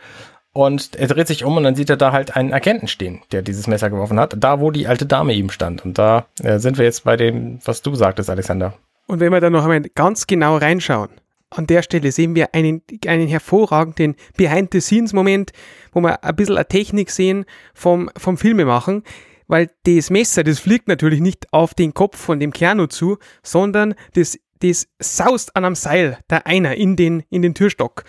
Und 0.54 0.96
er 0.96 1.08
dreht 1.08 1.28
sich 1.28 1.44
um 1.44 1.56
und 1.56 1.64
dann 1.64 1.76
sieht 1.76 1.90
er 1.90 1.98
da 1.98 2.12
halt 2.12 2.36
einen 2.36 2.52
Agenten 2.52 2.88
stehen, 2.88 3.22
der 3.32 3.44
dieses 3.44 3.68
Messer 3.68 3.92
geworfen 3.92 4.20
hat, 4.20 4.36
da 4.40 4.60
wo 4.60 4.72
die 4.72 4.88
alte 4.88 5.06
Dame 5.06 5.36
eben 5.36 5.52
stand. 5.52 5.86
Und 5.86 6.00
da 6.00 6.26
äh, 6.42 6.58
sind 6.58 6.80
wir 6.80 6.86
jetzt 6.86 7.04
bei 7.04 7.16
dem, 7.16 7.60
was 7.64 7.84
du 7.84 7.94
sagtest, 7.94 8.30
Alexander. 8.30 8.74
Und 9.08 9.20
wenn 9.20 9.32
wir 9.32 9.40
da 9.40 9.50
noch 9.50 9.64
einmal 9.64 9.82
ganz 9.96 10.28
genau 10.28 10.58
reinschauen, 10.58 11.10
an 11.50 11.66
der 11.66 11.82
Stelle 11.82 12.12
sehen 12.12 12.36
wir 12.36 12.54
einen, 12.54 12.82
einen 13.06 13.28
hervorragenden 13.28 14.16
Behind-the-Scenes-Moment, 14.36 15.54
wo 15.94 16.02
wir 16.02 16.24
ein 16.24 16.36
bisschen 16.36 16.58
eine 16.58 16.68
Technik 16.68 17.10
sehen 17.10 17.46
vom, 17.74 18.10
vom 18.18 18.38
Filmemachen, 18.38 19.04
weil 19.48 19.70
das 19.86 20.10
Messer, 20.10 20.44
das 20.44 20.60
fliegt 20.60 20.90
natürlich 20.90 21.22
nicht 21.22 21.52
auf 21.54 21.74
den 21.74 21.94
Kopf 21.94 22.18
von 22.18 22.42
dem 22.42 22.52
Keanu 22.52 22.88
zu, 22.88 23.18
sondern 23.44 23.96
das, 24.14 24.38
das 24.60 24.90
saust 25.00 25.56
an 25.56 25.64
einem 25.64 25.76
Seil, 25.76 26.20
da 26.28 26.40
einer 26.40 26.76
in 26.76 26.98
den, 26.98 27.24
in 27.30 27.42
den 27.42 27.54
Türstock. 27.54 28.04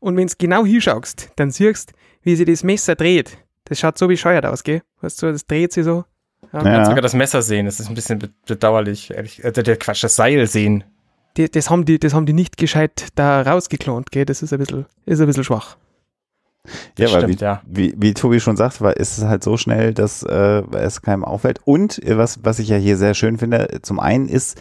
Und 0.00 0.18
wenn 0.18 0.26
du 0.26 0.34
genau 0.36 0.66
hinschaust, 0.66 1.30
dann 1.36 1.50
siehst 1.50 1.94
wie 2.22 2.36
sich 2.36 2.46
das 2.46 2.62
Messer 2.62 2.94
dreht. 2.94 3.38
Das 3.64 3.80
schaut 3.80 3.98
so 3.98 4.06
bescheuert 4.06 4.44
aus, 4.44 4.64
gell? 4.64 4.82
Weißt 5.00 5.22
du, 5.22 5.32
das 5.32 5.46
dreht 5.46 5.72
sich 5.72 5.84
so. 5.84 6.04
Man 6.50 6.62
kann 6.64 6.72
Ja. 6.72 6.84
sogar 6.84 7.00
das 7.02 7.14
Messer 7.14 7.40
sehen, 7.42 7.66
das 7.66 7.78
ist 7.80 7.88
ein 7.88 7.94
bisschen 7.94 8.18
be- 8.18 8.30
bedauerlich. 8.46 9.10
Ehrlich. 9.12 9.42
Äh, 9.44 9.52
der 9.52 9.76
Quatsch, 9.76 10.02
das 10.04 10.16
Seil 10.16 10.46
sehen. 10.46 10.84
die, 11.36 11.50
das, 11.50 11.70
haben 11.70 11.84
die, 11.84 11.98
das 11.98 12.12
haben 12.14 12.26
die 12.26 12.32
nicht 12.32 12.56
gescheit 12.56 13.08
da 13.14 13.42
rausgeklont, 13.42 14.10
gell? 14.10 14.24
Das 14.26 14.42
ist 14.42 14.52
ein 14.52 14.58
bisschen, 14.58 14.86
ist 15.06 15.20
ein 15.20 15.26
bisschen 15.26 15.44
schwach. 15.44 15.76
Ja, 16.98 17.10
weil 17.12 17.22
stimmt, 17.22 17.40
wie, 17.40 17.44
ja. 17.44 17.62
wie, 17.66 17.94
wie 17.96 18.14
Tobi 18.14 18.38
schon 18.38 18.56
sagt, 18.56 18.80
war, 18.80 18.96
ist 18.96 19.18
es 19.18 19.24
halt 19.24 19.42
so 19.42 19.56
schnell, 19.56 19.94
dass 19.94 20.22
äh, 20.22 20.62
es 20.76 21.02
keinem 21.02 21.24
auffällt. 21.24 21.60
Und 21.64 22.02
äh, 22.04 22.16
was, 22.18 22.40
was 22.44 22.58
ich 22.58 22.68
ja 22.68 22.76
hier 22.76 22.96
sehr 22.96 23.14
schön 23.14 23.38
finde, 23.38 23.80
zum 23.82 23.98
einen 23.98 24.28
ist, 24.28 24.60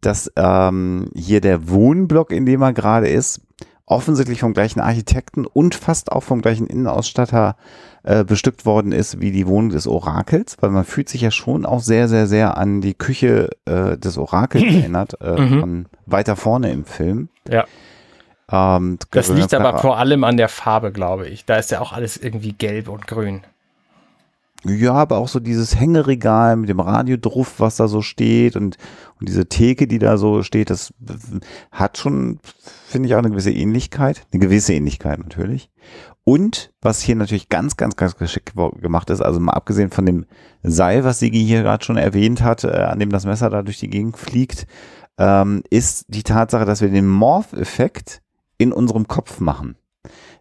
dass 0.00 0.32
ähm, 0.36 1.08
hier 1.14 1.40
der 1.40 1.68
Wohnblock, 1.68 2.32
in 2.32 2.46
dem 2.46 2.62
er 2.62 2.72
gerade 2.72 3.08
ist, 3.08 3.42
offensichtlich 3.86 4.40
vom 4.40 4.54
gleichen 4.54 4.80
Architekten 4.80 5.46
und 5.46 5.74
fast 5.76 6.10
auch 6.10 6.22
vom 6.24 6.42
gleichen 6.42 6.66
Innenausstatter 6.66 7.56
äh, 8.06 8.24
bestückt 8.24 8.64
worden 8.64 8.92
ist 8.92 9.20
wie 9.20 9.32
die 9.32 9.46
Wohnung 9.46 9.70
des 9.70 9.86
Orakels, 9.86 10.56
weil 10.60 10.70
man 10.70 10.84
fühlt 10.84 11.08
sich 11.08 11.20
ja 11.20 11.30
schon 11.30 11.66
auch 11.66 11.80
sehr, 11.80 12.08
sehr, 12.08 12.26
sehr 12.26 12.56
an 12.56 12.80
die 12.80 12.94
Küche 12.94 13.50
äh, 13.66 13.98
des 13.98 14.16
Orakels 14.16 14.64
erinnert, 14.64 15.20
äh, 15.20 15.40
Mhm. 15.40 15.60
von 15.60 15.86
weiter 16.06 16.36
vorne 16.36 16.70
im 16.72 16.84
Film. 16.84 17.28
Ja. 17.50 17.64
Ähm, 18.50 18.98
Das 19.10 19.28
liegt 19.28 19.52
aber 19.54 19.70
klar- 19.70 19.80
vor 19.82 19.98
allem 19.98 20.22
an 20.24 20.36
der 20.36 20.48
Farbe, 20.48 20.92
glaube 20.92 21.26
ich. 21.28 21.44
Da 21.44 21.56
ist 21.56 21.70
ja 21.72 21.80
auch 21.80 21.92
alles 21.92 22.16
irgendwie 22.16 22.52
gelb 22.52 22.88
und 22.88 23.06
grün. 23.06 23.42
Ja, 24.64 24.94
aber 24.94 25.18
auch 25.18 25.28
so 25.28 25.38
dieses 25.38 25.78
Hängeregal 25.78 26.56
mit 26.56 26.68
dem 26.68 26.80
Radiodruff, 26.80 27.60
was 27.60 27.76
da 27.76 27.86
so 27.88 28.02
steht 28.02 28.56
und, 28.56 28.78
und 29.20 29.28
diese 29.28 29.46
Theke, 29.46 29.86
die 29.86 29.98
da 29.98 30.16
so 30.16 30.42
steht, 30.42 30.70
das 30.70 30.92
hat 31.70 31.98
schon, 31.98 32.40
finde 32.86 33.08
ich, 33.08 33.14
auch 33.14 33.18
eine 33.18 33.30
gewisse 33.30 33.52
Ähnlichkeit. 33.52 34.26
Eine 34.32 34.40
gewisse 34.40 34.74
Ähnlichkeit 34.74 35.18
natürlich. 35.20 35.70
Und 36.28 36.72
was 36.80 37.02
hier 37.02 37.14
natürlich 37.14 37.48
ganz, 37.48 37.76
ganz, 37.76 37.94
ganz 37.94 38.16
geschickt 38.16 38.54
gemacht 38.56 39.10
ist, 39.10 39.20
also 39.20 39.38
mal 39.38 39.52
abgesehen 39.52 39.92
von 39.92 40.04
dem 40.06 40.26
Seil, 40.64 41.04
was 41.04 41.20
Sigi 41.20 41.44
hier 41.44 41.62
gerade 41.62 41.84
schon 41.84 41.96
erwähnt 41.96 42.42
hat, 42.42 42.64
äh, 42.64 42.68
an 42.68 42.98
dem 42.98 43.10
das 43.10 43.26
Messer 43.26 43.48
da 43.48 43.62
durch 43.62 43.78
die 43.78 43.88
Gegend 43.88 44.16
fliegt, 44.18 44.66
ähm, 45.18 45.62
ist 45.70 46.06
die 46.08 46.24
Tatsache, 46.24 46.64
dass 46.64 46.80
wir 46.80 46.88
den 46.88 47.06
Morph-Effekt 47.06 48.22
in 48.58 48.72
unserem 48.72 49.06
Kopf 49.06 49.38
machen. 49.38 49.76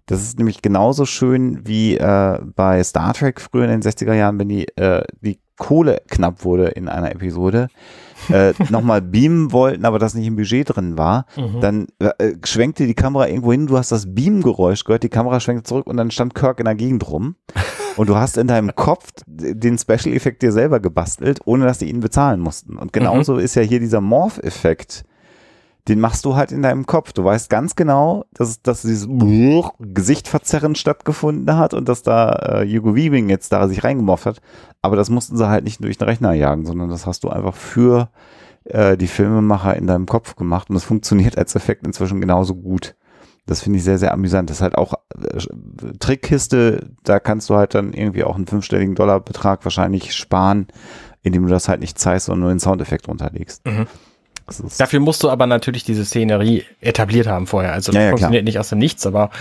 Das 0.07 0.23
ist 0.23 0.39
nämlich 0.39 0.63
genauso 0.63 1.05
schön 1.05 1.67
wie 1.67 1.97
äh, 1.97 2.39
bei 2.55 2.83
Star 2.83 3.13
Trek 3.13 3.39
früher 3.39 3.65
in 3.65 3.79
den 3.79 3.83
60er 3.83 4.13
Jahren, 4.13 4.39
wenn 4.39 4.49
die, 4.49 4.67
äh, 4.77 5.03
die 5.21 5.39
Kohle 5.55 6.01
knapp 6.07 6.43
wurde 6.43 6.69
in 6.69 6.89
einer 6.89 7.11
Episode, 7.11 7.67
äh, 8.29 8.53
nochmal 8.69 9.01
beamen 9.01 9.51
wollten, 9.51 9.85
aber 9.85 9.99
das 9.99 10.13
nicht 10.13 10.27
im 10.27 10.35
Budget 10.35 10.75
drin 10.75 10.97
war, 10.97 11.25
Mhm. 11.35 11.61
dann 11.61 11.87
äh, 11.99 12.33
schwenkte 12.43 12.85
die 12.87 12.93
Kamera 12.93 13.27
irgendwo 13.27 13.51
hin, 13.51 13.67
du 13.67 13.77
hast 13.77 13.91
das 13.91 14.13
Beam-Geräusch 14.13 14.83
gehört, 14.83 15.03
die 15.03 15.09
Kamera 15.09 15.39
schwenkte 15.39 15.63
zurück 15.67 15.87
und 15.87 15.97
dann 15.97 16.11
stand 16.11 16.35
Kirk 16.35 16.59
in 16.59 16.65
der 16.65 16.75
Gegend 16.75 17.09
rum. 17.09 17.35
Und 17.97 18.09
du 18.09 18.17
hast 18.17 18.37
in 18.37 18.47
deinem 18.47 18.75
Kopf 18.75 19.11
den 19.25 19.77
Special-Effekt 19.77 20.41
dir 20.41 20.51
selber 20.51 20.81
gebastelt, 20.81 21.39
ohne 21.45 21.63
dass 21.63 21.77
die 21.77 21.87
ihn 21.89 22.01
bezahlen 22.01 22.41
mussten. 22.41 22.75
Und 22.77 22.91
genauso 22.91 23.37
ist 23.37 23.55
ja 23.55 23.61
hier 23.61 23.79
dieser 23.79 24.01
Morph-Effekt. 24.01 25.05
Den 25.87 25.99
machst 25.99 26.25
du 26.25 26.35
halt 26.35 26.51
in 26.51 26.63
deinem 26.63 26.87
Kopf. 26.87 27.13
Du 27.13 27.23
weißt 27.23 27.49
ganz 27.49 27.75
genau, 27.75 28.25
dass, 28.33 28.61
dass 28.61 28.81
dieses 28.81 29.07
Gesichtverzerren 29.79 30.73
stattgefunden 30.73 31.57
hat 31.57 31.75
und 31.75 31.87
dass 31.87 32.01
da 32.01 32.61
äh, 32.61 32.67
Hugo 32.67 32.95
Weaving 32.95 33.29
jetzt 33.29 33.51
da 33.51 33.67
sich 33.67 33.83
reingemorpht 33.83 34.25
hat. 34.25 34.41
Aber 34.81 34.95
das 34.95 35.09
mussten 35.09 35.37
sie 35.37 35.47
halt 35.47 35.63
nicht 35.63 35.83
durch 35.83 35.97
den 35.97 36.07
Rechner 36.07 36.33
jagen, 36.33 36.65
sondern 36.65 36.89
das 36.89 37.05
hast 37.05 37.23
du 37.23 37.29
einfach 37.29 37.53
für 37.53 38.09
äh, 38.65 38.97
die 38.97 39.07
Filmemacher 39.07 39.75
in 39.75 39.87
deinem 39.87 40.07
Kopf 40.07 40.35
gemacht 40.35 40.69
und 40.69 40.75
es 40.75 40.83
funktioniert 40.83 41.37
als 41.37 41.55
Effekt 41.55 41.85
inzwischen 41.85 42.19
genauso 42.19 42.55
gut. 42.55 42.95
Das 43.45 43.61
finde 43.61 43.77
ich 43.77 43.83
sehr, 43.83 43.99
sehr 43.99 44.11
amüsant. 44.11 44.49
Das 44.49 44.57
ist 44.57 44.63
halt 44.63 44.75
auch 44.75 44.95
äh, 45.21 45.37
Trickkiste, 45.99 46.89
da 47.03 47.19
kannst 47.19 47.49
du 47.49 47.55
halt 47.55 47.75
dann 47.75 47.93
irgendwie 47.93 48.23
auch 48.23 48.35
einen 48.35 48.47
fünfstelligen 48.47 48.95
Dollarbetrag 48.95 49.63
wahrscheinlich 49.63 50.15
sparen, 50.15 50.67
indem 51.21 51.43
du 51.43 51.49
das 51.49 51.69
halt 51.69 51.79
nicht 51.79 51.99
zeigst, 51.99 52.25
sondern 52.25 52.41
nur 52.41 52.49
den 52.49 52.59
Soundeffekt 52.59 53.07
runterlegst. 53.07 53.65
Mhm. 53.67 53.85
Dafür 54.77 54.99
musst 54.99 55.23
du 55.23 55.29
aber 55.29 55.47
natürlich 55.47 55.83
diese 55.83 56.05
Szenerie 56.05 56.63
etabliert 56.81 57.27
haben 57.27 57.47
vorher. 57.47 57.73
Also 57.73 57.91
Ja, 57.91 57.99
das 57.99 58.03
ja, 58.03 58.09
funktioniert 58.11 58.45
nicht 58.45 58.59
aus 58.59 58.69
dem 58.69 58.79
Nichts, 58.79 59.05
aber 59.05 59.31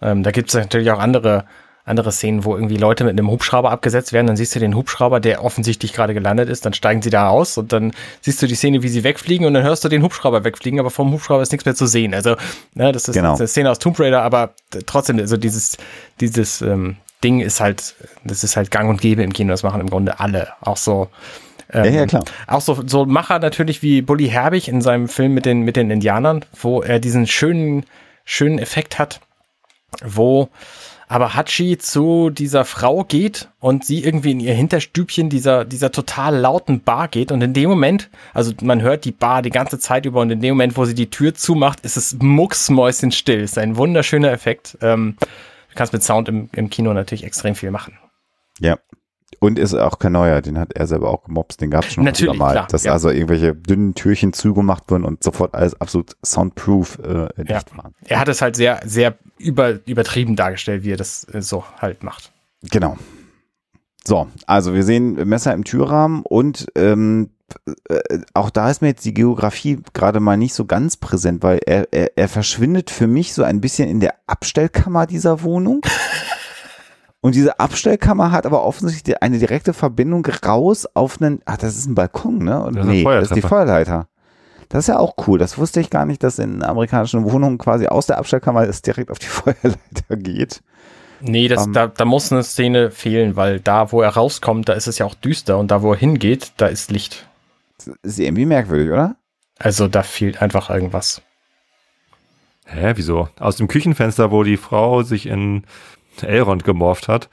ähm, 0.00 0.22
da 0.22 0.30
gibt 0.30 0.48
es 0.48 0.54
natürlich 0.54 0.90
auch 0.90 0.98
andere, 0.98 1.44
andere 1.84 2.10
Szenen, 2.10 2.44
wo 2.44 2.54
irgendwie 2.56 2.76
Leute 2.78 3.04
mit 3.04 3.12
einem 3.12 3.30
Hubschrauber 3.30 3.70
abgesetzt 3.70 4.12
werden. 4.12 4.26
Dann 4.26 4.36
siehst 4.36 4.54
du 4.54 4.58
den 4.58 4.74
Hubschrauber, 4.74 5.20
der 5.20 5.44
offensichtlich 5.44 5.92
gerade 5.92 6.14
gelandet 6.14 6.48
ist. 6.48 6.64
Dann 6.66 6.72
steigen 6.72 7.02
sie 7.02 7.10
da 7.10 7.28
aus 7.28 7.58
und 7.58 7.72
dann 7.72 7.92
siehst 8.22 8.42
du 8.42 8.46
die 8.46 8.54
Szene, 8.54 8.82
wie 8.82 8.88
sie 8.88 9.04
wegfliegen 9.04 9.46
und 9.46 9.54
dann 9.54 9.62
hörst 9.62 9.84
du 9.84 9.88
den 9.88 10.02
Hubschrauber 10.02 10.42
wegfliegen, 10.44 10.80
aber 10.80 10.90
vom 10.90 11.12
Hubschrauber 11.12 11.42
ist 11.42 11.52
nichts 11.52 11.64
mehr 11.64 11.74
zu 11.74 11.86
sehen. 11.86 12.14
Also 12.14 12.36
ne, 12.74 12.92
das 12.92 13.08
ist 13.08 13.14
Genau. 13.14 13.36
eine 13.36 13.46
Szene 13.46 13.70
aus 13.70 13.78
Tomb 13.78 14.00
Raider, 14.00 14.22
aber 14.22 14.54
trotzdem, 14.86 15.18
also 15.18 15.36
dieses, 15.36 15.76
dieses 16.20 16.60
ähm, 16.62 16.96
Ding 17.22 17.40
ist 17.40 17.60
halt, 17.60 17.94
das 18.24 18.42
ist 18.42 18.56
halt 18.56 18.70
gang 18.70 18.90
und 18.90 19.00
gäbe 19.00 19.22
im 19.22 19.32
Kino. 19.32 19.50
Das 19.52 19.62
machen 19.62 19.80
im 19.80 19.88
Grunde 19.88 20.18
alle. 20.20 20.48
Auch 20.60 20.76
so 20.76 21.08
ja, 21.72 21.84
ja, 21.84 22.02
ähm, 22.02 22.08
klar. 22.08 22.24
auch 22.46 22.60
so, 22.60 22.82
so 22.86 23.06
Macher 23.06 23.38
natürlich 23.38 23.82
wie 23.82 24.02
Bully 24.02 24.28
Herbig 24.28 24.68
in 24.68 24.80
seinem 24.80 25.08
Film 25.08 25.34
mit 25.34 25.46
den, 25.46 25.60
mit 25.60 25.76
den 25.76 25.90
Indianern, 25.90 26.44
wo 26.60 26.82
er 26.82 27.00
diesen 27.00 27.26
schönen, 27.26 27.84
schönen 28.24 28.58
Effekt 28.58 28.98
hat, 28.98 29.20
wo 30.04 30.48
aber 31.08 31.34
Hachi 31.34 31.78
zu 31.78 32.30
dieser 32.30 32.64
Frau 32.64 33.04
geht 33.04 33.48
und 33.60 33.84
sie 33.84 34.02
irgendwie 34.02 34.32
in 34.32 34.40
ihr 34.40 34.54
Hinterstübchen 34.54 35.28
dieser, 35.28 35.64
dieser 35.64 35.92
total 35.92 36.36
lauten 36.36 36.80
Bar 36.80 37.08
geht 37.08 37.30
und 37.30 37.42
in 37.42 37.52
dem 37.52 37.70
Moment, 37.70 38.10
also 38.34 38.52
man 38.62 38.82
hört 38.82 39.04
die 39.04 39.12
Bar 39.12 39.42
die 39.42 39.50
ganze 39.50 39.78
Zeit 39.78 40.04
über 40.04 40.20
und 40.20 40.30
in 40.30 40.40
dem 40.40 40.54
Moment, 40.54 40.76
wo 40.76 40.84
sie 40.84 40.94
die 40.94 41.10
Tür 41.10 41.34
zumacht, 41.34 41.80
ist 41.82 41.96
es 41.96 42.16
mucksmäuschenstill. 42.20 43.40
Ist 43.40 43.56
ein 43.56 43.76
wunderschöner 43.76 44.32
Effekt. 44.32 44.76
Ähm, 44.82 45.16
du 45.20 45.74
kannst 45.76 45.92
mit 45.92 46.02
Sound 46.02 46.28
im, 46.28 46.48
im 46.52 46.70
Kino 46.70 46.92
natürlich 46.92 47.22
extrem 47.22 47.54
viel 47.54 47.70
machen. 47.70 47.96
Ja. 48.58 48.78
Und 49.46 49.60
ist 49.60 49.74
auch 49.74 50.00
kein 50.00 50.10
neuer, 50.10 50.42
den 50.42 50.58
hat 50.58 50.72
er 50.72 50.88
selber 50.88 51.08
auch 51.08 51.22
gemobst, 51.22 51.60
den 51.60 51.70
gab 51.70 51.84
es 51.84 51.92
schon 51.92 52.02
Natürlich, 52.02 52.36
mal, 52.36 52.50
klar, 52.50 52.66
dass 52.68 52.82
ja. 52.82 52.92
also 52.92 53.10
irgendwelche 53.10 53.54
dünnen 53.54 53.94
Türchen 53.94 54.32
zugemacht 54.32 54.90
wurden 54.90 55.04
und 55.04 55.22
sofort 55.22 55.54
alles 55.54 55.80
absolut 55.80 56.16
soundproof 56.24 56.98
äh, 56.98 57.28
dicht 57.44 57.50
Ja. 57.50 57.62
waren. 57.76 57.94
Er 58.04 58.18
hat 58.18 58.26
es 58.26 58.42
halt 58.42 58.56
sehr, 58.56 58.80
sehr 58.84 59.14
über, 59.38 59.78
übertrieben 59.86 60.34
dargestellt, 60.34 60.82
wie 60.82 60.90
er 60.92 60.96
das 60.96 61.24
äh, 61.32 61.42
so 61.42 61.62
halt 61.78 62.02
macht. 62.02 62.32
Genau. 62.72 62.96
So, 64.04 64.26
also 64.46 64.74
wir 64.74 64.82
sehen 64.82 65.14
Messer 65.28 65.54
im 65.54 65.62
Türrahmen 65.62 66.22
und 66.22 66.66
ähm, 66.74 67.30
äh, 67.88 68.18
auch 68.34 68.50
da 68.50 68.70
ist 68.70 68.82
mir 68.82 68.88
jetzt 68.88 69.04
die 69.04 69.14
Geografie 69.14 69.78
gerade 69.92 70.18
mal 70.18 70.36
nicht 70.36 70.54
so 70.54 70.64
ganz 70.64 70.96
präsent, 70.96 71.44
weil 71.44 71.60
er, 71.64 71.92
er, 71.92 72.16
er 72.16 72.28
verschwindet 72.28 72.90
für 72.90 73.06
mich 73.06 73.32
so 73.32 73.44
ein 73.44 73.60
bisschen 73.60 73.88
in 73.88 74.00
der 74.00 74.14
Abstellkammer 74.26 75.06
dieser 75.06 75.42
Wohnung. 75.42 75.82
Und 77.26 77.34
diese 77.34 77.58
Abstellkammer 77.58 78.30
hat 78.30 78.46
aber 78.46 78.62
offensichtlich 78.62 79.20
eine 79.20 79.40
direkte 79.40 79.72
Verbindung 79.72 80.24
raus 80.46 80.86
auf 80.94 81.20
einen, 81.20 81.40
ach, 81.44 81.56
das 81.56 81.76
ist 81.76 81.86
ein 81.86 81.96
Balkon, 81.96 82.38
ne? 82.38 82.62
Und 82.62 82.76
Das 82.76 82.86
nee, 82.86 83.02
das 83.02 83.32
ist 83.32 83.34
die. 83.34 83.42
Feuerleiter. 83.42 84.06
Das 84.68 84.84
ist 84.84 84.86
ja 84.86 85.00
auch 85.00 85.16
cool. 85.26 85.36
Das 85.36 85.58
wusste 85.58 85.80
ich 85.80 85.90
gar 85.90 86.06
nicht, 86.06 86.22
dass 86.22 86.38
in 86.38 86.62
amerikanischen 86.62 87.24
Wohnungen 87.24 87.58
quasi 87.58 87.88
aus 87.88 88.06
der 88.06 88.18
Abstellkammer 88.18 88.62
es 88.68 88.80
direkt 88.80 89.10
auf 89.10 89.18
die 89.18 89.26
Feuerleiter 89.26 90.16
geht. 90.16 90.62
Nee, 91.20 91.48
das, 91.48 91.66
Ähm. 91.66 91.72
da, 91.72 91.88
da 91.88 92.04
muss 92.04 92.30
eine 92.30 92.44
Szene 92.44 92.92
fehlen, 92.92 93.34
weil 93.34 93.58
da, 93.58 93.90
wo 93.90 94.02
er 94.02 94.10
rauskommt, 94.10 94.68
da 94.68 94.74
ist 94.74 94.86
es 94.86 94.98
ja 94.98 95.04
auch 95.06 95.14
düster 95.16 95.58
und 95.58 95.72
da, 95.72 95.82
wo 95.82 95.94
er 95.94 95.98
hingeht, 95.98 96.52
da 96.58 96.66
ist 96.66 96.92
Licht. 96.92 97.26
Ist 98.04 98.20
irgendwie 98.20 98.46
merkwürdig, 98.46 98.92
oder? 98.92 99.16
Also 99.58 99.88
da 99.88 100.04
fehlt 100.04 100.40
einfach 100.40 100.70
irgendwas. 100.70 101.22
Hä, 102.66 102.92
wieso? 102.94 103.28
Aus 103.40 103.56
dem 103.56 103.66
Küchenfenster, 103.66 104.30
wo 104.30 104.44
die 104.44 104.56
Frau 104.56 105.02
sich 105.02 105.26
in 105.26 105.64
Elrond 106.22 106.64
gemorpht 106.64 107.08
hat, 107.08 107.28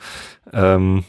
ähm, 0.52 1.04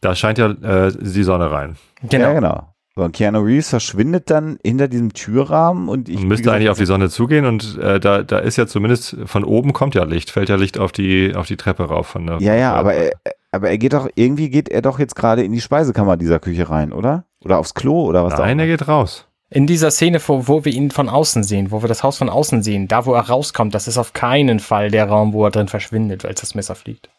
da 0.00 0.14
scheint 0.14 0.38
ja 0.38 0.50
äh, 0.50 0.92
die 0.92 1.22
Sonne 1.22 1.50
rein. 1.50 1.76
Genau. 2.02 2.24
Ja, 2.24 2.32
genau. 2.32 2.68
So, 2.94 3.02
und 3.02 3.12
Keanu 3.12 3.40
Reeves 3.40 3.70
verschwindet 3.70 4.28
dann 4.28 4.58
hinter 4.62 4.86
diesem 4.86 5.14
Türrahmen 5.14 5.88
und 5.88 6.10
ich 6.10 6.18
Und 6.18 6.28
müsste 6.28 6.42
gesagt, 6.42 6.56
eigentlich 6.56 6.68
auf 6.68 6.78
die 6.78 6.84
Sonne 6.84 7.08
zugehen 7.08 7.46
und 7.46 7.78
äh, 7.78 7.98
da, 7.98 8.22
da 8.22 8.38
ist 8.38 8.56
ja 8.56 8.66
zumindest 8.66 9.16
von 9.24 9.44
oben 9.44 9.72
kommt 9.72 9.94
ja 9.94 10.04
Licht, 10.04 10.30
fällt 10.30 10.50
ja 10.50 10.56
Licht 10.56 10.78
auf 10.78 10.92
die, 10.92 11.34
auf 11.34 11.46
die 11.46 11.56
Treppe 11.56 11.84
rauf 11.84 12.08
von 12.08 12.26
der. 12.26 12.38
Ja, 12.40 12.54
ja, 12.54 12.74
aber 12.74 12.92
er, 12.92 13.12
aber 13.50 13.70
er 13.70 13.78
geht 13.78 13.94
doch, 13.94 14.10
irgendwie 14.14 14.50
geht 14.50 14.68
er 14.68 14.82
doch 14.82 14.98
jetzt 14.98 15.16
gerade 15.16 15.42
in 15.42 15.52
die 15.52 15.62
Speisekammer 15.62 16.18
dieser 16.18 16.38
Küche 16.38 16.68
rein, 16.68 16.92
oder? 16.92 17.24
Oder 17.42 17.58
aufs 17.58 17.72
Klo 17.72 18.04
oder 18.04 18.24
was 18.24 18.38
Nein, 18.38 18.58
da 18.58 18.64
er 18.64 18.76
geht 18.76 18.86
raus. 18.88 19.26
In 19.52 19.66
dieser 19.66 19.90
Szene, 19.90 20.20
wo, 20.26 20.48
wo 20.48 20.64
wir 20.64 20.72
ihn 20.72 20.90
von 20.90 21.08
außen 21.08 21.42
sehen, 21.44 21.70
wo 21.70 21.82
wir 21.82 21.88
das 21.88 22.02
Haus 22.02 22.16
von 22.18 22.30
außen 22.30 22.62
sehen, 22.62 22.88
da, 22.88 23.04
wo 23.04 23.12
er 23.14 23.28
rauskommt, 23.28 23.74
das 23.74 23.86
ist 23.86 23.98
auf 23.98 24.12
keinen 24.14 24.60
Fall 24.60 24.90
der 24.90 25.06
Raum, 25.08 25.32
wo 25.32 25.44
er 25.44 25.50
drin 25.50 25.68
verschwindet, 25.68 26.24
als 26.24 26.40
das 26.40 26.54
Messer 26.54 26.74
fliegt. 26.74 27.10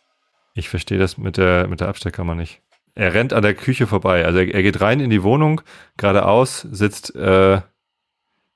Ich 0.55 0.69
verstehe 0.69 0.97
das 0.97 1.17
mit 1.17 1.37
der, 1.37 1.67
mit 1.67 1.79
der 1.79 1.89
Abstellkammer 1.89 2.33
nicht. 2.35 2.61
Er 2.95 3.13
rennt 3.13 3.33
an 3.33 3.41
der 3.43 3.53
Küche 3.53 3.87
vorbei. 3.87 4.25
Also 4.25 4.39
er, 4.39 4.53
er 4.53 4.63
geht 4.63 4.81
rein 4.81 4.99
in 4.99 5.09
die 5.09 5.21
Wohnung, 5.23 5.61
geradeaus 5.97 6.61
sitzt 6.71 7.15
äh, 7.15 7.61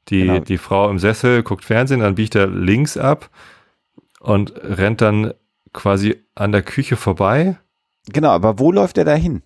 die, 0.10 0.22
Genau. 0.28 0.40
die 0.40 0.58
Frau 0.58 0.90
im 0.90 1.00
Sessel, 1.00 1.44
guckt 1.44 1.64
Fernsehen, 1.66 2.00
dann 2.00 2.16
biegt 2.16 2.36
er 2.36 2.48
links 2.48 2.98
ab 2.98 3.30
und 4.20 4.54
rennt 4.56 5.02
dann 5.02 5.34
quasi 5.74 6.16
an 6.34 6.52
der 6.52 6.64
Küche 6.64 6.96
vorbei 6.96 7.58
Genau, 8.10 8.30
aber 8.30 8.58
wo 8.58 8.72
läuft 8.72 8.98
er 8.98 9.04
da 9.06 9.14
hin? 9.16 9.44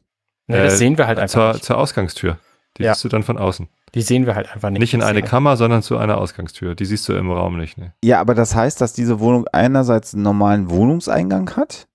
Ne, 0.48 0.58
das 0.64 0.74
Äh, 0.76 0.78
sehen 0.78 0.98
wir 0.98 1.08
halt 1.08 1.18
einfach 1.20 1.34
zur, 1.34 1.52
nicht. 1.54 1.66
zur 1.66 1.78
Ausgangstür. 1.78 2.38
Die 2.78 2.84
Ja. 2.84 2.94
siehst 2.94 3.04
du 3.04 3.10
dann 3.10 3.24
von 3.24 3.38
außen. 3.40 3.68
Die 3.94 4.02
sehen 4.02 4.26
wir 4.26 4.36
halt 4.36 4.50
einfach 4.54 4.70
nicht. 4.70 4.80
Nicht 4.80 4.94
in 4.94 5.02
eine. 5.04 5.22
Kammer, 5.22 5.58
sondern 5.58 5.82
zu 5.82 5.98
einer 5.98 6.18
Ausgangstür. 6.18 6.76
Die 6.76 6.86
siehst 6.86 7.08
du 7.10 7.14
im 7.14 7.30
Raum 7.30 7.58
nicht. 7.58 7.78
Ne? 7.78 7.94
Ja, 8.04 8.22
aber 8.22 8.34
das 8.36 8.56
heißt, 8.56 8.80
dass 8.80 8.94
diese 8.94 9.20
Wohnung 9.20 9.48
einerseits 9.52 10.14
einen 10.14 10.24
normalen 10.24 10.70
Wohnungseingang 10.70 11.56
hat 11.58 11.88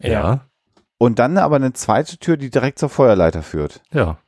Ja. 0.00 0.40
und 0.98 1.18
dann 1.20 1.38
aber 1.38 1.56
eine 1.56 1.72
zweite 1.74 2.18
Tür, 2.18 2.36
die 2.36 2.50
direkt 2.50 2.78
zur 2.80 2.88
Feuerleiter 2.88 3.42
führt. 3.42 3.82
Ja. 3.92 4.18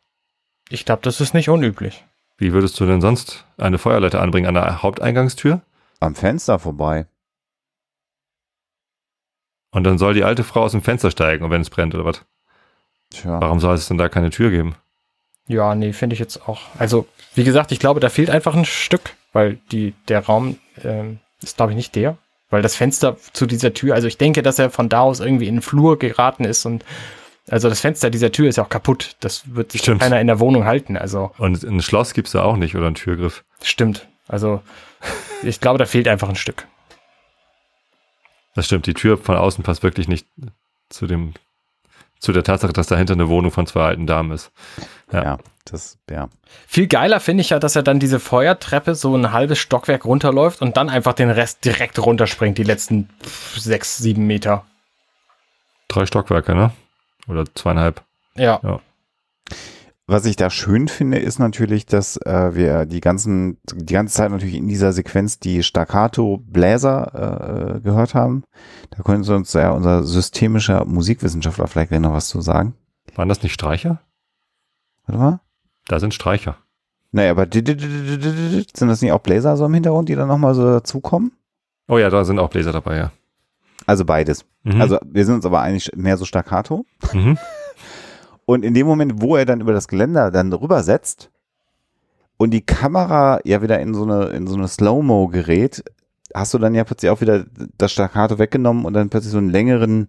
Ich 0.68 0.84
glaube, 0.84 1.02
das 1.02 1.20
ist 1.20 1.34
nicht 1.34 1.48
unüblich. 1.48 2.04
Wie 2.38 2.52
würdest 2.52 2.78
du 2.80 2.86
denn 2.86 3.00
sonst 3.00 3.44
eine 3.58 3.78
Feuerleiter 3.78 4.20
anbringen? 4.20 4.46
An 4.46 4.54
der 4.54 4.82
Haupteingangstür? 4.82 5.62
Am 6.00 6.14
Fenster 6.14 6.58
vorbei. 6.58 7.06
Und 9.72 9.84
dann 9.84 9.98
soll 9.98 10.14
die 10.14 10.24
alte 10.24 10.44
Frau 10.44 10.62
aus 10.62 10.72
dem 10.72 10.82
Fenster 10.82 11.10
steigen, 11.10 11.50
wenn 11.50 11.60
es 11.60 11.70
brennt 11.70 11.94
oder 11.94 12.04
was? 12.04 12.24
Tja. 13.10 13.40
Warum 13.40 13.58
soll 13.60 13.74
es 13.74 13.88
denn 13.88 13.98
da 13.98 14.08
keine 14.08 14.30
Tür 14.30 14.50
geben? 14.50 14.76
Ja, 15.46 15.74
nee, 15.74 15.92
finde 15.92 16.14
ich 16.14 16.20
jetzt 16.20 16.48
auch. 16.48 16.60
Also, 16.78 17.06
wie 17.34 17.44
gesagt, 17.44 17.72
ich 17.72 17.78
glaube, 17.78 18.00
da 18.00 18.08
fehlt 18.08 18.30
einfach 18.30 18.54
ein 18.54 18.64
Stück, 18.64 19.14
weil 19.32 19.58
die, 19.72 19.94
der 20.08 20.20
Raum 20.24 20.58
ähm, 20.82 21.18
ist, 21.42 21.56
glaube 21.56 21.72
ich, 21.72 21.76
nicht 21.76 21.94
der. 21.94 22.16
Weil 22.50 22.62
das 22.62 22.76
Fenster 22.76 23.16
zu 23.32 23.46
dieser 23.46 23.74
Tür, 23.74 23.94
also 23.94 24.06
ich 24.06 24.16
denke, 24.16 24.42
dass 24.42 24.58
er 24.58 24.70
von 24.70 24.88
da 24.88 25.00
aus 25.00 25.20
irgendwie 25.20 25.48
in 25.48 25.56
den 25.56 25.62
Flur 25.62 25.98
geraten 25.98 26.44
ist 26.44 26.64
und 26.66 26.84
also 27.50 27.68
das 27.68 27.80
Fenster 27.80 28.08
dieser 28.10 28.32
Tür 28.32 28.48
ist 28.48 28.56
ja 28.56 28.64
auch 28.64 28.68
kaputt. 28.70 29.16
Das 29.20 29.54
wird 29.54 29.72
sich 29.72 29.82
Stimmt. 29.82 30.00
keiner 30.00 30.18
in 30.20 30.26
der 30.28 30.40
Wohnung 30.40 30.64
halten. 30.64 30.96
Also 30.96 31.30
Und 31.36 31.62
ein 31.62 31.82
Schloss 31.82 32.14
gibt's 32.14 32.32
da 32.32 32.42
auch 32.42 32.56
nicht 32.56 32.74
oder 32.74 32.86
einen 32.86 32.94
Türgriff. 32.94 33.44
stimmt. 33.62 34.08
Also 34.28 34.62
ich 35.42 35.60
glaube, 35.60 35.78
da 35.78 35.84
fehlt 35.84 36.08
einfach 36.08 36.28
ein 36.30 36.36
Stück. 36.36 36.66
Das 38.54 38.66
stimmt, 38.66 38.86
die 38.86 38.94
Tür 38.94 39.18
von 39.18 39.36
außen 39.36 39.62
passt 39.64 39.82
wirklich 39.82 40.08
nicht 40.08 40.26
zu 40.88 41.06
dem, 41.06 41.34
zu 42.24 42.32
der 42.32 42.42
Tatsache, 42.42 42.72
dass 42.72 42.86
dahinter 42.86 43.12
eine 43.14 43.28
Wohnung 43.28 43.52
von 43.52 43.66
zwei 43.66 43.84
alten 43.84 44.06
Damen 44.06 44.32
ist. 44.32 44.50
Ja. 45.12 45.22
Ja. 45.22 45.38
das, 45.66 45.98
ja. 46.10 46.28
Viel 46.66 46.86
geiler 46.86 47.20
finde 47.20 47.42
ich 47.42 47.50
ja, 47.50 47.58
dass 47.58 47.76
er 47.76 47.82
dann 47.82 48.00
diese 48.00 48.18
Feuertreppe 48.18 48.94
so 48.94 49.14
ein 49.14 49.30
halbes 49.32 49.58
Stockwerk 49.58 50.04
runterläuft 50.04 50.62
und 50.62 50.76
dann 50.76 50.88
einfach 50.88 51.12
den 51.12 51.30
Rest 51.30 51.64
direkt 51.64 51.98
runterspringt, 51.98 52.58
die 52.58 52.64
letzten 52.64 53.10
sechs, 53.54 53.98
sieben 53.98 54.26
Meter. 54.26 54.64
Drei 55.88 56.06
Stockwerke, 56.06 56.54
ne? 56.54 56.72
Oder 57.28 57.44
zweieinhalb. 57.54 58.02
Ja. 58.36 58.80
Was 60.06 60.26
ich 60.26 60.36
da 60.36 60.50
schön 60.50 60.88
finde, 60.88 61.18
ist 61.18 61.38
natürlich, 61.38 61.86
dass 61.86 62.18
äh, 62.18 62.54
wir 62.54 62.84
die 62.84 63.00
ganzen, 63.00 63.56
die 63.72 63.94
ganze 63.94 64.14
Zeit 64.14 64.30
natürlich 64.30 64.56
in 64.56 64.68
dieser 64.68 64.92
Sequenz 64.92 65.38
die 65.38 65.62
Staccato 65.62 66.42
Bläser 66.44 67.76
äh, 67.76 67.80
gehört 67.80 68.14
haben. 68.14 68.44
Da 68.90 69.02
könnte 69.02 69.34
uns 69.34 69.54
ja 69.54 69.70
unser 69.70 70.04
systemischer 70.04 70.84
Musikwissenschaftler 70.84 71.68
vielleicht 71.68 71.90
noch 71.90 72.12
was 72.12 72.28
zu 72.28 72.42
sagen. 72.42 72.74
Waren 73.14 73.30
das 73.30 73.42
nicht 73.42 73.54
Streicher? 73.54 74.00
Warte 75.06 75.18
mal. 75.18 75.40
Da 75.88 75.98
sind 76.00 76.12
Streicher. 76.12 76.58
Naja, 77.12 77.30
aber 77.30 77.46
sind 77.50 78.88
das 78.88 79.00
nicht 79.00 79.12
auch 79.12 79.20
Bläser 79.20 79.56
so 79.56 79.64
im 79.64 79.74
Hintergrund, 79.74 80.08
die 80.10 80.16
dann 80.16 80.28
nochmal 80.28 80.54
so 80.54 80.64
dazukommen? 80.64 81.32
Oh 81.88 81.96
ja, 81.96 82.10
da 82.10 82.24
sind 82.24 82.38
auch 82.38 82.50
Bläser 82.50 82.72
dabei, 82.72 82.96
ja. 82.96 83.12
Also 83.86 84.04
beides. 84.04 84.44
Mhm. 84.64 84.80
Also 84.80 84.98
wir 85.04 85.24
sind 85.24 85.36
uns 85.36 85.46
aber 85.46 85.60
eigentlich 85.60 85.90
mehr 85.94 86.16
so 86.18 86.26
Staccato. 86.26 86.84
Mhm. 87.12 87.38
Und 88.46 88.64
in 88.64 88.74
dem 88.74 88.86
Moment, 88.86 89.22
wo 89.22 89.36
er 89.36 89.46
dann 89.46 89.60
über 89.60 89.72
das 89.72 89.88
Geländer 89.88 90.30
dann 90.30 90.52
rübersetzt 90.52 91.30
und 92.36 92.50
die 92.50 92.64
Kamera 92.64 93.40
ja 93.44 93.62
wieder 93.62 93.80
in 93.80 93.94
so 93.94 94.02
eine, 94.02 94.26
in 94.26 94.46
so 94.46 94.56
eine 94.56 94.68
Slow-Mo 94.68 95.28
gerät, 95.28 95.84
hast 96.34 96.52
du 96.52 96.58
dann 96.58 96.74
ja 96.74 96.84
plötzlich 96.84 97.10
auch 97.10 97.20
wieder 97.20 97.46
das 97.78 97.92
Staccato 97.92 98.38
weggenommen 98.38 98.84
und 98.84 98.92
dann 98.92 99.08
plötzlich 99.08 99.32
so 99.32 99.38
einen 99.38 99.50
längeren, 99.50 100.08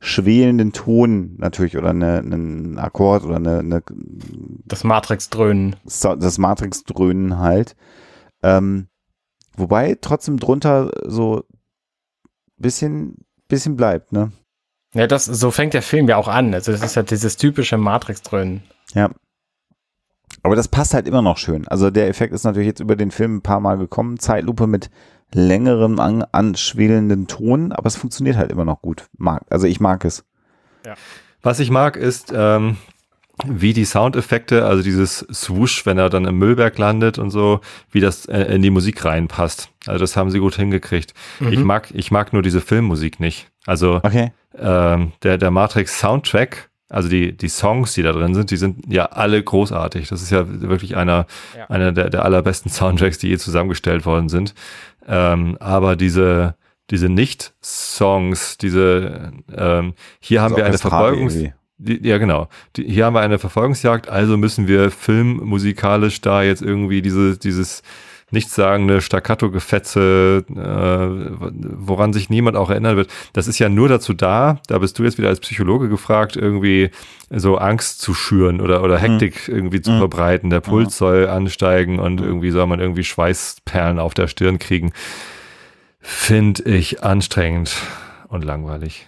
schwelenden 0.00 0.72
Ton 0.72 1.36
natürlich 1.38 1.76
oder 1.76 1.90
eine, 1.90 2.18
einen 2.18 2.78
Akkord 2.78 3.24
oder 3.24 3.36
eine, 3.36 3.60
eine 3.60 3.82
Das 4.66 4.82
Matrix-Dröhnen. 4.82 5.76
Das 5.84 6.38
Matrix-Dröhnen 6.38 7.38
halt. 7.38 7.76
Ähm, 8.42 8.88
wobei 9.56 9.96
trotzdem 10.00 10.38
drunter 10.38 10.90
so 11.06 11.44
bisschen, 12.56 13.24
bisschen 13.46 13.76
bleibt, 13.76 14.12
ne? 14.12 14.32
Ja, 14.94 15.06
das, 15.06 15.24
so 15.24 15.50
fängt 15.50 15.74
der 15.74 15.82
Film 15.82 16.08
ja 16.08 16.16
auch 16.16 16.28
an. 16.28 16.52
Also 16.54 16.72
das 16.72 16.82
ist 16.82 16.96
ja 16.96 17.02
dieses 17.02 17.36
typische 17.36 17.78
Matrix-Dröhnen. 17.78 18.62
Ja. 18.94 19.10
Aber 20.42 20.56
das 20.56 20.68
passt 20.68 20.92
halt 20.92 21.06
immer 21.06 21.22
noch 21.22 21.38
schön. 21.38 21.66
Also 21.68 21.90
der 21.90 22.08
Effekt 22.08 22.34
ist 22.34 22.44
natürlich 22.44 22.66
jetzt 22.66 22.80
über 22.80 22.96
den 22.96 23.10
Film 23.10 23.36
ein 23.36 23.42
paar 23.42 23.60
Mal 23.60 23.78
gekommen. 23.78 24.18
Zeitlupe 24.18 24.66
mit 24.66 24.90
längerem 25.32 25.98
an, 25.98 26.24
anschwelenden 26.32 27.26
Ton, 27.26 27.72
aber 27.72 27.86
es 27.86 27.96
funktioniert 27.96 28.36
halt 28.36 28.50
immer 28.50 28.64
noch 28.64 28.82
gut. 28.82 29.06
Mag, 29.16 29.44
also 29.50 29.66
ich 29.66 29.80
mag 29.80 30.04
es. 30.04 30.24
Was 31.42 31.58
ich 31.58 31.70
mag, 31.70 31.96
ist, 31.96 32.32
ähm, 32.34 32.76
wie 33.46 33.72
die 33.72 33.84
Soundeffekte, 33.84 34.66
also 34.66 34.82
dieses 34.82 35.26
Swoosh, 35.32 35.86
wenn 35.86 35.96
er 35.96 36.10
dann 36.10 36.26
im 36.26 36.38
Müllberg 36.38 36.76
landet 36.76 37.18
und 37.18 37.30
so, 37.30 37.60
wie 37.90 38.00
das 38.00 38.26
äh, 38.26 38.42
in 38.54 38.62
die 38.62 38.70
Musik 38.70 39.04
reinpasst. 39.04 39.70
Also 39.86 40.00
das 40.00 40.16
haben 40.16 40.30
sie 40.30 40.38
gut 40.38 40.56
hingekriegt. 40.56 41.14
Ich 41.50 41.58
mag, 41.60 41.88
ich 41.94 42.10
mag 42.10 42.32
nur 42.32 42.42
diese 42.42 42.60
Filmmusik 42.60 43.20
nicht. 43.20 43.51
Also 43.66 44.00
Okay. 44.02 44.32
ähm, 44.58 45.12
der, 45.22 45.38
der 45.38 45.50
Matrix 45.50 45.98
Soundtrack, 46.00 46.70
also 46.88 47.08
die, 47.08 47.36
die 47.36 47.48
Songs, 47.48 47.94
die 47.94 48.02
da 48.02 48.12
drin 48.12 48.34
sind, 48.34 48.50
die 48.50 48.56
sind 48.56 48.92
ja 48.92 49.06
alle 49.06 49.42
großartig. 49.42 50.08
Das 50.08 50.20
ist 50.22 50.30
ja 50.30 50.44
wirklich 50.46 50.96
einer, 50.96 51.26
Ja. 51.56 51.70
einer 51.70 51.92
der, 51.92 52.10
der 52.10 52.24
allerbesten 52.24 52.70
Soundtracks, 52.70 53.18
die 53.18 53.28
je 53.28 53.38
zusammengestellt 53.38 54.04
worden 54.04 54.28
sind. 54.28 54.54
Ähm, 55.08 55.56
aber 55.60 55.96
diese, 55.96 56.54
diese 56.90 57.08
Nicht-Songs, 57.08 58.58
diese, 58.58 59.32
ähm, 59.56 59.94
hier 60.20 60.42
haben 60.42 60.50
So 60.50 60.56
wir 60.58 60.66
eine 60.66 60.78
Verfolgungs... 60.78 61.34
irgendwie. 61.34 61.54
Die, 61.78 62.06
ja, 62.06 62.18
genau. 62.18 62.48
Die, 62.76 62.84
hier 62.84 63.06
haben 63.06 63.14
wir 63.14 63.20
eine 63.22 63.40
Verfolgungsjagd, 63.40 64.08
also 64.08 64.36
müssen 64.36 64.68
wir 64.68 64.92
filmmusikalisch 64.92 66.20
da 66.20 66.42
jetzt 66.42 66.62
irgendwie 66.62 67.02
diese, 67.02 67.36
dieses 67.38 67.82
nichtssagende 68.32 69.00
Staccato-Gefetze, 69.00 70.44
äh, 70.48 71.46
woran 71.78 72.12
sich 72.12 72.30
niemand 72.30 72.56
auch 72.56 72.70
erinnern 72.70 72.96
wird. 72.96 73.10
Das 73.32 73.46
ist 73.46 73.58
ja 73.58 73.68
nur 73.68 73.88
dazu 73.88 74.14
da, 74.14 74.58
da 74.66 74.78
bist 74.78 74.98
du 74.98 75.04
jetzt 75.04 75.18
wieder 75.18 75.28
als 75.28 75.40
Psychologe 75.40 75.88
gefragt, 75.88 76.36
irgendwie 76.36 76.90
so 77.30 77.56
Angst 77.56 78.00
zu 78.00 78.14
schüren 78.14 78.60
oder, 78.60 78.82
oder 78.82 78.98
Hektik 78.98 79.48
irgendwie 79.48 79.80
zu 79.80 79.92
Mhm. 79.92 79.98
verbreiten. 79.98 80.50
Der 80.50 80.60
Puls 80.60 80.96
soll 80.98 81.26
ansteigen 81.28 81.98
und 81.98 82.20
irgendwie 82.20 82.50
soll 82.50 82.66
man 82.66 82.80
irgendwie 82.80 83.04
Schweißperlen 83.04 83.98
auf 83.98 84.14
der 84.14 84.26
Stirn 84.28 84.58
kriegen. 84.58 84.92
Finde 86.00 86.64
ich 86.64 87.02
anstrengend 87.04 87.74
und 88.28 88.44
langweilig. 88.44 89.06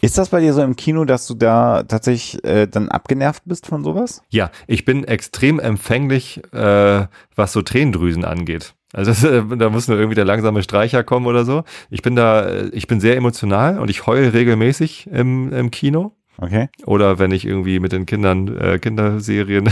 Ist 0.00 0.16
das 0.18 0.28
bei 0.28 0.40
dir 0.40 0.54
so 0.54 0.62
im 0.62 0.76
Kino, 0.76 1.04
dass 1.04 1.26
du 1.26 1.34
da 1.34 1.82
tatsächlich 1.82 2.44
äh, 2.44 2.66
dann 2.66 2.88
abgenervt 2.88 3.42
bist 3.46 3.66
von 3.66 3.82
sowas? 3.82 4.22
Ja, 4.30 4.50
ich 4.66 4.84
bin 4.84 5.04
extrem 5.04 5.58
empfänglich, 5.58 6.42
äh, 6.52 7.06
was 7.34 7.52
so 7.52 7.62
Tränendrüsen 7.62 8.24
angeht. 8.24 8.74
Also 8.92 9.10
das, 9.10 9.24
äh, 9.24 9.42
da 9.56 9.68
muss 9.70 9.88
nur 9.88 9.98
irgendwie 9.98 10.14
der 10.14 10.24
langsame 10.24 10.62
Streicher 10.62 11.04
kommen 11.04 11.26
oder 11.26 11.44
so. 11.44 11.64
Ich 11.90 12.02
bin 12.02 12.16
da, 12.16 12.46
äh, 12.46 12.68
ich 12.68 12.86
bin 12.86 13.00
sehr 13.00 13.16
emotional 13.16 13.78
und 13.78 13.90
ich 13.90 14.06
heule 14.06 14.32
regelmäßig 14.32 15.08
im, 15.12 15.52
im 15.52 15.70
Kino. 15.70 16.12
Okay. 16.40 16.68
Oder 16.86 17.18
wenn 17.18 17.32
ich 17.32 17.44
irgendwie 17.44 17.80
mit 17.80 17.92
den 17.92 18.06
Kindern 18.06 18.56
äh, 18.56 18.78
Kinderserien 18.78 19.70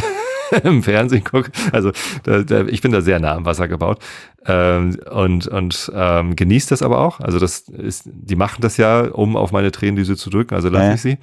im 0.65 0.83
Fernsehen 0.83 1.25
gucke. 1.25 1.51
Also 1.73 1.93
da, 2.25 2.43
da, 2.43 2.65
ich 2.67 2.81
bin 2.83 2.93
da 2.93 3.01
sehr 3.01 3.19
nah 3.21 3.35
am 3.35 3.45
Wasser 3.45 3.69
gebaut 3.69 3.99
ähm, 4.47 4.97
und, 5.11 5.47
und 5.49 5.91
ähm, 5.95 6.37
genieße 6.37 6.69
das 6.71 6.83
aber 6.83 6.99
auch. 7.01 7.21
Also 7.21 7.39
das 7.39 7.61
ist, 7.61 8.05
die 8.07 8.37
machen 8.37 8.61
das 8.61 8.77
ja, 8.77 9.03
um 9.03 9.37
auf 9.37 9.53
meine 9.53 9.73
Tränendüse 9.73 10.17
zu 10.17 10.31
drücken, 10.31 10.55
also 10.55 10.69
lasse 10.69 10.87
Ja. 10.87 10.95
ich 10.95 11.01
sie. 11.03 11.19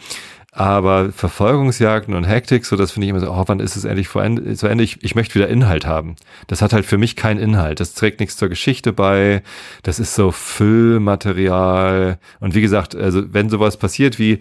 Aber 0.55 1.11
Verfolgungsjagden 1.11 2.13
und 2.13 2.26
Hektik, 2.26 2.65
so 2.67 2.76
das 2.76 2.91
finde 2.91 3.05
ich 3.05 3.09
immer 3.09 3.19
so, 3.19 3.32
oh, 3.32 3.43
wann 3.47 3.59
ist 3.59 3.76
es 3.76 3.86
endlich 3.86 4.07
vor 4.07 4.24
Ende, 4.24 4.53
zu 4.53 4.67
Ende? 4.67 4.84
Ich, 4.84 5.03
ich 5.03 5.15
möchte 5.15 5.34
wieder 5.34 5.47
Inhalt 5.47 5.88
haben. 5.88 6.15
Das 6.45 6.61
hat 6.61 6.74
halt 6.74 6.86
für 6.86 6.99
mich 6.99 7.15
keinen 7.15 7.39
Inhalt. 7.39 7.80
Das 7.80 7.95
trägt 7.95 8.19
nichts 8.19 8.38
zur 8.38 8.49
Geschichte 8.49 8.93
bei. 8.93 9.41
Das 9.82 9.97
ist 9.99 10.13
so 10.13 10.32
Füllmaterial. 10.32 12.19
Und 12.39 12.53
wie 12.53 12.61
gesagt, 12.61 12.95
also 12.95 13.34
wenn 13.34 13.49
sowas 13.49 13.78
passiert 13.78 14.19
wie, 14.19 14.39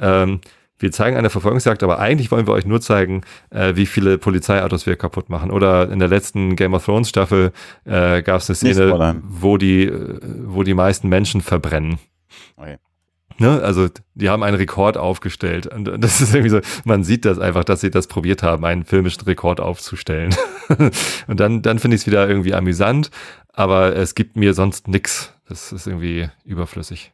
ähm, 0.00 0.40
wir 0.82 0.92
zeigen 0.92 1.16
eine 1.16 1.30
Verfolgungsjagd, 1.30 1.82
aber 1.82 1.98
eigentlich 1.98 2.30
wollen 2.30 2.46
wir 2.46 2.52
euch 2.52 2.66
nur 2.66 2.80
zeigen, 2.80 3.22
äh, 3.50 3.76
wie 3.76 3.86
viele 3.86 4.18
Polizeiautos 4.18 4.84
wir 4.86 4.96
kaputt 4.96 5.30
machen. 5.30 5.50
Oder 5.50 5.90
in 5.90 5.98
der 5.98 6.08
letzten 6.08 6.56
Game 6.56 6.74
of 6.74 6.84
Thrones 6.84 7.08
Staffel 7.08 7.52
äh, 7.84 8.22
gab 8.22 8.40
es 8.40 8.50
eine 8.50 8.56
Szene, 8.56 9.22
wo 9.22 9.56
die, 9.56 9.84
äh, 9.84 10.20
wo 10.44 10.62
die 10.64 10.74
meisten 10.74 11.08
Menschen 11.08 11.40
verbrennen. 11.40 11.98
okay. 12.56 12.78
Ne? 13.38 13.60
Also 13.62 13.88
die 14.14 14.28
haben 14.28 14.42
einen 14.42 14.56
Rekord 14.56 14.96
aufgestellt. 14.96 15.66
Und 15.66 15.84
das 15.98 16.20
ist 16.20 16.34
irgendwie 16.34 16.50
so, 16.50 16.60
man 16.84 17.04
sieht 17.04 17.24
das 17.24 17.38
einfach, 17.38 17.64
dass 17.64 17.80
sie 17.80 17.90
das 17.90 18.06
probiert 18.06 18.42
haben, 18.42 18.64
einen 18.64 18.84
filmischen 18.84 19.22
Rekord 19.22 19.60
aufzustellen. 19.60 20.34
Und 21.26 21.40
dann, 21.40 21.62
dann 21.62 21.78
finde 21.78 21.94
ich 21.94 22.02
es 22.02 22.06
wieder 22.06 22.28
irgendwie 22.28 22.54
amüsant, 22.54 23.10
aber 23.52 23.96
es 23.96 24.14
gibt 24.14 24.36
mir 24.36 24.54
sonst 24.54 24.88
nix. 24.88 25.32
Das 25.48 25.72
ist 25.72 25.86
irgendwie 25.86 26.28
überflüssig. 26.44 27.12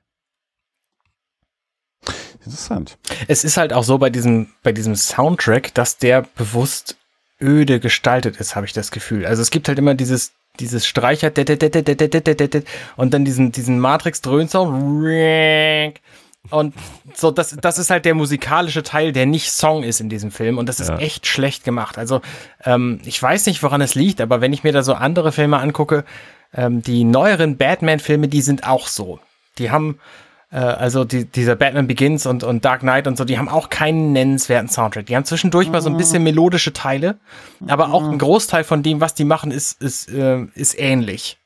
Interessant. 2.34 2.96
Es 3.26 3.44
ist 3.44 3.56
halt 3.56 3.72
auch 3.72 3.84
so 3.84 3.98
bei 3.98 4.10
diesem, 4.10 4.48
bei 4.62 4.72
diesem 4.72 4.96
Soundtrack, 4.96 5.74
dass 5.74 5.98
der 5.98 6.22
bewusst 6.36 6.96
öde 7.40 7.80
gestaltet 7.80 8.36
ist, 8.38 8.56
habe 8.56 8.66
ich 8.66 8.72
das 8.72 8.90
Gefühl. 8.90 9.26
Also 9.26 9.42
es 9.42 9.50
gibt 9.50 9.68
halt 9.68 9.78
immer 9.78 9.94
dieses, 9.94 10.32
dieses 10.58 10.86
Streicher 10.86 11.30
und 12.96 13.14
dann 13.14 13.24
diesen, 13.24 13.52
diesen 13.52 13.78
Matrix-Dröhnsound 13.80 15.94
und 16.50 16.74
so, 17.14 17.30
das, 17.30 17.56
das 17.60 17.78
ist 17.78 17.90
halt 17.90 18.06
der 18.06 18.14
musikalische 18.14 18.82
Teil, 18.82 19.12
der 19.12 19.26
nicht 19.26 19.52
Song 19.52 19.82
ist 19.82 20.00
in 20.00 20.08
diesem 20.08 20.30
Film 20.30 20.56
und 20.56 20.68
das 20.68 20.80
ist 20.80 20.88
Ja. 20.88 20.98
echt 20.98 21.26
schlecht 21.26 21.64
gemacht. 21.64 21.98
Also 21.98 22.22
ähm, 22.64 23.00
ich 23.04 23.22
weiß 23.22 23.46
nicht, 23.46 23.62
woran 23.62 23.82
es 23.82 23.94
liegt, 23.94 24.20
aber 24.20 24.40
wenn 24.40 24.52
ich 24.52 24.64
mir 24.64 24.72
da 24.72 24.82
so 24.82 24.94
andere 24.94 25.32
Filme 25.32 25.58
angucke, 25.58 26.04
ähm, 26.54 26.82
die 26.82 27.04
neueren 27.04 27.58
Batman-Filme, 27.58 28.28
die 28.28 28.40
sind 28.40 28.66
auch 28.66 28.86
so. 28.86 29.20
Die 29.58 29.70
haben 29.70 29.98
äh, 30.50 30.56
also 30.56 31.04
die, 31.04 31.24
dieser 31.24 31.56
Batman 31.56 31.86
Begins 31.86 32.26
und, 32.26 32.44
und 32.44 32.64
Dark 32.64 32.80
Knight 32.80 33.06
und 33.06 33.16
so, 33.16 33.24
die 33.24 33.38
haben 33.38 33.48
auch 33.48 33.70
keinen 33.70 34.12
nennenswerten 34.12 34.68
Soundtrack. 34.68 35.06
Die 35.06 35.16
haben 35.16 35.24
zwischendurch 35.24 35.70
mal 35.70 35.82
so 35.82 35.90
ein 35.90 35.96
bisschen 35.96 36.22
melodische 36.22 36.72
Teile, 36.72 37.18
aber 37.66 37.92
auch 37.92 38.08
ein 38.08 38.18
Großteil 38.18 38.64
von 38.64 38.82
dem, 38.82 39.00
was 39.00 39.14
die 39.14 39.24
machen, 39.24 39.50
ist, 39.50 39.80
ist, 39.82 40.08
äh, 40.08 40.44
ist 40.54 40.78
ähnlich. 40.78 41.38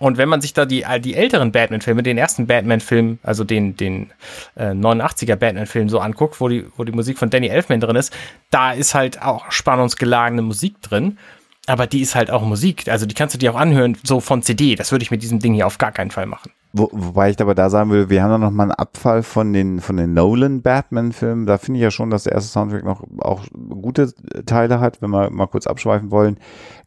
Und 0.00 0.16
wenn 0.16 0.28
man 0.28 0.40
sich 0.40 0.52
da 0.52 0.64
die, 0.64 0.84
die 1.00 1.14
älteren 1.14 1.50
Batman-Filme, 1.50 2.02
den 2.02 2.18
ersten 2.18 2.46
Batman-Film, 2.46 3.18
also 3.22 3.42
den, 3.42 3.76
den 3.76 4.12
äh, 4.54 4.70
89er 4.70 5.36
Batman-Film 5.36 5.88
so 5.88 5.98
anguckt, 5.98 6.40
wo 6.40 6.48
die, 6.48 6.66
wo 6.76 6.84
die 6.84 6.92
Musik 6.92 7.18
von 7.18 7.30
Danny 7.30 7.48
Elfman 7.48 7.80
drin 7.80 7.96
ist, 7.96 8.14
da 8.50 8.72
ist 8.72 8.94
halt 8.94 9.22
auch 9.22 9.50
spannungsgelagene 9.50 10.42
Musik 10.42 10.80
drin. 10.82 11.18
Aber 11.66 11.86
die 11.86 12.00
ist 12.00 12.14
halt 12.14 12.30
auch 12.30 12.42
Musik. 12.42 12.88
Also 12.88 13.06
die 13.06 13.14
kannst 13.14 13.34
du 13.34 13.38
dir 13.38 13.52
auch 13.52 13.58
anhören, 13.58 13.96
so 14.02 14.20
von 14.20 14.42
CD. 14.42 14.74
Das 14.74 14.92
würde 14.92 15.02
ich 15.02 15.10
mit 15.10 15.22
diesem 15.22 15.40
Ding 15.40 15.52
hier 15.54 15.66
auf 15.66 15.78
gar 15.78 15.92
keinen 15.92 16.10
Fall 16.10 16.26
machen. 16.26 16.52
Wo, 16.72 16.88
wobei 16.92 17.30
ich 17.30 17.40
aber 17.40 17.54
da 17.54 17.70
sagen 17.70 17.90
will, 17.90 18.10
wir 18.10 18.22
haben 18.22 18.30
da 18.30 18.38
noch 18.38 18.50
mal 18.50 18.64
einen 18.64 18.72
Abfall 18.72 19.22
von 19.22 19.52
den, 19.52 19.80
von 19.80 19.96
den 19.96 20.12
Nolan 20.12 20.60
Batman-Filmen. 20.62 21.46
Da 21.46 21.56
finde 21.58 21.78
ich 21.78 21.82
ja 21.82 21.90
schon, 21.90 22.10
dass 22.10 22.24
der 22.24 22.34
erste 22.34 22.50
Soundtrack 22.50 22.84
noch 22.84 23.04
auch 23.20 23.44
gute 23.80 24.12
Teile 24.44 24.78
hat, 24.78 25.00
wenn 25.00 25.10
wir 25.10 25.30
mal 25.30 25.46
kurz 25.46 25.66
abschweifen 25.66 26.10
wollen. 26.10 26.38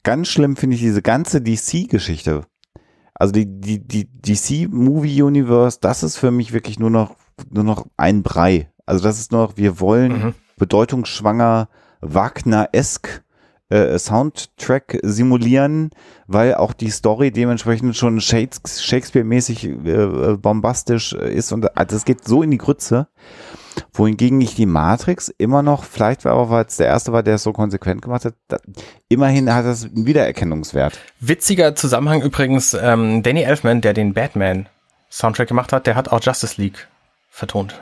Ganz 0.04 0.28
schlimm 0.28 0.56
finde 0.56 0.76
ich 0.76 0.82
diese 0.82 1.02
ganze 1.02 1.42
DC-Geschichte. 1.42 2.44
Also 3.16 3.34
die, 3.34 3.46
die, 3.46 3.80
die 3.80 4.08
DC 4.08 4.72
Movie 4.72 5.22
Universe, 5.24 5.80
das 5.82 6.04
ist 6.04 6.18
für 6.18 6.32
mich 6.32 6.54
wirklich 6.54 6.80
nur 6.80 6.90
noch, 6.90 7.16
nur 7.50 7.64
noch 7.64 7.86
ein 7.98 8.24
Brei. 8.24 8.70
Also 8.86 9.04
das 9.04 9.20
ist 9.20 9.32
nur 9.32 9.42
noch, 9.48 9.58
wir 9.58 9.80
wollen 9.80 10.12
Mhm. 10.12 10.34
bedeutungsschwanger, 10.58 11.70
Wagner-esk 12.02 13.24
äh, 13.72 13.98
Soundtrack 13.98 15.00
simulieren, 15.02 15.92
weil 16.28 16.56
auch 16.56 16.74
die 16.74 16.90
Story 16.90 17.32
dementsprechend 17.32 17.96
schon 17.96 18.20
Shakes- 18.20 18.84
Shakespeare-mäßig 18.84 19.66
äh, 19.66 20.38
bombastisch 20.38 21.14
ist 21.14 21.52
und 21.52 21.66
äh, 21.66 21.86
das 21.86 22.06
geht 22.06 22.26
so 22.26 22.44
in 22.44 22.52
die 22.52 22.58
Grütze. 22.58 23.08
Wohingegen 23.94 24.42
ich 24.42 24.54
die 24.56 24.66
Matrix 24.66 25.30
immer 25.38 25.64
noch, 25.64 25.86
vielleicht 25.86 26.26
war 26.26 26.34
auch, 26.34 26.50
weil 26.50 26.66
es 26.66 26.76
der 26.76 26.88
erste 26.88 27.14
war, 27.14 27.24
der 27.24 27.36
es 27.36 27.44
so 27.44 27.54
konsequent 27.54 28.02
gemacht 28.02 28.26
hat, 28.26 28.34
da, 28.50 28.58
immerhin 29.08 29.54
hat 29.54 29.66
das 29.66 29.86
einen 29.86 30.06
Wiedererkennungswert. 30.06 31.00
Witziger 31.22 31.74
Zusammenhang 31.74 32.22
übrigens, 32.22 32.74
ähm, 32.74 33.24
Danny 33.24 33.44
Elfman, 33.44 33.80
der 33.80 33.94
den 33.94 34.14
Batman 34.14 34.68
Soundtrack 35.10 35.48
gemacht 35.48 35.72
hat, 35.72 35.88
der 35.88 35.96
hat 35.96 36.10
auch 36.10 36.22
Justice 36.22 36.62
League 36.62 36.88
vertont. 37.30 37.82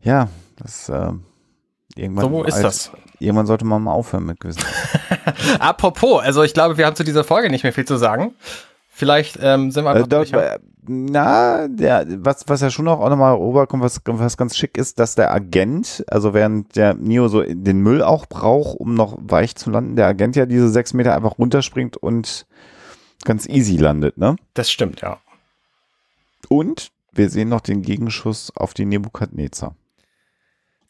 Ja, 0.00 0.28
das 0.56 0.88
äh, 0.88 1.12
irgendwann. 1.98 2.30
So 2.30 2.44
ist 2.44 2.54
als- 2.54 2.62
das. 2.62 2.90
Irgendwann 3.20 3.46
sollte 3.46 3.64
man 3.64 3.82
mal 3.82 3.92
aufhören 3.92 4.24
mit 4.26 4.38
gewissen. 4.38 4.62
Apropos, 5.58 6.22
also 6.22 6.42
ich 6.44 6.54
glaube, 6.54 6.78
wir 6.78 6.86
haben 6.86 6.94
zu 6.94 7.02
dieser 7.04 7.24
Folge 7.24 7.50
nicht 7.50 7.64
mehr 7.64 7.72
viel 7.72 7.84
zu 7.84 7.96
sagen. 7.96 8.34
Vielleicht 8.90 9.38
ähm, 9.42 9.70
sind 9.72 9.84
wir 9.84 9.90
Äh, 9.90 9.94
einfach 9.94 10.08
dort, 10.08 10.32
durch, 10.32 10.42
ja. 10.42 10.54
äh, 10.54 10.58
na, 10.86 11.68
der, 11.68 12.06
was, 12.24 12.44
was 12.48 12.60
ja 12.60 12.70
schon 12.70 12.86
auch, 12.88 13.00
auch 13.00 13.10
nochmal 13.10 13.34
rüberkommt, 13.34 13.82
was, 13.82 14.00
was 14.04 14.36
ganz 14.36 14.56
schick 14.56 14.76
ist, 14.78 14.98
dass 15.00 15.14
der 15.16 15.32
Agent, 15.32 16.04
also 16.08 16.32
während 16.34 16.74
der 16.76 16.94
Neo 16.94 17.28
so 17.28 17.42
den 17.42 17.80
Müll 17.80 18.02
auch 18.02 18.26
braucht, 18.26 18.78
um 18.78 18.94
noch 18.94 19.16
weich 19.20 19.54
zu 19.56 19.70
landen, 19.70 19.96
der 19.96 20.06
Agent 20.06 20.36
ja 20.36 20.46
diese 20.46 20.68
sechs 20.68 20.94
Meter 20.94 21.14
einfach 21.14 21.38
runterspringt 21.38 21.96
und 21.96 22.46
ganz 23.24 23.46
easy 23.48 23.76
landet, 23.76 24.16
ne? 24.18 24.36
Das 24.54 24.70
stimmt, 24.70 25.00
ja. 25.00 25.18
Und 26.48 26.90
wir 27.12 27.30
sehen 27.30 27.48
noch 27.48 27.60
den 27.60 27.82
Gegenschuss 27.82 28.52
auf 28.56 28.74
die 28.74 28.84
Nebukadnezar. 28.84 29.74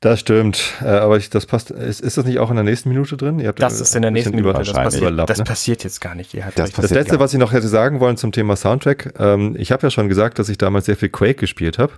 Das 0.00 0.20
stimmt, 0.20 0.74
äh, 0.80 0.86
aber 0.86 1.16
ich, 1.16 1.28
das 1.28 1.46
passt. 1.46 1.72
Ist, 1.72 2.00
ist 2.00 2.16
das 2.16 2.24
nicht 2.24 2.38
auch 2.38 2.50
in 2.50 2.54
der 2.56 2.64
nächsten 2.64 2.88
Minute 2.88 3.16
drin? 3.16 3.40
Ihr 3.40 3.48
habt 3.48 3.60
Das 3.60 3.80
ist 3.80 3.96
in 3.96 4.02
der 4.02 4.12
nächsten 4.12 4.36
Minute. 4.36 4.56
Das, 4.56 4.72
passiert, 4.72 5.02
überlappt, 5.02 5.28
das 5.30 5.38
ne? 5.38 5.44
passiert 5.44 5.82
jetzt 5.82 6.00
gar 6.00 6.14
nicht. 6.14 6.34
Ihr 6.34 6.46
habt 6.46 6.56
Das. 6.56 6.70
Das 6.70 6.90
letzte, 6.92 7.14
ja. 7.16 7.20
was 7.20 7.32
ich 7.32 7.40
noch 7.40 7.52
hätte 7.52 7.66
sagen 7.66 7.98
wollen 7.98 8.16
zum 8.16 8.30
Thema 8.30 8.54
Soundtrack, 8.54 9.14
ähm, 9.18 9.56
ich 9.58 9.72
habe 9.72 9.82
ja 9.84 9.90
schon 9.90 10.08
gesagt, 10.08 10.38
dass 10.38 10.48
ich 10.48 10.56
damals 10.56 10.86
sehr 10.86 10.96
viel 10.96 11.08
Quake 11.08 11.34
gespielt 11.34 11.78
habe. 11.78 11.94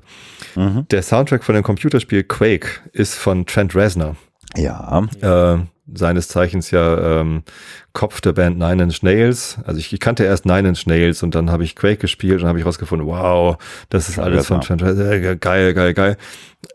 Mhm. 0.54 0.86
Der 0.90 1.02
Soundtrack 1.02 1.44
von 1.44 1.54
dem 1.54 1.62
Computerspiel 1.62 2.22
Quake 2.24 2.68
ist 2.92 3.16
von 3.16 3.44
Trent 3.44 3.74
Reznor, 3.74 4.16
Ja. 4.56 5.06
äh, 5.20 5.58
seines 5.92 6.28
Zeichens 6.28 6.70
ja 6.70 7.20
ähm, 7.20 7.42
Kopf 7.92 8.22
der 8.22 8.32
Band 8.32 8.58
Nine 8.58 8.84
Inch 8.84 9.02
Nails. 9.02 9.58
Also 9.66 9.78
ich, 9.78 9.92
ich 9.92 10.00
kannte 10.00 10.24
erst 10.24 10.46
Nine 10.46 10.68
Inch 10.70 10.86
Nails 10.86 11.22
und 11.22 11.34
dann 11.34 11.50
habe 11.50 11.64
ich 11.64 11.76
Quake 11.76 11.98
gespielt 11.98 12.40
und 12.40 12.48
habe 12.48 12.58
ich 12.58 12.64
rausgefunden, 12.64 13.06
wow, 13.06 13.58
das 13.90 14.08
ist 14.08 14.18
alles 14.18 14.46
von. 14.46 14.62
Trent 14.62 14.82
Reznor. 14.82 15.06
Äh, 15.10 15.36
Geil, 15.36 15.74
geil, 15.74 15.92
geil. 15.92 16.16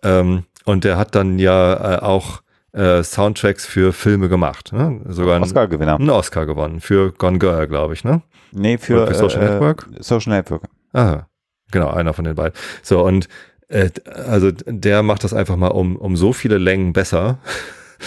Ähm, 0.03 0.43
und 0.65 0.83
der 0.83 0.97
hat 0.97 1.15
dann 1.15 1.39
ja 1.39 1.95
äh, 1.95 1.99
auch 2.01 2.41
äh, 2.73 3.01
Soundtracks 3.03 3.65
für 3.65 3.93
Filme 3.93 4.27
gemacht. 4.29 4.73
Ne? 4.73 4.99
Sogar 5.07 5.35
einen, 5.35 5.43
Oscar-Gewinner. 5.45 5.95
einen 5.95 6.09
Oscar 6.09 6.45
gewonnen 6.45 6.81
für 6.81 7.11
Gone 7.13 7.39
Girl, 7.39 7.67
glaube 7.67 7.93
ich, 7.93 8.03
ne? 8.03 8.21
Nee, 8.51 8.77
für, 8.77 8.97
Oder 9.03 9.07
für 9.07 9.15
Social 9.15 9.43
äh, 9.43 9.49
Network? 9.51 9.87
Social 9.99 10.33
Network. 10.33 10.63
Aha, 10.93 11.27
genau, 11.71 11.89
einer 11.91 12.13
von 12.13 12.25
den 12.25 12.35
beiden. 12.35 12.53
So, 12.83 13.01
und 13.05 13.27
äh, 13.69 13.89
also 14.29 14.51
der 14.51 15.01
macht 15.03 15.23
das 15.23 15.33
einfach 15.33 15.55
mal 15.55 15.69
um, 15.69 15.95
um 15.95 16.17
so 16.17 16.33
viele 16.33 16.57
Längen 16.57 16.91
besser. 16.93 17.37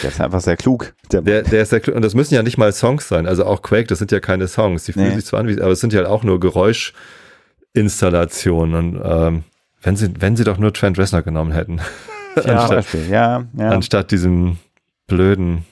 Der 0.03 0.11
ist 0.11 0.21
einfach 0.21 0.43
sehr 0.43 0.57
klug. 0.59 0.93
Der, 1.11 1.23
Der, 1.23 1.43
der 1.43 1.63
ist 1.63 1.71
sehr, 1.71 1.83
kl- 1.83 1.93
und 1.93 2.03
das 2.05 2.15
müssen 2.15 2.35
ja 2.35 2.43
nicht 2.43 2.59
mal 2.59 2.71
Songs 2.73 3.09
sein. 3.09 3.27
Also 3.27 3.47
auch 3.47 3.63
Quake, 3.63 3.87
das 3.87 3.99
sind 3.99 4.13
ja 4.13 4.21
keine 4.21 4.47
Songs. 4.47 4.85
Die 4.85 4.93
fühlen 4.93 5.09
Nee. 5.09 5.15
sich 5.15 5.25
zwar 5.25 5.41
an, 5.41 5.49
wie, 5.49 5.59
aber 5.61 5.73
es 5.73 5.81
sind 5.81 5.95
ja 5.95 6.07
auch 6.07 6.23
nur 6.25 6.39
Geräuschinstallationen. 6.39 8.95
Und 8.95 9.01
ähm, 9.03 9.45
wenn 9.83 9.97
sie, 9.97 10.13
wenn 10.21 10.37
sie 10.37 10.45
doch 10.45 10.59
nur 10.59 10.75
Trent 10.75 10.99
Reznor 10.99 11.23
genommen 11.23 11.53
hätten, 11.53 11.81
zum 12.43 12.51
anstatt, 12.51 12.71
Beispiel. 12.71 13.09
Ja, 13.09 13.45
ja. 13.57 13.71
anstatt 13.71 14.11
diesem 14.11 14.59
blöden 15.07 15.65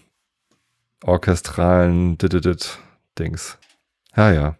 orchestralen 1.04 2.18
Dididit 2.18 2.78
Dings. 3.18 3.58
Ja, 4.16 4.30
ja. 4.30 4.56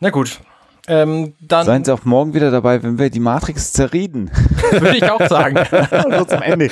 Na 0.00 0.10
gut. 0.10 0.40
Ähm, 0.88 1.34
dann 1.40 1.66
Seien 1.66 1.84
Sie 1.84 1.92
auch 1.92 2.04
morgen 2.04 2.32
wieder 2.34 2.50
dabei, 2.50 2.82
wenn 2.82 2.98
wir 2.98 3.10
die 3.10 3.20
Matrix 3.20 3.72
zerreden. 3.72 4.30
würde 4.70 4.96
ich 4.96 5.10
auch 5.10 5.26
sagen. 5.26 5.58
so 6.16 6.24
zum 6.24 6.42
Ende. 6.42 6.70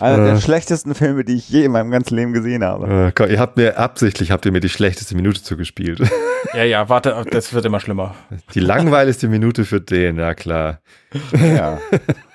Einer 0.00 0.24
der 0.24 0.34
Äh. 0.34 0.40
schlechtesten 0.40 0.94
Filme, 0.94 1.24
die 1.24 1.34
ich 1.34 1.48
je 1.48 1.64
in 1.64 1.72
meinem 1.72 1.90
ganzen 1.90 2.14
Leben 2.16 2.32
gesehen 2.32 2.64
habe. 2.64 3.06
Äh, 3.08 3.12
Gott, 3.14 3.30
ihr 3.30 3.38
habt 3.40 3.56
mir 3.56 3.78
absichtlich, 3.78 4.30
habt 4.30 4.44
ihr 4.46 4.52
mir 4.52 4.60
die 4.60 4.68
schlechteste 4.68 5.14
Minute 5.16 5.42
zugespielt. 5.42 6.00
ja, 6.54 6.64
ja, 6.64 6.88
warte, 6.88 7.24
das 7.30 7.52
wird 7.52 7.64
immer 7.64 7.80
schlimmer. 7.80 8.14
Die 8.54 8.60
langweiligste 8.60 9.28
Minute 9.28 9.64
für 9.64 9.80
den, 9.80 10.16
ja 10.18 10.34
klar. 10.34 10.80
Ja. 11.32 11.78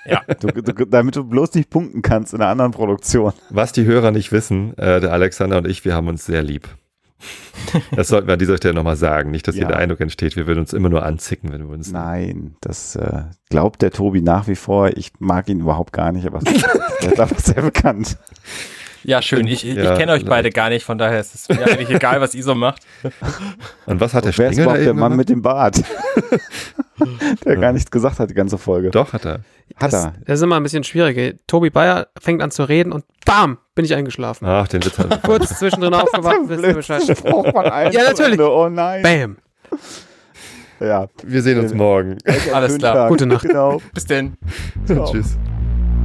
Ja. 0.05 0.21
Du, 0.41 0.47
du, 0.49 0.85
damit 0.85 1.15
du 1.15 1.23
bloß 1.23 1.53
nicht 1.53 1.69
punkten 1.69 2.01
kannst 2.01 2.33
in 2.33 2.41
einer 2.41 2.51
anderen 2.51 2.71
Produktion. 2.71 3.31
Was 3.49 3.71
die 3.71 3.85
Hörer 3.85 4.11
nicht 4.11 4.33
wissen, 4.33 4.77
äh, 4.77 4.99
der 4.99 5.13
Alexander 5.13 5.59
und 5.59 5.65
ich, 5.65 5.85
wir 5.85 5.95
haben 5.95 6.09
uns 6.09 6.25
sehr 6.25 6.43
lieb. 6.43 6.67
Das 7.95 8.07
sollten 8.07 8.27
wir 8.27 8.33
an 8.33 8.39
dieser 8.39 8.57
Stelle 8.57 8.73
nochmal 8.73 8.95
sagen. 8.95 9.31
Nicht, 9.31 9.47
dass 9.47 9.55
hier 9.55 9.63
Ja. 9.63 9.69
der 9.69 9.77
Eindruck 9.77 10.01
entsteht, 10.01 10.35
wir 10.35 10.47
würden 10.47 10.59
uns 10.59 10.73
immer 10.73 10.89
nur 10.89 11.03
anzicken, 11.03 11.51
wenn 11.51 11.67
wir 11.67 11.73
uns. 11.73 11.91
Nein, 11.91 12.55
das 12.61 12.95
äh, 12.95 13.23
glaubt 13.49 13.81
der 13.81 13.91
Tobi 13.91 14.21
nach 14.21 14.47
wie 14.47 14.55
vor. 14.55 14.89
Ich 14.97 15.11
mag 15.19 15.47
ihn 15.49 15.59
überhaupt 15.59 15.93
gar 15.93 16.11
nicht, 16.11 16.25
aber 16.27 16.39
er 17.01 17.11
ist 17.13 17.19
einfach 17.19 17.39
sehr 17.39 17.61
bekannt. 17.61 18.17
Ja, 19.05 19.21
schön. 19.21 19.45
Ich, 19.47 19.67
ich, 19.67 19.75
Ja, 19.75 19.91
ich 19.93 19.99
kenne 19.99 20.13
euch 20.13 20.23
beide 20.23 20.49
gar 20.49 20.69
nicht, 20.69 20.85
von 20.85 20.97
daher 20.97 21.19
ist 21.19 21.35
es 21.35 21.49
mir 21.49 21.61
eigentlich 21.65 21.89
egal, 21.89 22.21
was 22.21 22.33
ihr 22.35 22.43
so 22.43 22.55
macht. 22.55 22.81
Und 23.85 23.99
was 23.99 24.13
hat 24.13 24.23
der 24.23 24.37
Wer 24.37 24.49
ist 24.49 24.57
da 24.57 24.63
überhaupt 24.63 24.79
der 24.79 24.93
Mann 24.93 25.11
gemacht? 25.11 25.17
mit 25.17 25.29
dem 25.29 25.41
Bart? 25.41 25.83
der 27.45 27.57
gar 27.57 27.73
nichts 27.73 27.91
gesagt 27.91 28.19
hat 28.19 28.29
die 28.29 28.33
ganze 28.33 28.57
Folge. 28.57 28.91
Doch, 28.91 29.11
hat 29.13 29.25
er. 29.25 29.39
Hat 29.75 29.91
Das, 29.93 30.05
er. 30.05 30.13
das 30.25 30.39
ist 30.39 30.43
immer 30.43 30.57
ein 30.57 30.63
bisschen 30.63 30.83
schwierig. 30.83 31.39
Tobi 31.47 31.69
Bayer 31.69 32.07
fängt 32.19 32.41
an 32.41 32.51
zu 32.51 32.63
reden 32.63 32.91
und 32.91 33.05
bam, 33.25 33.57
bin 33.75 33.85
ich 33.85 33.93
eingeschlafen. 33.95 34.47
Ach, 34.47 34.67
den 34.67 34.83
Witz 34.85 34.97
hat 34.97 35.23
Kurz 35.23 35.57
zwischendrin 35.59 35.93
aufgewacht, 35.93 36.37
wisst 36.45 36.63
ihr 36.63 36.73
Bescheid. 36.73 37.03
Ja, 37.93 38.03
natürlich. 38.03 38.39
Oh 38.39 38.69
nein. 38.69 39.01
Bam. 39.01 39.37
Ja. 40.79 41.07
Wir 41.23 41.41
sehen 41.41 41.59
uns 41.59 41.73
morgen. 41.73 42.17
Alles 42.53 42.77
klar. 42.77 42.93
Tag. 42.93 43.09
Gute 43.09 43.25
Nacht. 43.25 43.43
Genau. 43.47 43.81
Bis 43.93 44.05
denn. 44.05 44.37
Ciao. 44.85 45.09
Tschüss. 45.11 45.37